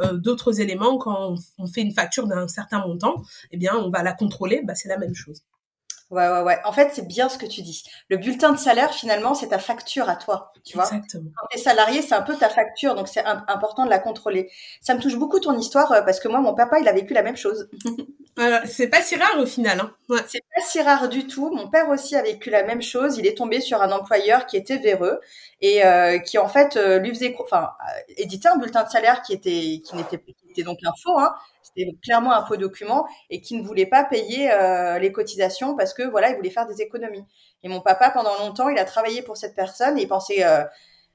euh, 0.00 0.16
d'autres 0.16 0.60
éléments 0.60 0.96
quand 0.96 1.34
on, 1.58 1.66
fait 1.66 1.82
une 1.82 1.92
facture 1.92 2.26
d'un 2.26 2.48
certain 2.48 2.86
montant, 2.86 3.22
eh 3.50 3.56
bien 3.56 3.76
on 3.76 3.90
va 3.90 4.02
la 4.02 4.12
contrôler, 4.12 4.62
bah, 4.64 4.74
c'est 4.74 4.88
la 4.88 4.98
même 4.98 5.14
chose. 5.14 5.42
Ouais, 6.12 6.28
ouais, 6.28 6.42
ouais. 6.42 6.58
En 6.66 6.72
fait, 6.72 6.90
c'est 6.92 7.08
bien 7.08 7.30
ce 7.30 7.38
que 7.38 7.46
tu 7.46 7.62
dis. 7.62 7.84
Le 8.10 8.18
bulletin 8.18 8.52
de 8.52 8.58
salaire, 8.58 8.92
finalement, 8.92 9.32
c'est 9.32 9.48
ta 9.48 9.58
facture 9.58 10.10
à 10.10 10.16
toi. 10.16 10.52
Tu 10.62 10.74
vois 10.74 10.84
Exactement. 10.84 11.30
Quand 11.34 11.46
tu 11.50 11.56
es 11.56 11.60
salarié, 11.60 12.02
c'est 12.02 12.14
un 12.14 12.20
peu 12.20 12.36
ta 12.36 12.50
facture, 12.50 12.94
donc 12.94 13.08
c'est 13.08 13.24
important 13.24 13.86
de 13.86 13.90
la 13.90 13.98
contrôler. 13.98 14.50
Ça 14.82 14.94
me 14.94 15.00
touche 15.00 15.16
beaucoup 15.16 15.40
ton 15.40 15.56
histoire 15.58 15.90
euh, 15.90 16.02
parce 16.02 16.20
que 16.20 16.28
moi, 16.28 16.40
mon 16.40 16.54
papa, 16.54 16.80
il 16.80 16.86
a 16.86 16.92
vécu 16.92 17.14
la 17.14 17.22
même 17.22 17.38
chose. 17.38 17.70
c'est 18.66 18.88
pas 18.88 19.00
si 19.00 19.16
rare 19.16 19.38
au 19.38 19.46
final. 19.46 19.80
Hein. 19.80 19.90
Ouais. 20.10 20.20
C'est 20.28 20.44
pas 20.54 20.62
si 20.62 20.82
rare 20.82 21.08
du 21.08 21.26
tout. 21.26 21.50
Mon 21.50 21.70
père 21.70 21.88
aussi 21.88 22.14
a 22.14 22.20
vécu 22.20 22.50
la 22.50 22.62
même 22.62 22.82
chose. 22.82 23.16
Il 23.16 23.26
est 23.26 23.38
tombé 23.38 23.62
sur 23.62 23.80
un 23.80 23.90
employeur 23.90 24.44
qui 24.44 24.58
était 24.58 24.76
véreux 24.76 25.18
et 25.62 25.82
euh, 25.82 26.18
qui 26.18 26.36
en 26.36 26.48
fait 26.48 26.76
euh, 26.76 26.98
lui 26.98 27.08
faisait, 27.14 27.34
enfin, 27.40 27.70
éditer 28.18 28.48
un 28.48 28.56
bulletin 28.56 28.84
de 28.84 28.90
salaire 28.90 29.22
qui 29.22 29.32
était, 29.32 29.80
qui 29.82 29.96
n'était, 29.96 30.18
qui 30.18 30.34
était 30.50 30.62
donc 30.62 30.76
un 30.84 30.92
faux, 31.02 31.18
hein, 31.18 31.34
c'était 31.76 31.96
clairement 32.02 32.32
un 32.32 32.44
faux 32.44 32.56
document 32.56 33.06
et 33.30 33.40
qui 33.40 33.56
ne 33.56 33.62
voulait 33.62 33.86
pas 33.86 34.04
payer 34.04 34.50
euh, 34.52 34.98
les 34.98 35.12
cotisations 35.12 35.74
parce 35.76 35.94
que 35.94 36.02
voilà, 36.02 36.30
il 36.30 36.36
voulait 36.36 36.50
faire 36.50 36.66
des 36.66 36.80
économies. 36.82 37.24
Et 37.62 37.68
mon 37.68 37.80
papa, 37.80 38.10
pendant 38.10 38.36
longtemps, 38.38 38.68
il 38.68 38.78
a 38.78 38.84
travaillé 38.84 39.22
pour 39.22 39.36
cette 39.36 39.54
personne 39.54 39.98
et 39.98 40.02
il 40.02 40.08
pensait 40.08 40.44
euh, 40.44 40.64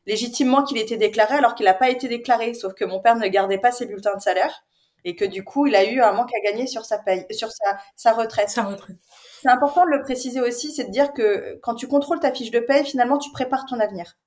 légitimement 0.06 0.64
qu'il 0.64 0.78
était 0.78 0.98
déclaré 0.98 1.36
alors 1.36 1.56
qu'il 1.56 1.66
n'a 1.66 1.74
pas 1.74 1.90
été 1.90 2.08
déclaré. 2.08 2.54
Sauf 2.54 2.74
que 2.74 2.86
mon 2.86 3.00
père 3.00 3.16
ne 3.16 3.28
gardait 3.28 3.60
pas 3.60 3.72
ses 3.72 3.86
bulletins 3.86 4.16
de 4.16 4.22
salaire 4.22 4.64
et 5.04 5.16
que 5.16 5.26
du 5.26 5.44
coup, 5.44 5.68
il 5.68 5.76
a 5.76 5.86
eu 5.86 6.02
un 6.02 6.12
manque 6.12 6.32
à 6.36 6.40
gagner 6.42 6.68
sur 6.68 6.86
sa 6.86 6.98
paye, 6.98 7.26
sur 7.32 7.52
sa, 7.52 7.78
sa 7.96 8.14
retraite. 8.14 8.50
Sa 8.50 8.64
retraite. 8.64 8.98
C'est 9.42 9.50
important 9.50 9.86
de 9.86 9.92
le 9.92 10.02
préciser 10.02 10.42
aussi, 10.42 10.74
c'est 10.74 10.86
de 10.86 10.92
dire 10.92 11.14
que 11.14 11.60
quand 11.62 11.76
tu 11.76 11.88
contrôles 11.88 12.20
ta 12.20 12.34
fiche 12.34 12.52
de 12.52 12.60
paye, 12.60 12.84
finalement, 12.84 13.18
tu 13.18 13.32
prépares 13.32 13.66
ton 13.66 13.80
avenir. 13.80 14.18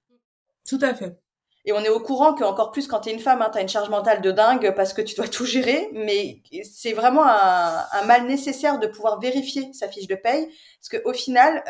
Tout 0.67 0.79
à 0.81 0.95
fait. 0.95 1.19
Et 1.65 1.73
on 1.73 1.81
est 1.81 1.89
au 1.89 2.01
courant 2.01 2.35
que 2.35 2.43
encore 2.43 2.71
plus 2.71 2.87
quand 2.87 3.01
tu 3.01 3.11
es 3.11 3.13
une 3.13 3.21
femme, 3.21 3.43
hein, 3.43 3.51
tu 3.53 3.59
as 3.59 3.61
une 3.61 3.69
charge 3.69 3.91
mentale 3.91 4.23
de 4.23 4.31
dingue 4.31 4.75
parce 4.75 4.93
que 4.93 5.03
tu 5.03 5.15
dois 5.15 5.29
tout 5.29 5.45
gérer, 5.45 5.91
mais 5.93 6.41
c'est 6.65 6.93
vraiment 6.93 7.25
un, 7.25 8.05
mal 8.07 8.27
nécessaire 8.27 8.79
de 8.79 8.87
pouvoir 8.87 9.21
vérifier 9.21 9.73
sa 9.73 9.89
fiche 9.89 10.07
de 10.07 10.15
paye, 10.15 10.49
parce 10.81 11.03
qu'au 11.03 11.13
final, 11.13 11.63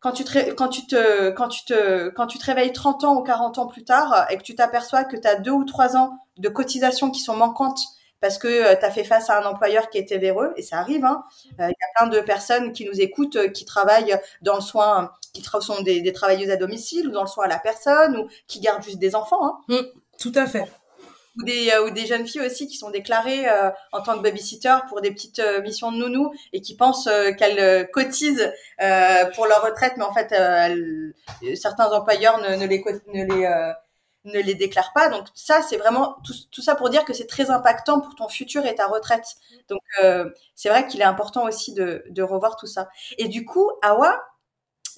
quand 0.00 0.12
tu 0.12 0.24
te 0.24 2.44
réveilles 2.44 2.72
30 2.72 3.04
ans 3.04 3.16
ou 3.16 3.22
40 3.22 3.58
ans 3.58 3.66
plus 3.66 3.84
tard 3.84 4.26
et 4.30 4.36
que 4.36 4.42
tu 4.42 4.54
t'aperçois 4.54 5.04
que 5.04 5.16
tu 5.16 5.26
as 5.26 5.36
deux 5.36 5.50
ou 5.50 5.64
trois 5.64 5.96
ans 5.96 6.18
de 6.36 6.48
cotisations 6.48 7.10
qui 7.10 7.20
sont 7.20 7.36
manquantes 7.36 7.80
parce 8.20 8.38
que 8.38 8.48
euh, 8.48 8.76
tu 8.76 8.84
as 8.84 8.90
fait 8.90 9.04
face 9.04 9.30
à 9.30 9.40
un 9.40 9.44
employeur 9.44 9.90
qui 9.90 9.98
était 9.98 10.18
véreux 10.18 10.52
et 10.56 10.62
ça 10.62 10.78
arrive 10.78 11.04
hein. 11.04 11.24
Euh, 11.60 11.68
il 11.68 11.68
y 11.68 11.70
a 11.70 11.92
plein 11.96 12.08
de 12.08 12.20
personnes 12.20 12.72
qui 12.72 12.84
nous 12.84 13.00
écoutent 13.00 13.36
euh, 13.36 13.48
qui 13.48 13.64
travaillent 13.64 14.18
dans 14.42 14.56
le 14.56 14.60
soin 14.60 15.12
qui 15.38 15.66
sont 15.66 15.82
des, 15.82 16.00
des, 16.00 16.12
travailleuses 16.12 16.50
à 16.50 16.56
domicile 16.56 17.08
ou 17.08 17.10
dans 17.10 17.22
le 17.22 17.28
soin 17.28 17.44
à 17.44 17.48
la 17.48 17.58
personne 17.58 18.16
ou 18.16 18.28
qui 18.46 18.60
gardent 18.60 18.82
juste 18.82 18.98
des 18.98 19.14
enfants 19.14 19.44
hein. 19.44 19.58
Mmh, 19.68 19.98
tout 20.18 20.32
à 20.34 20.46
fait 20.46 20.64
ou 21.36 21.44
des, 21.44 21.70
ou 21.86 21.90
des 21.90 22.06
jeunes 22.06 22.26
filles 22.26 22.40
aussi 22.40 22.66
qui 22.66 22.76
sont 22.76 22.90
déclarées 22.90 23.46
en 23.92 24.02
tant 24.02 24.16
que 24.16 24.22
babysitter 24.24 24.76
pour 24.88 25.00
des 25.00 25.12
petites 25.12 25.40
missions 25.62 25.92
de 25.92 25.98
nounou 25.98 26.32
et 26.52 26.60
qui 26.60 26.74
pensent 26.74 27.08
qu'elles 27.38 27.88
cotisent 27.92 28.52
pour 29.36 29.46
leur 29.46 29.64
retraite, 29.64 29.92
mais 29.98 30.02
en 30.02 30.12
fait, 30.12 30.34
certains 31.54 31.92
employeurs 31.92 32.40
ne, 32.40 32.56
ne 32.56 32.66
les, 32.66 32.82
ne 33.14 33.24
les 33.24 33.46
ne 34.28 34.40
les 34.40 34.54
déclare 34.54 34.92
pas. 34.92 35.08
Donc 35.08 35.26
ça, 35.34 35.62
c'est 35.62 35.76
vraiment 35.76 36.16
tout, 36.50 36.62
ça 36.62 36.74
pour 36.74 36.90
dire 36.90 37.04
que 37.04 37.12
c'est 37.12 37.26
très 37.26 37.50
impactant 37.50 38.00
pour 38.00 38.14
ton 38.14 38.28
futur 38.28 38.64
et 38.66 38.74
ta 38.74 38.86
retraite. 38.86 39.36
Donc 39.68 39.82
euh, 40.02 40.30
c'est 40.54 40.68
vrai 40.68 40.86
qu'il 40.86 41.00
est 41.00 41.04
important 41.04 41.44
aussi 41.44 41.72
de, 41.74 42.22
revoir 42.22 42.56
tout 42.56 42.66
ça. 42.66 42.88
Et 43.16 43.28
du 43.28 43.44
coup, 43.44 43.70
Awa, 43.82 44.20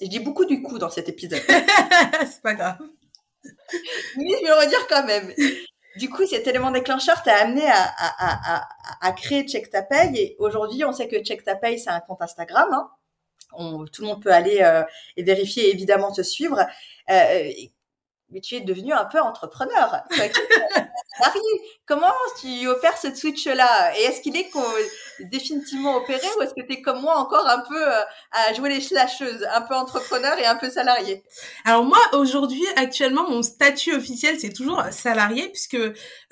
je 0.01 0.07
dis 0.07 0.19
beaucoup 0.19 0.45
du 0.45 0.61
coup 0.61 0.79
dans 0.79 0.89
cet 0.89 1.09
épisode. 1.09 1.41
c'est 1.47 2.41
pas 2.41 2.53
grave. 2.53 2.77
Mais 4.17 4.29
je 4.29 4.43
vais 4.43 4.47
le 4.47 4.53
redire 4.53 4.87
quand 4.87 5.05
même. 5.05 5.33
Du 5.97 6.09
coup, 6.09 6.25
cet 6.25 6.47
élément 6.47 6.71
déclencheur 6.71 7.21
t'a 7.21 7.35
amené 7.35 7.63
à, 7.67 9.11
créer 9.13 9.47
Check 9.47 9.69
Ta 9.69 9.81
Paye. 9.81 10.17
Et 10.17 10.35
aujourd'hui, 10.39 10.83
on 10.85 10.93
sait 10.93 11.07
que 11.07 11.21
Check 11.21 11.43
Ta 11.43 11.55
Paye, 11.55 11.79
c'est 11.79 11.89
un 11.89 11.99
compte 11.99 12.21
Instagram. 12.21 12.69
Hein. 12.71 13.85
tout 13.91 14.01
le 14.01 14.07
monde 14.07 14.23
peut 14.23 14.31
aller 14.31 14.59
euh, 14.61 14.83
et 15.17 15.23
vérifier 15.23 15.67
et 15.67 15.71
évidemment 15.71 16.11
te 16.11 16.21
suivre. 16.21 16.59
Euh, 17.09 17.51
mais 18.29 18.39
tu 18.39 18.55
es 18.55 18.61
devenu 18.61 18.93
un 18.93 19.05
peu 19.05 19.19
entrepreneur. 19.19 20.03
Marie, 21.19 21.39
comment 21.85 22.13
tu 22.39 22.67
opères 22.67 22.97
ce 22.97 23.13
switch-là? 23.13 23.97
Et 23.97 24.03
est-ce 24.03 24.21
qu'il 24.21 24.37
est, 24.37 24.49
définitivement 25.25 25.97
opéré 25.97 26.25
ou 26.37 26.41
est-ce 26.41 26.53
que 26.53 26.61
tu 26.61 26.73
es 26.73 26.81
comme 26.81 27.01
moi 27.01 27.17
encore 27.17 27.47
un 27.47 27.61
peu 27.67 27.87
euh, 27.87 28.01
à 28.31 28.53
jouer 28.53 28.69
les 28.69 28.81
slasheuses, 28.81 29.45
un 29.53 29.61
peu 29.61 29.75
entrepreneur 29.75 30.37
et 30.37 30.45
un 30.45 30.55
peu 30.55 30.69
salarié? 30.69 31.23
Alors 31.65 31.83
moi, 31.83 31.99
aujourd'hui, 32.13 32.63
actuellement, 32.75 33.29
mon 33.29 33.43
statut 33.43 33.93
officiel, 33.93 34.39
c'est 34.39 34.53
toujours 34.53 34.83
salarié 34.91 35.49
puisque 35.49 35.75
euh, 35.75 35.91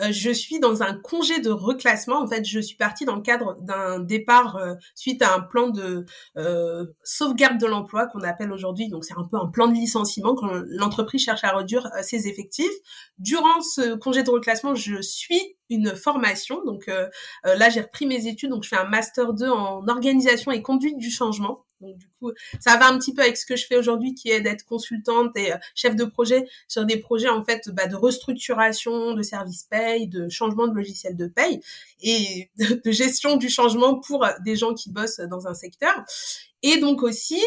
je 0.10 0.32
suis 0.32 0.60
dans 0.60 0.84
un 0.84 0.94
congé 0.94 1.40
de 1.40 1.50
reclassement. 1.50 2.22
En 2.22 2.28
fait, 2.28 2.46
je 2.46 2.60
suis 2.60 2.78
partie 2.78 3.06
dans 3.06 3.16
le 3.16 3.22
cadre 3.22 3.58
d'un 3.62 4.00
départ 4.00 4.56
euh, 4.58 4.76
suite 4.96 5.22
à 5.22 5.34
un 5.34 5.42
plan 5.42 5.70
de 5.70 6.06
sauvegarde 7.04 7.60
de 7.60 7.66
l'emploi 7.66 8.08
qu'on 8.08 8.22
appelle 8.22 8.52
aujourd'hui. 8.52 8.90
Donc 8.90 9.04
c'est 9.06 9.18
un 9.18 9.28
peu 9.30 9.38
un 9.38 9.48
plan 9.48 9.68
de 9.68 9.74
licenciement 9.74 10.36
quand 10.36 10.50
l'entreprise 10.68 11.24
cherche 11.24 11.44
à 11.44 11.56
réduire 11.56 11.90
ses 12.02 12.28
effectifs. 12.28 12.66
Durant 13.18 13.62
ce 13.62 13.96
congé 13.96 14.24
de 14.24 14.30
reclassement, 14.30 14.76
je 14.76 15.02
suis 15.02 15.59
une 15.70 15.95
formation. 15.95 16.63
Donc 16.65 16.88
euh, 16.88 17.07
euh, 17.45 17.55
là, 17.55 17.70
j'ai 17.70 17.82
repris 17.82 18.05
mes 18.05 18.28
études, 18.28 18.49
donc 18.49 18.63
je 18.63 18.70
fais 18.70 18.78
un 18.78 18.88
master 18.88 19.34
2 19.34 19.49
en 19.49 19.88
organisation 19.88 20.51
et 20.51 20.61
conduite 20.61 20.97
du 20.97 21.09
changement. 21.09 21.65
Donc 21.82 21.97
du 21.97 22.07
coup, 22.20 22.32
ça 22.59 22.76
va 22.76 22.89
un 22.89 22.97
petit 22.97 23.13
peu 23.13 23.22
avec 23.22 23.38
ce 23.38 23.45
que 23.45 23.55
je 23.55 23.65
fais 23.65 23.78
aujourd'hui, 23.78 24.13
qui 24.13 24.30
est 24.30 24.41
d'être 24.41 24.65
consultante 24.65 25.36
et 25.38 25.53
euh, 25.53 25.57
chef 25.76 25.95
de 25.95 26.03
projet 26.03 26.45
sur 26.67 26.86
des 26.86 26.97
projets 26.97 27.30
en 27.30 27.43
fait 27.43 27.70
bah, 27.70 27.88
de 27.88 27.95
restructuration, 27.95 29.13
de 29.13 29.22
services 29.22 29.63
paye, 29.63 30.07
de 30.07 30.28
changement 30.28 30.67
de 30.67 30.76
logiciel 30.76 31.15
de 31.15 31.28
paye 31.28 31.61
et 32.01 32.49
de 32.57 32.91
gestion 32.91 33.38
du 33.38 33.49
changement 33.49 33.99
pour 33.99 34.28
des 34.43 34.55
gens 34.55 34.74
qui 34.74 34.91
bossent 34.91 35.22
dans 35.22 35.47
un 35.47 35.53
secteur. 35.53 36.03
Et 36.61 36.78
donc 36.78 37.03
aussi, 37.03 37.41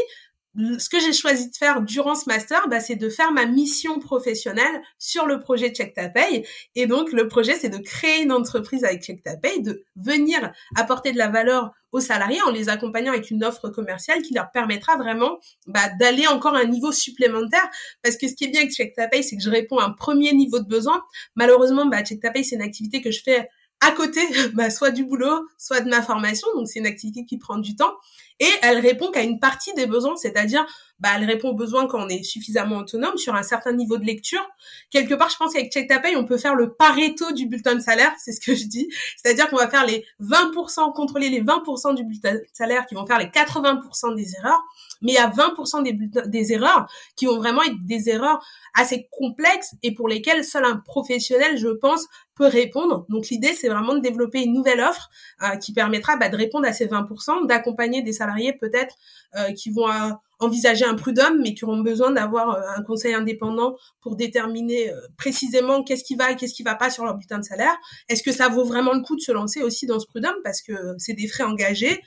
ce 0.55 0.88
que 0.88 1.00
j'ai 1.00 1.12
choisi 1.12 1.50
de 1.50 1.57
faire 1.57 1.80
durant 1.82 2.14
ce 2.14 2.24
master, 2.26 2.68
bah, 2.68 2.80
c'est 2.80 2.96
de 2.96 3.09
faire 3.09 3.32
ma 3.32 3.46
mission 3.46 3.98
professionnelle 4.00 4.82
sur 4.98 5.26
le 5.26 5.40
projet 5.40 5.70
Check 5.70 5.94
Ta 5.94 6.09
Pay. 6.09 6.46
Et 6.74 6.86
donc, 6.86 7.12
le 7.12 7.26
projet, 7.26 7.55
c'est 7.55 7.70
de 7.70 7.78
créer 7.78 8.22
une 8.22 8.32
entreprise 8.32 8.84
avec 8.84 9.03
Check 9.03 9.22
Ta 9.22 9.36
Pay, 9.36 9.62
de 9.62 9.84
venir 9.96 10.53
apporter 10.76 11.12
de 11.12 11.18
la 11.18 11.28
valeur 11.28 11.72
aux 11.90 12.00
salariés 12.00 12.40
en 12.42 12.50
les 12.50 12.68
accompagnant 12.68 13.12
avec 13.12 13.30
une 13.30 13.44
offre 13.44 13.68
commerciale 13.68 14.22
qui 14.22 14.34
leur 14.34 14.50
permettra 14.50 14.96
vraiment 14.96 15.38
bah, 15.66 15.88
d'aller 15.98 16.26
encore 16.26 16.55
un 16.55 16.64
niveau 16.64 16.92
supplémentaire. 16.92 17.68
Parce 18.03 18.16
que 18.16 18.28
ce 18.28 18.34
qui 18.34 18.44
est 18.44 18.48
bien 18.48 18.61
avec 18.61 18.72
Check 18.72 18.94
Ta 18.94 19.09
Pay, 19.09 19.22
c'est 19.22 19.36
que 19.36 19.42
je 19.42 19.50
réponds 19.50 19.78
à 19.78 19.84
un 19.84 19.92
premier 19.92 20.32
niveau 20.32 20.59
de 20.59 20.68
besoin. 20.68 21.03
Malheureusement, 21.34 21.86
bah, 21.86 22.03
Check 22.03 22.20
Ta 22.20 22.30
Pay, 22.30 22.44
c'est 22.44 22.57
une 22.57 22.62
activité 22.62 23.00
que 23.00 23.11
je 23.11 23.22
fais 23.22 23.48
à 23.80 23.90
côté, 23.92 24.20
bah, 24.55 24.70
soit 24.70 24.90
du 24.90 25.05
boulot, 25.05 25.46
soit 25.59 25.80
de 25.80 25.88
ma 25.88 26.03
formation. 26.03 26.48
Donc, 26.55 26.68
c'est 26.68 26.78
une 26.78 26.86
activité 26.86 27.24
qui 27.24 27.38
prend 27.38 27.59
du 27.59 27.74
temps 27.74 27.94
et 28.43 28.51
elle 28.62 28.80
répond 28.80 29.12
qu'à 29.12 29.22
une 29.22 29.38
partie 29.38 29.72
des 29.74 29.86
besoins, 29.86 30.16
c'est-à-dire 30.16 30.66
bah, 30.99 31.11
elle 31.16 31.24
répond 31.24 31.51
aux 31.51 31.55
besoins 31.55 31.86
quand 31.86 32.05
on 32.05 32.09
est 32.09 32.24
suffisamment 32.24 32.78
autonome 32.78 33.16
sur 33.16 33.36
un 33.36 33.45
certain 33.45 33.72
niveau 33.72 33.99
de 33.99 34.05
lecture. 34.05 34.45
Quelque 34.90 35.14
part, 35.14 35.30
je 35.30 35.36
pense 35.36 35.53
qu'avec 35.53 35.72
Check 35.72 35.88
Ta 35.88 36.01
Pay, 36.01 36.16
on 36.16 36.24
peut 36.24 36.38
faire 36.38 36.57
le 36.57 36.74
pareto 36.74 37.30
du 37.30 37.47
bulletin 37.47 37.76
de 37.76 37.80
salaire, 37.80 38.12
c'est 38.18 38.32
ce 38.32 38.40
que 38.40 38.57
je 38.57 38.64
dis. 38.64 38.88
C'est-à-dire 39.16 39.49
qu'on 39.49 39.57
va 39.57 39.68
faire 39.68 39.86
les 39.86 40.05
20%, 40.20 40.93
contrôler 40.93 41.28
les 41.28 41.40
20% 41.40 41.95
du 41.95 42.03
bulletin 42.03 42.34
de 42.34 42.43
salaire 42.53 42.84
qui 42.86 42.97
vont 42.97 43.07
faire 43.07 43.18
les 43.18 43.26
80% 43.26 44.16
des 44.16 44.34
erreurs, 44.36 44.61
mais 45.03 45.12
il 45.12 45.14
y 45.14 45.18
a 45.18 45.28
20% 45.28 45.84
des, 45.84 45.97
des 46.28 46.53
erreurs 46.53 46.88
qui 47.14 47.26
vont 47.26 47.36
vraiment 47.36 47.62
être 47.62 47.84
des 47.84 48.09
erreurs 48.09 48.45
assez 48.74 49.09
complexes 49.12 49.74
et 49.84 49.95
pour 49.95 50.09
lesquelles 50.09 50.45
seul 50.45 50.64
un 50.64 50.76
professionnel, 50.76 51.59
je 51.59 51.68
pense, 51.68 52.09
peut 52.34 52.47
répondre. 52.47 53.07
Donc 53.09 53.28
l'idée, 53.28 53.53
c'est 53.55 53.68
vraiment 53.68 53.95
de 53.95 54.01
développer 54.01 54.43
une 54.43 54.55
nouvelle 54.55 54.80
offre 54.80 55.11
euh, 55.43 55.57
qui 55.57 55.72
permettra 55.72 56.16
bah, 56.16 56.28
de 56.28 56.36
répondre 56.36 56.66
à 56.66 56.72
ces 56.72 56.86
20%, 56.86 57.47
d'accompagner 57.47 58.03
des 58.03 58.12
salariés 58.12 58.32
peut-être 58.61 58.97
euh, 59.37 59.53
qui 59.53 59.70
vont 59.70 59.89
euh, 59.89 60.11
envisager 60.41 60.85
un 60.85 60.95
prud'homme, 60.95 61.41
mais 61.43 61.55
qui 61.55 61.64
auront 61.64 61.80
besoin 61.80 62.11
d'avoir 62.11 62.51
euh, 62.51 62.61
un 62.76 62.83
conseil 62.83 63.14
indépendant 63.14 63.76
pour 64.01 64.16
déterminer 64.16 64.93
précisément 65.16 65.83
qu'est-ce 65.83 66.05
qui 66.05 66.16
va 66.16 66.33
et 66.33 66.37
qu'est-ce 66.37 66.55
qui 66.55 66.62
va 66.62 66.74
pas 66.74 66.91
sur 66.91 67.05
leur 67.05 67.14
bulletin 67.14 67.39
de 67.39 67.45
salaire. 67.45 67.74
Est-ce 68.09 68.22
que 68.22 68.33
ça 68.33 68.49
vaut 68.49 68.64
vraiment 68.64 68.93
le 68.93 69.01
coup 69.03 69.16
de 69.16 69.20
se 69.20 69.33
lancer 69.33 69.62
aussi 69.62 69.87
dans 69.87 70.01
ce 70.01 70.07
prud'homme? 70.07 70.41
Parce 70.43 70.62
que 70.62 70.72
c'est 70.99 71.14
des 71.14 71.28
frais 71.28 71.45
engagés 71.45 72.01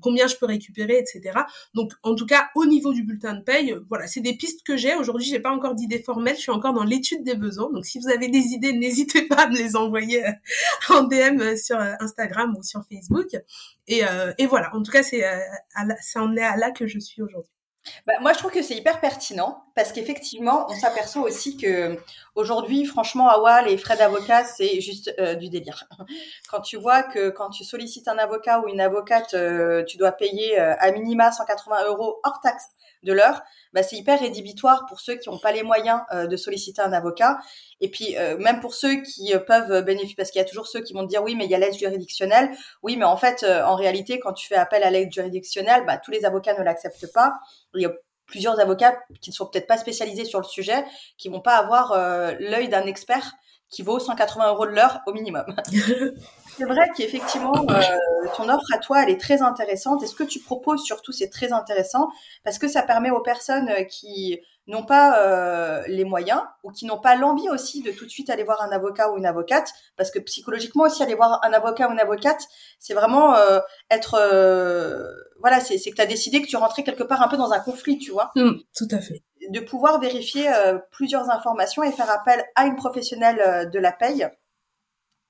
combien 0.00 0.26
je 0.26 0.36
peux 0.36 0.46
récupérer, 0.46 0.98
etc. 0.98 1.38
Donc, 1.74 1.92
en 2.02 2.14
tout 2.14 2.26
cas, 2.26 2.48
au 2.54 2.66
niveau 2.66 2.92
du 2.92 3.02
bulletin 3.02 3.34
de 3.34 3.42
paye, 3.42 3.74
voilà, 3.88 4.06
c'est 4.06 4.20
des 4.20 4.36
pistes 4.36 4.62
que 4.64 4.76
j'ai. 4.76 4.94
Aujourd'hui, 4.94 5.26
j'ai 5.26 5.40
pas 5.40 5.50
encore 5.50 5.74
d'idées 5.74 6.02
formelles. 6.02 6.36
Je 6.36 6.42
suis 6.42 6.52
encore 6.52 6.72
dans 6.72 6.84
l'étude 6.84 7.24
des 7.24 7.34
besoins. 7.34 7.70
Donc, 7.72 7.84
si 7.84 7.98
vous 7.98 8.08
avez 8.08 8.28
des 8.28 8.52
idées, 8.52 8.72
n'hésitez 8.78 9.22
pas 9.22 9.42
à 9.42 9.48
me 9.48 9.56
les 9.56 9.76
envoyer 9.76 10.26
euh, 10.26 10.32
en 10.90 11.04
DM 11.04 11.56
sur 11.56 11.78
Instagram 11.78 12.54
ou 12.58 12.62
sur 12.62 12.82
Facebook. 12.90 13.28
Et, 13.88 14.02
et 14.38 14.46
voilà. 14.46 14.74
En 14.74 14.82
tout 14.82 14.92
cas, 14.92 15.02
c'est, 15.02 15.24
en 16.16 16.36
est 16.36 16.42
à 16.42 16.56
là 16.56 16.70
que 16.70 16.86
je 16.86 16.98
suis 16.98 17.22
aujourd'hui. 17.22 17.59
Bah, 18.06 18.14
moi, 18.20 18.32
je 18.32 18.38
trouve 18.38 18.50
que 18.50 18.62
c'est 18.62 18.76
hyper 18.76 19.00
pertinent 19.00 19.64
parce 19.74 19.92
qu'effectivement, 19.92 20.66
on 20.68 20.74
s'aperçoit 20.74 21.22
aussi 21.22 21.56
que 21.56 21.98
aujourd'hui, 22.34 22.84
franchement, 22.84 23.28
Awa, 23.28 23.62
les 23.62 23.78
frais 23.78 23.96
d'avocat, 23.96 24.44
c'est 24.44 24.80
juste 24.80 25.14
euh, 25.18 25.34
du 25.34 25.48
délire. 25.48 25.84
Quand 26.50 26.60
tu 26.60 26.76
vois 26.76 27.02
que 27.02 27.30
quand 27.30 27.50
tu 27.50 27.64
sollicites 27.64 28.08
un 28.08 28.18
avocat 28.18 28.60
ou 28.60 28.68
une 28.68 28.80
avocate, 28.80 29.34
euh, 29.34 29.84
tu 29.84 29.96
dois 29.96 30.12
payer 30.12 30.60
euh, 30.60 30.74
à 30.78 30.90
minima 30.92 31.32
180 31.32 31.86
euros 31.86 32.20
hors 32.24 32.40
taxe 32.40 32.64
de 33.02 33.12
l'heure, 33.12 33.42
bah, 33.72 33.82
c'est 33.82 33.96
hyper 33.96 34.20
rédhibitoire 34.20 34.86
pour 34.86 35.00
ceux 35.00 35.16
qui 35.16 35.28
n'ont 35.28 35.38
pas 35.38 35.52
les 35.52 35.62
moyens 35.62 36.00
de 36.12 36.36
solliciter 36.36 36.82
un 36.82 36.92
avocat. 36.92 37.38
Et 37.80 37.90
puis 37.90 38.16
même 38.38 38.60
pour 38.60 38.74
ceux 38.74 38.96
qui 39.02 39.32
peuvent 39.46 39.84
bénéficier, 39.84 40.16
parce 40.16 40.30
qu'il 40.30 40.40
y 40.40 40.44
a 40.44 40.48
toujours 40.48 40.66
ceux 40.66 40.80
qui 40.80 40.92
vont 40.92 41.04
te 41.04 41.08
dire 41.08 41.22
oui, 41.22 41.34
mais 41.34 41.44
il 41.44 41.50
y 41.50 41.54
a 41.54 41.58
l'aide 41.58 41.74
juridictionnelle. 41.74 42.50
Oui, 42.82 42.96
mais 42.96 43.04
en 43.04 43.16
fait, 43.16 43.44
en 43.44 43.76
réalité, 43.76 44.18
quand 44.18 44.32
tu 44.32 44.46
fais 44.46 44.56
appel 44.56 44.82
à 44.82 44.90
l'aide 44.90 45.12
juridictionnelle, 45.12 45.84
bah, 45.86 45.98
tous 45.98 46.10
les 46.10 46.24
avocats 46.24 46.58
ne 46.58 46.62
l'acceptent 46.62 47.12
pas 47.12 47.34
il 47.74 47.82
y 47.82 47.86
a 47.86 47.92
plusieurs 48.26 48.58
avocats 48.60 48.96
qui 49.20 49.30
ne 49.30 49.34
sont 49.34 49.46
peut-être 49.46 49.66
pas 49.66 49.76
spécialisés 49.76 50.24
sur 50.24 50.38
le 50.38 50.44
sujet, 50.44 50.84
qui 51.18 51.28
vont 51.28 51.40
pas 51.40 51.56
avoir 51.56 51.92
euh, 51.92 52.32
l'œil 52.38 52.68
d'un 52.68 52.86
expert 52.86 53.32
qui 53.68 53.82
vaut 53.82 54.00
180 54.00 54.48
euros 54.48 54.66
de 54.66 54.72
l'heure 54.72 55.00
au 55.06 55.12
minimum. 55.12 55.44
c'est 56.56 56.64
vrai 56.64 56.88
qu'effectivement, 56.96 57.52
euh, 57.54 57.80
ton 58.36 58.48
offre 58.48 58.66
à 58.74 58.78
toi, 58.78 59.02
elle 59.02 59.10
est 59.10 59.20
très 59.20 59.42
intéressante. 59.42 60.02
Et 60.02 60.06
ce 60.06 60.14
que 60.14 60.24
tu 60.24 60.40
proposes 60.40 60.82
surtout, 60.82 61.12
c'est 61.12 61.28
très 61.28 61.52
intéressant 61.52 62.08
parce 62.44 62.58
que 62.58 62.68
ça 62.68 62.82
permet 62.82 63.10
aux 63.10 63.22
personnes 63.22 63.70
qui 63.86 64.40
n'ont 64.70 64.84
pas 64.84 65.18
euh, 65.18 65.82
les 65.88 66.04
moyens 66.04 66.42
ou 66.62 66.70
qui 66.70 66.86
n'ont 66.86 67.00
pas 67.00 67.16
l'envie 67.16 67.48
aussi 67.50 67.82
de 67.82 67.90
tout 67.90 68.04
de 68.04 68.10
suite 68.10 68.30
aller 68.30 68.44
voir 68.44 68.62
un 68.62 68.70
avocat 68.70 69.10
ou 69.10 69.18
une 69.18 69.26
avocate, 69.26 69.70
parce 69.96 70.10
que 70.10 70.18
psychologiquement 70.20 70.84
aussi 70.84 71.02
aller 71.02 71.14
voir 71.14 71.40
un 71.42 71.52
avocat 71.52 71.88
ou 71.88 71.92
une 71.92 72.00
avocate, 72.00 72.46
c'est 72.78 72.94
vraiment 72.94 73.34
euh, 73.34 73.60
être, 73.90 74.14
euh, 74.14 75.10
voilà, 75.40 75.60
c'est 75.60 75.78
que 75.78 75.94
tu 75.94 76.02
as 76.02 76.06
décidé 76.06 76.40
que 76.40 76.46
tu 76.46 76.56
rentrais 76.56 76.82
quelque 76.82 77.02
part 77.02 77.22
un 77.22 77.28
peu 77.28 77.36
dans 77.36 77.52
un 77.52 77.60
conflit, 77.60 77.98
tu 77.98 78.12
vois. 78.12 78.30
Mmh, 78.36 78.52
tout 78.76 78.88
à 78.90 78.98
fait. 78.98 79.22
De 79.50 79.60
pouvoir 79.60 80.00
vérifier 80.00 80.48
plusieurs 80.92 81.30
informations 81.30 81.82
et 81.82 81.90
faire 81.90 82.10
appel 82.10 82.44
à 82.54 82.66
une 82.66 82.76
professionnelle 82.76 83.70
de 83.70 83.78
la 83.78 83.90
paye 83.90 84.28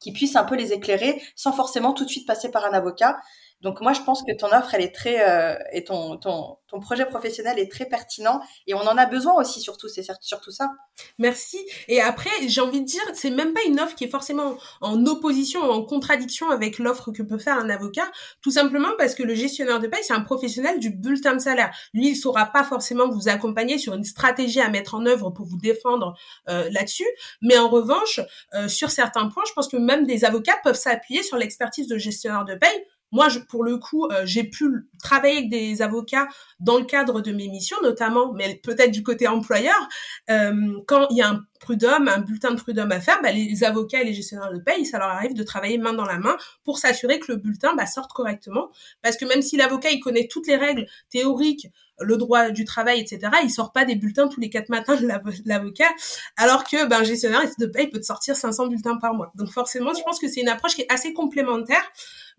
qui 0.01 0.13
puisse 0.13 0.35
un 0.35 0.45
peu 0.45 0.57
les 0.57 0.73
éclairer 0.73 1.23
sans 1.37 1.53
forcément 1.53 1.93
tout 1.93 2.05
de 2.05 2.11
suite 2.11 2.27
passer 2.27 2.51
par 2.51 2.65
un 2.65 2.73
avocat 2.73 3.21
Donc 3.61 3.81
moi, 3.81 3.93
je 3.93 4.01
pense 4.01 4.23
que 4.23 4.37
ton 4.37 4.49
offre, 4.49 4.75
elle 4.75 4.83
est 4.83 4.95
très 4.95 5.29
euh, 5.29 5.59
et 5.73 5.85
ton, 5.85 6.17
ton 6.17 6.57
ton 6.71 6.79
projet 6.79 7.05
professionnel 7.05 7.59
est 7.59 7.71
très 7.71 7.85
pertinent 7.85 8.41
et 8.67 8.75
on 8.75 8.81
en 8.81 8.97
a 8.97 9.07
besoin 9.07 9.35
aussi 9.41 9.61
surtout. 9.61 9.89
C'est 9.89 10.05
surtout 10.21 10.53
ça. 10.53 10.71
Merci. 11.19 11.59
Et 11.89 12.01
après, 12.01 12.31
j'ai 12.47 12.61
envie 12.61 12.81
de 12.81 12.87
dire, 12.87 13.03
c'est 13.15 13.31
même 13.31 13.53
pas 13.53 13.63
une 13.67 13.81
offre 13.81 13.97
qui 13.97 14.05
est 14.05 14.11
forcément 14.11 14.57
en 14.81 15.05
opposition, 15.07 15.63
en 15.63 15.83
contradiction 15.83 16.51
avec 16.51 16.79
l'offre 16.79 17.11
que 17.11 17.23
peut 17.23 17.39
faire 17.39 17.59
un 17.59 17.69
avocat, 17.71 18.11
tout 18.41 18.53
simplement 18.53 18.91
parce 18.99 19.15
que 19.15 19.23
le 19.23 19.35
gestionnaire 19.35 19.81
de 19.81 19.89
paie, 19.89 20.03
c'est 20.03 20.13
un 20.13 20.21
professionnel 20.21 20.79
du 20.79 20.91
bulletin 20.91 21.35
de 21.35 21.41
salaire. 21.41 21.75
Lui, 21.93 22.11
il 22.11 22.17
saura 22.17 22.47
pas 22.47 22.63
forcément 22.63 23.09
vous 23.09 23.29
accompagner 23.29 23.79
sur 23.79 23.95
une 23.95 24.05
stratégie 24.05 24.61
à 24.61 24.69
mettre 24.69 24.95
en 24.95 25.05
œuvre 25.07 25.31
pour 25.31 25.47
vous 25.47 25.59
défendre 25.59 26.15
euh, 26.49 26.69
là-dessus, 26.71 27.09
mais 27.43 27.59
en 27.59 27.69
revanche, 27.69 28.21
euh, 28.55 28.69
sur 28.69 28.91
certains 28.91 29.29
points, 29.29 29.45
je 29.49 29.53
pense 29.55 29.69
que 29.69 29.77
même 29.77 30.07
des 30.07 30.25
avocats 30.25 30.59
peuvent 30.63 30.77
s'appuyer 30.77 31.23
sur 31.23 31.37
l'expertise 31.37 31.89
de 31.89 31.99
gestionnaire 31.99 32.45
de 32.45 32.55
paie 32.55 32.87
moi, 33.13 33.29
pour 33.49 33.65
le 33.65 33.79
coup, 33.79 34.07
euh, 34.07 34.23
j'ai 34.25 34.45
pu 34.45 34.89
travailler 35.03 35.39
avec 35.39 35.51
des 35.51 35.83
avocats 35.83 36.29
dans 36.61 36.79
le 36.79 36.85
cadre 36.85 37.21
de 37.21 37.33
mes 37.33 37.49
missions, 37.49 37.77
notamment, 37.83 38.33
mais 38.33 38.61
peut-être 38.63 38.91
du 38.91 39.03
côté 39.03 39.27
employeur. 39.27 39.89
Euh, 40.31 40.81
quand 40.87 41.09
il 41.11 41.17
y 41.17 41.23
a 41.23 41.31
un 41.31 41.45
prud'homme, 41.59 42.09
un 42.09 42.19
bulletin 42.19 42.53
de 42.53 42.61
prud'homme 42.61 42.93
à 42.93 43.01
faire, 43.01 43.21
bah, 43.23 43.33
les 43.33 43.65
avocats 43.65 44.01
et 44.01 44.05
les 44.05 44.15
gestionnaires 44.15 44.53
de 44.53 44.59
paye, 44.59 44.87
ça 44.87 44.99
leur 44.99 45.09
arrive 45.09 45.35
de 45.35 45.43
travailler 45.43 45.79
main 45.79 45.93
dans 45.93 46.07
la 46.07 46.19
main 46.19 46.37
pour 46.65 46.79
s'assurer 46.79 47.19
que 47.19 47.33
le 47.33 47.39
bulletin 47.39 47.75
bah, 47.75 47.87
sorte 47.87 48.13
correctement. 48.13 48.71
Parce 49.03 49.17
que 49.17 49.25
même 49.25 49.43
si 49.43 49.57
l'avocat 49.57 49.91
il 49.91 50.01
connaît 50.01 50.29
toutes 50.29 50.47
les 50.47 50.57
règles 50.57 50.87
théoriques, 51.11 51.67
le 52.01 52.17
droit 52.17 52.51
du 52.51 52.65
travail, 52.65 53.01
etc., 53.01 53.33
il 53.43 53.51
sort 53.51 53.73
pas 53.73 53.85
des 53.85 53.95
bulletins 53.95 54.29
tous 54.29 54.41
les 54.41 54.51
quatre 54.51 54.69
matins 54.69 54.97
de 54.97 55.09
l'avocat, 55.45 55.89
alors 56.37 56.65
que 56.65 56.87
ben, 56.87 57.05
gestionnaire 57.05 57.43
de 57.59 57.67
paye 57.67 57.89
peut 57.89 58.01
te 58.01 58.07
sortir 58.07 58.37
500 58.37 58.69
bulletins 58.69 58.97
par 58.97 59.15
mois. 59.15 59.33
Donc 59.35 59.51
forcément, 59.51 59.93
je 59.95 60.03
pense 60.03 60.19
que 60.19 60.29
c'est 60.29 60.41
une 60.41 60.49
approche 60.49 60.75
qui 60.75 60.83
est 60.83 60.93
assez 60.93 61.13
complémentaire. 61.13 61.83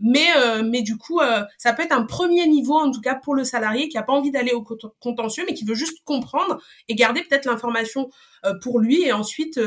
Mais, 0.04 0.28
euh, 0.36 0.64
mais 0.64 0.82
du 0.82 0.98
coup, 0.98 1.20
euh, 1.20 1.44
ça 1.60 1.74
peut 1.74 1.84
être 1.84 1.92
un 1.92 2.04
premier 2.06 2.48
niveau, 2.48 2.76
en 2.76 2.92
tout 2.92 3.02
cas 3.02 3.14
pour 3.14 3.36
le 3.36 3.44
salarié 3.44 3.88
qui 3.88 4.00
a 4.00 4.04
pas 4.04 4.14
envie 4.14 4.32
d'aller 4.32 4.52
au 4.52 4.64
contentieux, 5.00 5.44
mais 5.48 5.54
qui 5.54 5.64
veut 5.64 5.76
juste 5.76 6.00
comprendre 6.06 6.60
et 6.88 6.96
garder 6.96 7.22
peut-être 7.22 7.46
l'information 7.46 8.10
euh, 8.46 8.54
pour 8.62 8.80
lui 8.80 9.04
et 9.04 9.12
ensuite 9.12 9.60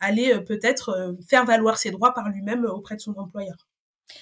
aller 0.00 0.40
peut-être 0.46 1.14
faire 1.28 1.44
valoir 1.44 1.76
ses 1.76 1.90
droits 1.90 2.14
par 2.14 2.30
lui-même 2.30 2.64
auprès 2.64 2.96
de 2.96 3.02
son 3.02 3.14
employeur. 3.18 3.56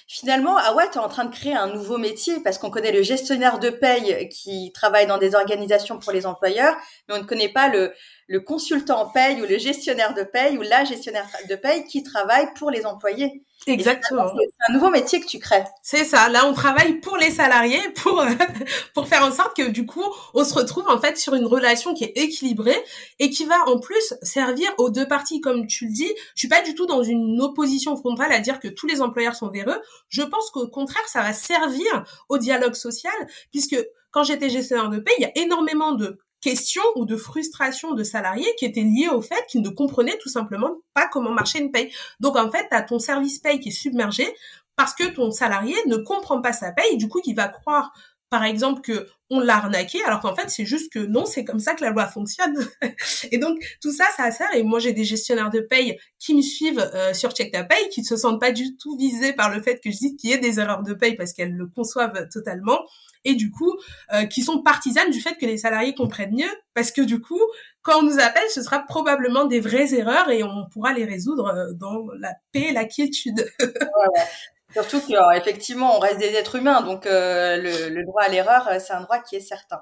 Finalement, 0.07 0.57
tu 0.91 0.97
es 0.97 1.01
en 1.01 1.07
train 1.07 1.25
de 1.25 1.33
créer 1.33 1.55
un 1.55 1.67
nouveau 1.67 1.97
métier 1.97 2.39
parce 2.43 2.57
qu'on 2.57 2.69
connaît 2.69 2.91
le 2.91 3.01
gestionnaire 3.03 3.59
de 3.59 3.69
paye 3.69 4.29
qui 4.29 4.71
travaille 4.73 5.07
dans 5.07 5.17
des 5.17 5.35
organisations 5.35 5.99
pour 5.99 6.11
les 6.11 6.25
employeurs, 6.25 6.75
mais 7.07 7.15
on 7.15 7.19
ne 7.19 7.23
connaît 7.23 7.51
pas 7.51 7.69
le, 7.69 7.93
le 8.31 8.39
consultant 8.39 9.01
en 9.01 9.09
paye 9.09 9.41
ou 9.41 9.45
le 9.45 9.57
gestionnaire 9.57 10.13
de 10.13 10.23
paye 10.23 10.57
ou 10.57 10.61
la 10.61 10.85
gestionnaire 10.85 11.27
de 11.49 11.55
paye 11.55 11.83
qui 11.83 12.01
travaille 12.01 12.47
pour 12.53 12.71
les 12.71 12.85
employés. 12.85 13.43
Exactement. 13.67 14.25
C'est 14.33 14.71
un 14.71 14.73
nouveau 14.73 14.89
métier 14.89 15.19
que 15.19 15.27
tu 15.27 15.37
crées. 15.37 15.65
C'est 15.83 16.05
ça. 16.05 16.29
Là, 16.29 16.45
on 16.47 16.53
travaille 16.53 17.01
pour 17.01 17.17
les 17.17 17.29
salariés, 17.29 17.81
pour 17.97 18.23
pour 18.93 19.09
faire 19.09 19.25
en 19.25 19.33
sorte 19.33 19.53
que 19.57 19.67
du 19.67 19.85
coup, 19.85 20.05
on 20.33 20.45
se 20.45 20.53
retrouve 20.53 20.87
en 20.87 20.97
fait 20.97 21.17
sur 21.17 21.35
une 21.35 21.45
relation 21.45 21.93
qui 21.93 22.05
est 22.05 22.17
équilibrée 22.17 22.81
et 23.19 23.29
qui 23.29 23.43
va 23.43 23.67
en 23.67 23.79
plus 23.79 24.13
servir 24.21 24.73
aux 24.77 24.89
deux 24.89 25.09
parties. 25.09 25.41
Comme 25.41 25.67
tu 25.67 25.87
le 25.87 25.91
dis, 25.91 26.11
je 26.33 26.39
suis 26.39 26.47
pas 26.47 26.61
du 26.61 26.73
tout 26.73 26.85
dans 26.85 27.03
une 27.03 27.41
opposition 27.41 27.97
frontale 27.97 28.31
à 28.31 28.39
dire 28.39 28.61
que 28.61 28.69
tous 28.69 28.87
les 28.87 29.01
employeurs 29.01 29.35
sont 29.35 29.49
véreux. 29.49 29.81
Je 30.07 30.21
pense 30.21 30.51
qu'au 30.51 30.69
contraire, 30.69 31.07
ça 31.07 31.21
va 31.21 31.33
servir 31.33 32.05
au 32.29 32.37
dialogue 32.37 32.75
social, 32.75 33.13
puisque 33.51 33.75
quand 34.09 34.23
j'étais 34.23 34.49
gestionnaire 34.49 34.89
de 34.89 34.99
paie, 34.99 35.11
il 35.17 35.23
y 35.23 35.25
a 35.25 35.37
énormément 35.37 35.91
de 35.91 36.17
questions 36.41 36.83
ou 36.95 37.05
de 37.05 37.15
frustrations 37.15 37.93
de 37.93 38.03
salariés 38.03 38.53
qui 38.57 38.65
étaient 38.65 38.81
liées 38.81 39.09
au 39.09 39.21
fait 39.21 39.45
qu'ils 39.47 39.61
ne 39.61 39.69
comprenaient 39.69 40.17
tout 40.17 40.29
simplement 40.29 40.77
pas 40.93 41.07
comment 41.07 41.31
marchait 41.31 41.59
une 41.59 41.71
paye. 41.71 41.91
Donc 42.19 42.35
en 42.35 42.51
fait, 42.51 42.67
tu 42.69 42.75
as 42.75 42.81
ton 42.81 42.99
service 42.99 43.39
paye 43.39 43.59
qui 43.59 43.69
est 43.69 43.71
submergé 43.71 44.27
parce 44.75 44.93
que 44.93 45.03
ton 45.03 45.31
salarié 45.31 45.75
ne 45.85 45.97
comprend 45.97 46.41
pas 46.41 46.53
sa 46.53 46.71
paye, 46.71 46.97
du 46.97 47.07
coup, 47.07 47.21
il 47.25 47.35
va 47.35 47.47
croire 47.47 47.93
par 48.31 48.45
exemple 48.45 48.81
que 48.81 49.07
on 49.29 49.39
l'a 49.39 49.57
arnaqué 49.57 50.03
alors 50.05 50.21
qu'en 50.21 50.35
fait 50.35 50.49
c'est 50.49 50.65
juste 50.65 50.91
que 50.91 50.99
non 50.99 51.25
c'est 51.25 51.43
comme 51.43 51.59
ça 51.59 51.73
que 51.73 51.83
la 51.83 51.91
loi 51.91 52.07
fonctionne. 52.07 52.55
Et 53.31 53.37
donc 53.37 53.59
tout 53.81 53.91
ça 53.91 54.05
ça 54.15 54.31
sert. 54.31 54.47
Et 54.55 54.63
moi 54.63 54.79
j'ai 54.79 54.93
des 54.93 55.03
gestionnaires 55.03 55.49
de 55.49 55.59
paye 55.59 55.99
qui 56.17 56.33
me 56.33 56.41
suivent 56.41 56.89
euh, 56.93 57.13
sur 57.13 57.31
Check 57.31 57.51
ta 57.51 57.65
paye 57.65 57.89
qui 57.89 58.01
ne 58.01 58.05
se 58.05 58.15
sentent 58.15 58.39
pas 58.39 58.53
du 58.53 58.77
tout 58.77 58.97
visés 58.97 59.33
par 59.33 59.53
le 59.53 59.61
fait 59.61 59.81
que 59.83 59.91
je 59.91 59.97
dis 59.97 60.15
qu'il 60.15 60.29
y 60.29 60.33
ait 60.33 60.37
des 60.37 60.61
erreurs 60.61 60.81
de 60.81 60.93
paye 60.93 61.15
parce 61.15 61.33
qu'elles 61.33 61.53
le 61.53 61.67
conçoivent 61.67 62.29
totalement 62.29 62.79
et 63.23 63.35
du 63.35 63.51
coup 63.51 63.77
euh, 64.13 64.25
qui 64.25 64.41
sont 64.41 64.61
partisanes 64.61 65.11
du 65.11 65.21
fait 65.21 65.35
que 65.35 65.45
les 65.45 65.57
salariés 65.57 65.93
comprennent 65.93 66.35
mieux 66.35 66.51
parce 66.73 66.91
que 66.91 67.01
du 67.01 67.19
coup 67.21 67.41
quand 67.81 67.99
on 67.99 68.03
nous 68.03 68.19
appelle 68.19 68.49
ce 68.49 68.61
sera 68.61 68.79
probablement 68.79 69.45
des 69.45 69.59
vraies 69.59 69.93
erreurs 69.93 70.29
et 70.29 70.43
on 70.43 70.67
pourra 70.71 70.93
les 70.93 71.05
résoudre 71.05 71.47
euh, 71.47 71.73
dans 71.73 72.07
la 72.19 72.33
paix 72.51 72.67
et 72.69 72.73
la 72.73 72.85
quiétude. 72.85 73.49
Surtout 74.73 75.01
qu'effectivement 75.01 75.97
on 75.97 75.99
reste 75.99 76.19
des 76.19 76.33
êtres 76.33 76.55
humains 76.55 76.81
donc 76.81 77.05
euh, 77.05 77.57
le, 77.57 77.89
le, 77.89 78.05
droit 78.05 78.23
à 78.23 78.29
l'erreur 78.29 78.69
c'est 78.79 78.93
un 78.93 79.01
droit 79.01 79.19
qui 79.19 79.35
est 79.35 79.41
certain. 79.41 79.81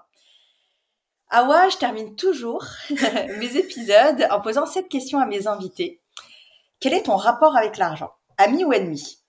Awa, 1.31 1.69
je 1.69 1.77
termine 1.77 2.15
toujours 2.15 2.65
mes 3.37 3.55
épisodes 3.55 4.27
en 4.31 4.41
posant 4.41 4.65
cette 4.65 4.89
question 4.89 5.19
à 5.19 5.27
mes 5.27 5.45
invités. 5.45 6.01
Quel 6.79 6.93
est 6.93 7.03
ton 7.03 7.17
rapport 7.17 7.55
avec 7.55 7.77
l'argent? 7.77 8.11
Ami 8.37 8.63
ou 8.63 8.73
ennemi? 8.73 9.19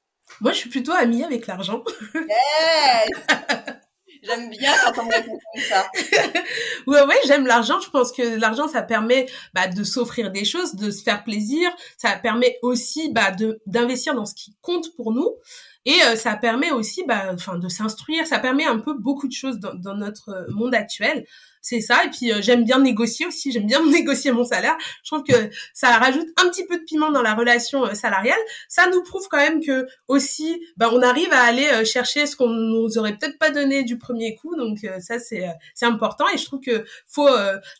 Moi, 0.40 0.52
je 0.52 0.58
suis 0.58 0.70
plutôt 0.70 0.92
amie 0.92 1.24
avec 1.24 1.46
l'argent. 1.46 1.82
J'aime 4.22 4.50
bien 4.50 4.72
quand 4.84 5.02
on 5.02 5.06
me 5.06 5.60
ça. 5.60 5.86
ouais, 6.86 7.02
ouais, 7.02 7.16
j'aime 7.26 7.46
l'argent. 7.46 7.80
Je 7.80 7.90
pense 7.90 8.12
que 8.12 8.38
l'argent, 8.38 8.68
ça 8.68 8.82
permet 8.82 9.26
bah, 9.54 9.66
de 9.66 9.82
s'offrir 9.82 10.30
des 10.30 10.44
choses, 10.44 10.74
de 10.74 10.90
se 10.90 11.02
faire 11.02 11.24
plaisir. 11.24 11.70
Ça 11.96 12.16
permet 12.16 12.58
aussi 12.62 13.12
bah, 13.12 13.30
de 13.30 13.60
d'investir 13.66 14.14
dans 14.14 14.26
ce 14.26 14.34
qui 14.34 14.54
compte 14.60 14.94
pour 14.96 15.12
nous. 15.12 15.36
Et 15.86 15.96
euh, 16.02 16.16
ça 16.16 16.36
permet 16.36 16.70
aussi, 16.70 17.04
bah, 17.06 17.34
de 17.34 17.68
s'instruire. 17.68 18.26
Ça 18.26 18.38
permet 18.38 18.66
un 18.66 18.78
peu 18.78 18.94
beaucoup 18.94 19.26
de 19.26 19.32
choses 19.32 19.58
dans, 19.58 19.74
dans 19.74 19.94
notre 19.94 20.46
monde 20.50 20.74
actuel 20.74 21.24
c'est 21.60 21.80
ça. 21.80 22.04
Et 22.04 22.10
puis 22.10 22.32
euh, 22.32 22.40
j'aime 22.40 22.64
bien 22.64 22.78
négocier 22.80 23.26
aussi, 23.26 23.52
j'aime 23.52 23.66
bien 23.66 23.84
négocier 23.90 24.32
mon 24.32 24.44
salaire. 24.44 24.76
Je 25.02 25.10
trouve 25.10 25.24
que 25.24 25.50
ça 25.74 25.98
rajoute 25.98 26.28
un 26.42 26.48
petit 26.48 26.66
peu 26.66 26.78
de 26.78 26.84
piment 26.84 27.10
dans 27.10 27.22
la 27.22 27.34
relation 27.34 27.84
euh, 27.84 27.94
salariale. 27.94 28.38
Ça 28.68 28.88
nous 28.90 29.02
prouve 29.02 29.26
quand 29.30 29.38
même 29.38 29.62
que 29.62 29.86
aussi, 30.08 30.60
ben, 30.76 30.90
on 30.92 31.02
arrive 31.02 31.32
à 31.32 31.42
aller 31.42 31.68
euh, 31.68 31.84
chercher 31.84 32.26
ce 32.26 32.36
qu'on 32.36 32.48
nous 32.48 32.98
aurait 32.98 33.16
peut-être 33.16 33.38
pas 33.38 33.50
donné 33.50 33.84
du 33.84 33.98
premier 33.98 34.34
coup. 34.34 34.56
Donc 34.56 34.78
ça 35.00 35.18
c'est 35.18 35.46
c'est 35.74 35.86
important 35.86 36.24
et 36.32 36.38
je 36.38 36.44
trouve 36.44 36.60
que 36.60 36.84
faut 37.06 37.28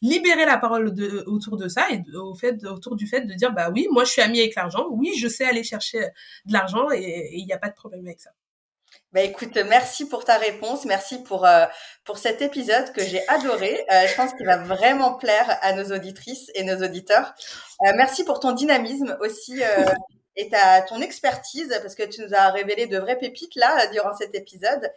libérer 0.03 0.45
la 0.45 0.57
parole 0.57 0.95
de, 0.95 1.25
autour 1.27 1.57
de 1.57 1.69
ça 1.69 1.87
et 1.91 2.03
au 2.17 2.35
fait 2.35 2.65
autour 2.67 2.97
du 2.97 3.07
fait 3.07 3.23
de 3.23 3.35
dire 3.35 3.53
bah 3.53 3.71
oui, 3.71 3.87
moi 3.91 4.05
je 4.05 4.11
suis 4.11 4.23
amie 4.23 4.41
avec 4.41 4.55
l'argent, 4.55 4.87
oui 4.91 5.13
je 5.19 5.29
sais 5.29 5.45
aller 5.45 5.65
chercher 5.65 6.01
de 6.47 6.53
l'argent 6.53 6.91
et 6.93 7.31
il 7.33 7.45
n'y 7.47 7.53
a 7.53 7.59
pas 7.59 7.69
de 7.69 7.75
problème 7.75 8.07
avec 8.07 8.21
ça. 8.21 8.31
Bah 9.13 9.23
écoute, 9.23 9.57
merci 9.69 10.09
pour 10.09 10.25
ta 10.25 10.39
réponse, 10.39 10.85
merci 10.85 11.21
pour 11.25 11.45
euh, 11.45 11.67
pour 12.05 12.19
cet 12.19 12.43
épisode 12.43 12.93
que 12.93 13.03
j'ai 13.03 13.27
adoré. 13.27 13.85
Euh, 13.91 14.07
je 14.07 14.15
pense 14.15 14.33
qu'il 14.35 14.47
va 14.47 14.59
vraiment 14.59 15.15
plaire 15.15 15.59
à 15.63 15.73
nos 15.73 15.93
auditrices 15.93 16.49
et 16.55 16.63
nos 16.63 16.77
auditeurs. 16.85 17.35
Euh, 17.85 17.91
merci 17.97 18.23
pour 18.23 18.39
ton 18.39 18.53
dynamisme 18.53 19.17
aussi 19.21 19.63
et 20.37 20.49
ta 20.49 20.83
ton 20.83 21.01
expertise 21.01 21.77
parce 21.83 21.97
que 21.97 22.05
tu 22.05 22.23
nous 22.23 22.35
as 22.35 22.51
révélé 22.51 22.87
de 22.87 22.99
vraies 22.99 23.19
pépites 23.19 23.57
là 23.57 23.89
durant 23.89 24.15
cet 24.15 24.37
épisode. 24.37 24.93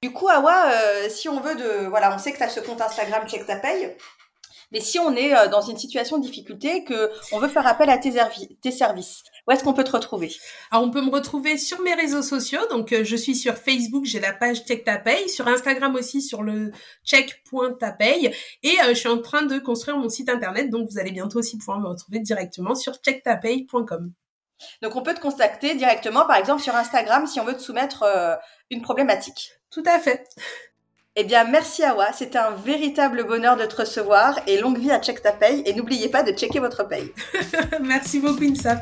Du 0.00 0.12
coup, 0.12 0.28
Awa, 0.28 0.70
si 1.08 1.28
on 1.28 1.40
veut 1.40 1.56
de 1.56 1.88
voilà, 1.88 2.14
on 2.14 2.18
sait 2.18 2.30
que 2.30 2.36
tu 2.36 2.44
as 2.44 2.48
ce 2.48 2.60
compte 2.60 2.82
Instagram 2.82 3.26
Check 3.26 3.46
ta 3.46 3.56
paye. 3.56 3.96
Mais 4.72 4.80
si 4.80 4.98
on 4.98 5.14
est 5.14 5.48
dans 5.48 5.60
une 5.60 5.76
situation 5.76 6.18
de 6.18 6.22
difficulté, 6.22 6.84
que 6.84 7.10
on 7.32 7.38
veut 7.38 7.48
faire 7.48 7.66
appel 7.66 7.90
à 7.90 7.98
tes, 7.98 8.12
tes 8.60 8.70
services, 8.70 9.22
où 9.46 9.52
est-ce 9.52 9.62
qu'on 9.62 9.74
peut 9.74 9.84
te 9.84 9.92
retrouver? 9.92 10.34
Alors, 10.70 10.84
on 10.84 10.90
peut 10.90 11.02
me 11.02 11.10
retrouver 11.10 11.58
sur 11.58 11.80
mes 11.82 11.94
réseaux 11.94 12.22
sociaux. 12.22 12.60
Donc, 12.70 12.92
euh, 12.92 13.04
je 13.04 13.16
suis 13.16 13.34
sur 13.34 13.56
Facebook, 13.56 14.04
j'ai 14.06 14.20
la 14.20 14.32
page 14.32 14.64
Check 14.64 14.84
Ta 14.84 14.98
Paye. 14.98 15.28
Sur 15.28 15.48
Instagram 15.48 15.94
aussi, 15.94 16.22
sur 16.22 16.42
le 16.42 16.72
check.tapaye. 17.04 18.34
Et 18.62 18.80
euh, 18.80 18.88
je 18.88 18.94
suis 18.94 19.08
en 19.08 19.20
train 19.20 19.42
de 19.42 19.58
construire 19.58 19.98
mon 19.98 20.08
site 20.08 20.30
internet. 20.30 20.70
Donc, 20.70 20.88
vous 20.90 20.98
allez 20.98 21.12
bientôt 21.12 21.38
aussi 21.38 21.58
pouvoir 21.58 21.80
me 21.80 21.88
retrouver 21.88 22.20
directement 22.20 22.74
sur 22.74 22.94
checktapaye.com. 22.94 24.12
Donc, 24.82 24.96
on 24.96 25.02
peut 25.02 25.14
te 25.14 25.20
contacter 25.20 25.74
directement, 25.74 26.26
par 26.26 26.36
exemple, 26.36 26.62
sur 26.62 26.74
Instagram, 26.74 27.26
si 27.26 27.38
on 27.38 27.44
veut 27.44 27.54
te 27.54 27.62
soumettre 27.62 28.02
euh, 28.04 28.36
une 28.70 28.80
problématique. 28.80 29.52
Tout 29.70 29.82
à 29.84 29.98
fait. 29.98 30.26
Eh 31.16 31.22
bien, 31.22 31.44
merci 31.44 31.84
Awa, 31.84 32.12
c'était 32.12 32.38
un 32.38 32.50
véritable 32.50 33.24
bonheur 33.24 33.56
de 33.56 33.64
te 33.66 33.76
recevoir 33.76 34.40
et 34.48 34.58
longue 34.58 34.80
vie 34.80 34.90
à 34.90 34.98
Check 34.98 35.22
Ta 35.22 35.30
Paye 35.30 35.62
et 35.64 35.72
n'oubliez 35.72 36.08
pas 36.08 36.24
de 36.24 36.32
checker 36.32 36.58
votre 36.58 36.88
paye. 36.88 37.12
merci 37.80 38.18
beaucoup 38.18 38.42
Insaf. 38.42 38.80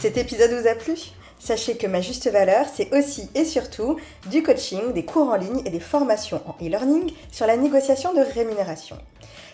Cet 0.00 0.16
épisode 0.16 0.50
vous 0.50 0.66
a 0.66 0.74
plu? 0.74 0.96
Sachez 1.38 1.76
que 1.76 1.86
ma 1.86 2.00
juste 2.00 2.28
valeur, 2.28 2.66
c'est 2.74 2.92
aussi 2.92 3.30
et 3.36 3.44
surtout 3.44 4.00
du 4.28 4.42
coaching, 4.42 4.92
des 4.94 5.04
cours 5.04 5.28
en 5.28 5.36
ligne 5.36 5.62
et 5.64 5.70
des 5.70 5.78
formations 5.78 6.42
en 6.46 6.56
e-learning 6.60 7.12
sur 7.30 7.46
la 7.46 7.56
négociation 7.56 8.12
de 8.14 8.20
rémunération. 8.20 8.98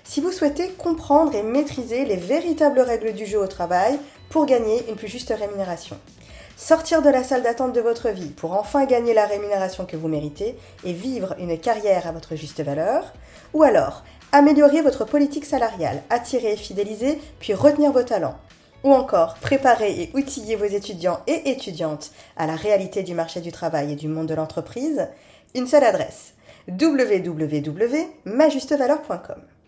Si 0.09 0.21
vous 0.21 0.31
souhaitez 0.31 0.69
comprendre 0.69 1.35
et 1.35 1.43
maîtriser 1.43 2.05
les 2.05 2.15
véritables 2.15 2.79
règles 2.79 3.13
du 3.13 3.27
jeu 3.27 3.41
au 3.41 3.49
travail 3.49 3.99
pour 4.31 4.47
gagner 4.47 4.89
une 4.89 4.95
plus 4.95 5.09
juste 5.09 5.35
rémunération. 5.37 5.99
Sortir 6.57 7.03
de 7.03 7.11
la 7.11 7.25
salle 7.25 7.43
d'attente 7.43 7.73
de 7.73 7.81
votre 7.81 8.11
vie 8.11 8.31
pour 8.31 8.53
enfin 8.53 8.87
gagner 8.87 9.15
la 9.15 9.27
rémunération 9.27 9.85
que 9.85 9.97
vous 9.97 10.07
méritez 10.07 10.57
et 10.85 10.93
vivre 10.93 11.35
une 11.41 11.59
carrière 11.59 12.07
à 12.07 12.13
votre 12.13 12.37
juste 12.37 12.63
valeur. 12.63 13.13
Ou 13.53 13.65
alors, 13.65 14.05
améliorer 14.31 14.81
votre 14.81 15.05
politique 15.05 15.45
salariale, 15.45 16.05
attirer 16.09 16.53
et 16.53 16.57
fidéliser, 16.57 17.21
puis 17.41 17.53
retenir 17.53 17.91
vos 17.91 18.05
talents. 18.05 18.39
Ou 18.85 18.93
encore 18.93 19.35
préparer 19.35 20.03
et 20.03 20.13
outiller 20.15 20.55
vos 20.55 20.67
étudiants 20.67 21.19
et 21.27 21.51
étudiantes 21.51 22.13
à 22.37 22.47
la 22.47 22.55
réalité 22.55 23.03
du 23.03 23.15
marché 23.15 23.41
du 23.41 23.51
travail 23.51 23.93
et 23.93 23.97
du 23.97 24.07
monde 24.07 24.29
de 24.29 24.35
l'entreprise, 24.35 25.09
une 25.57 25.67
seule 25.67 25.83
adresse 25.83 26.35
www.majustevaleur.com. 26.69 29.56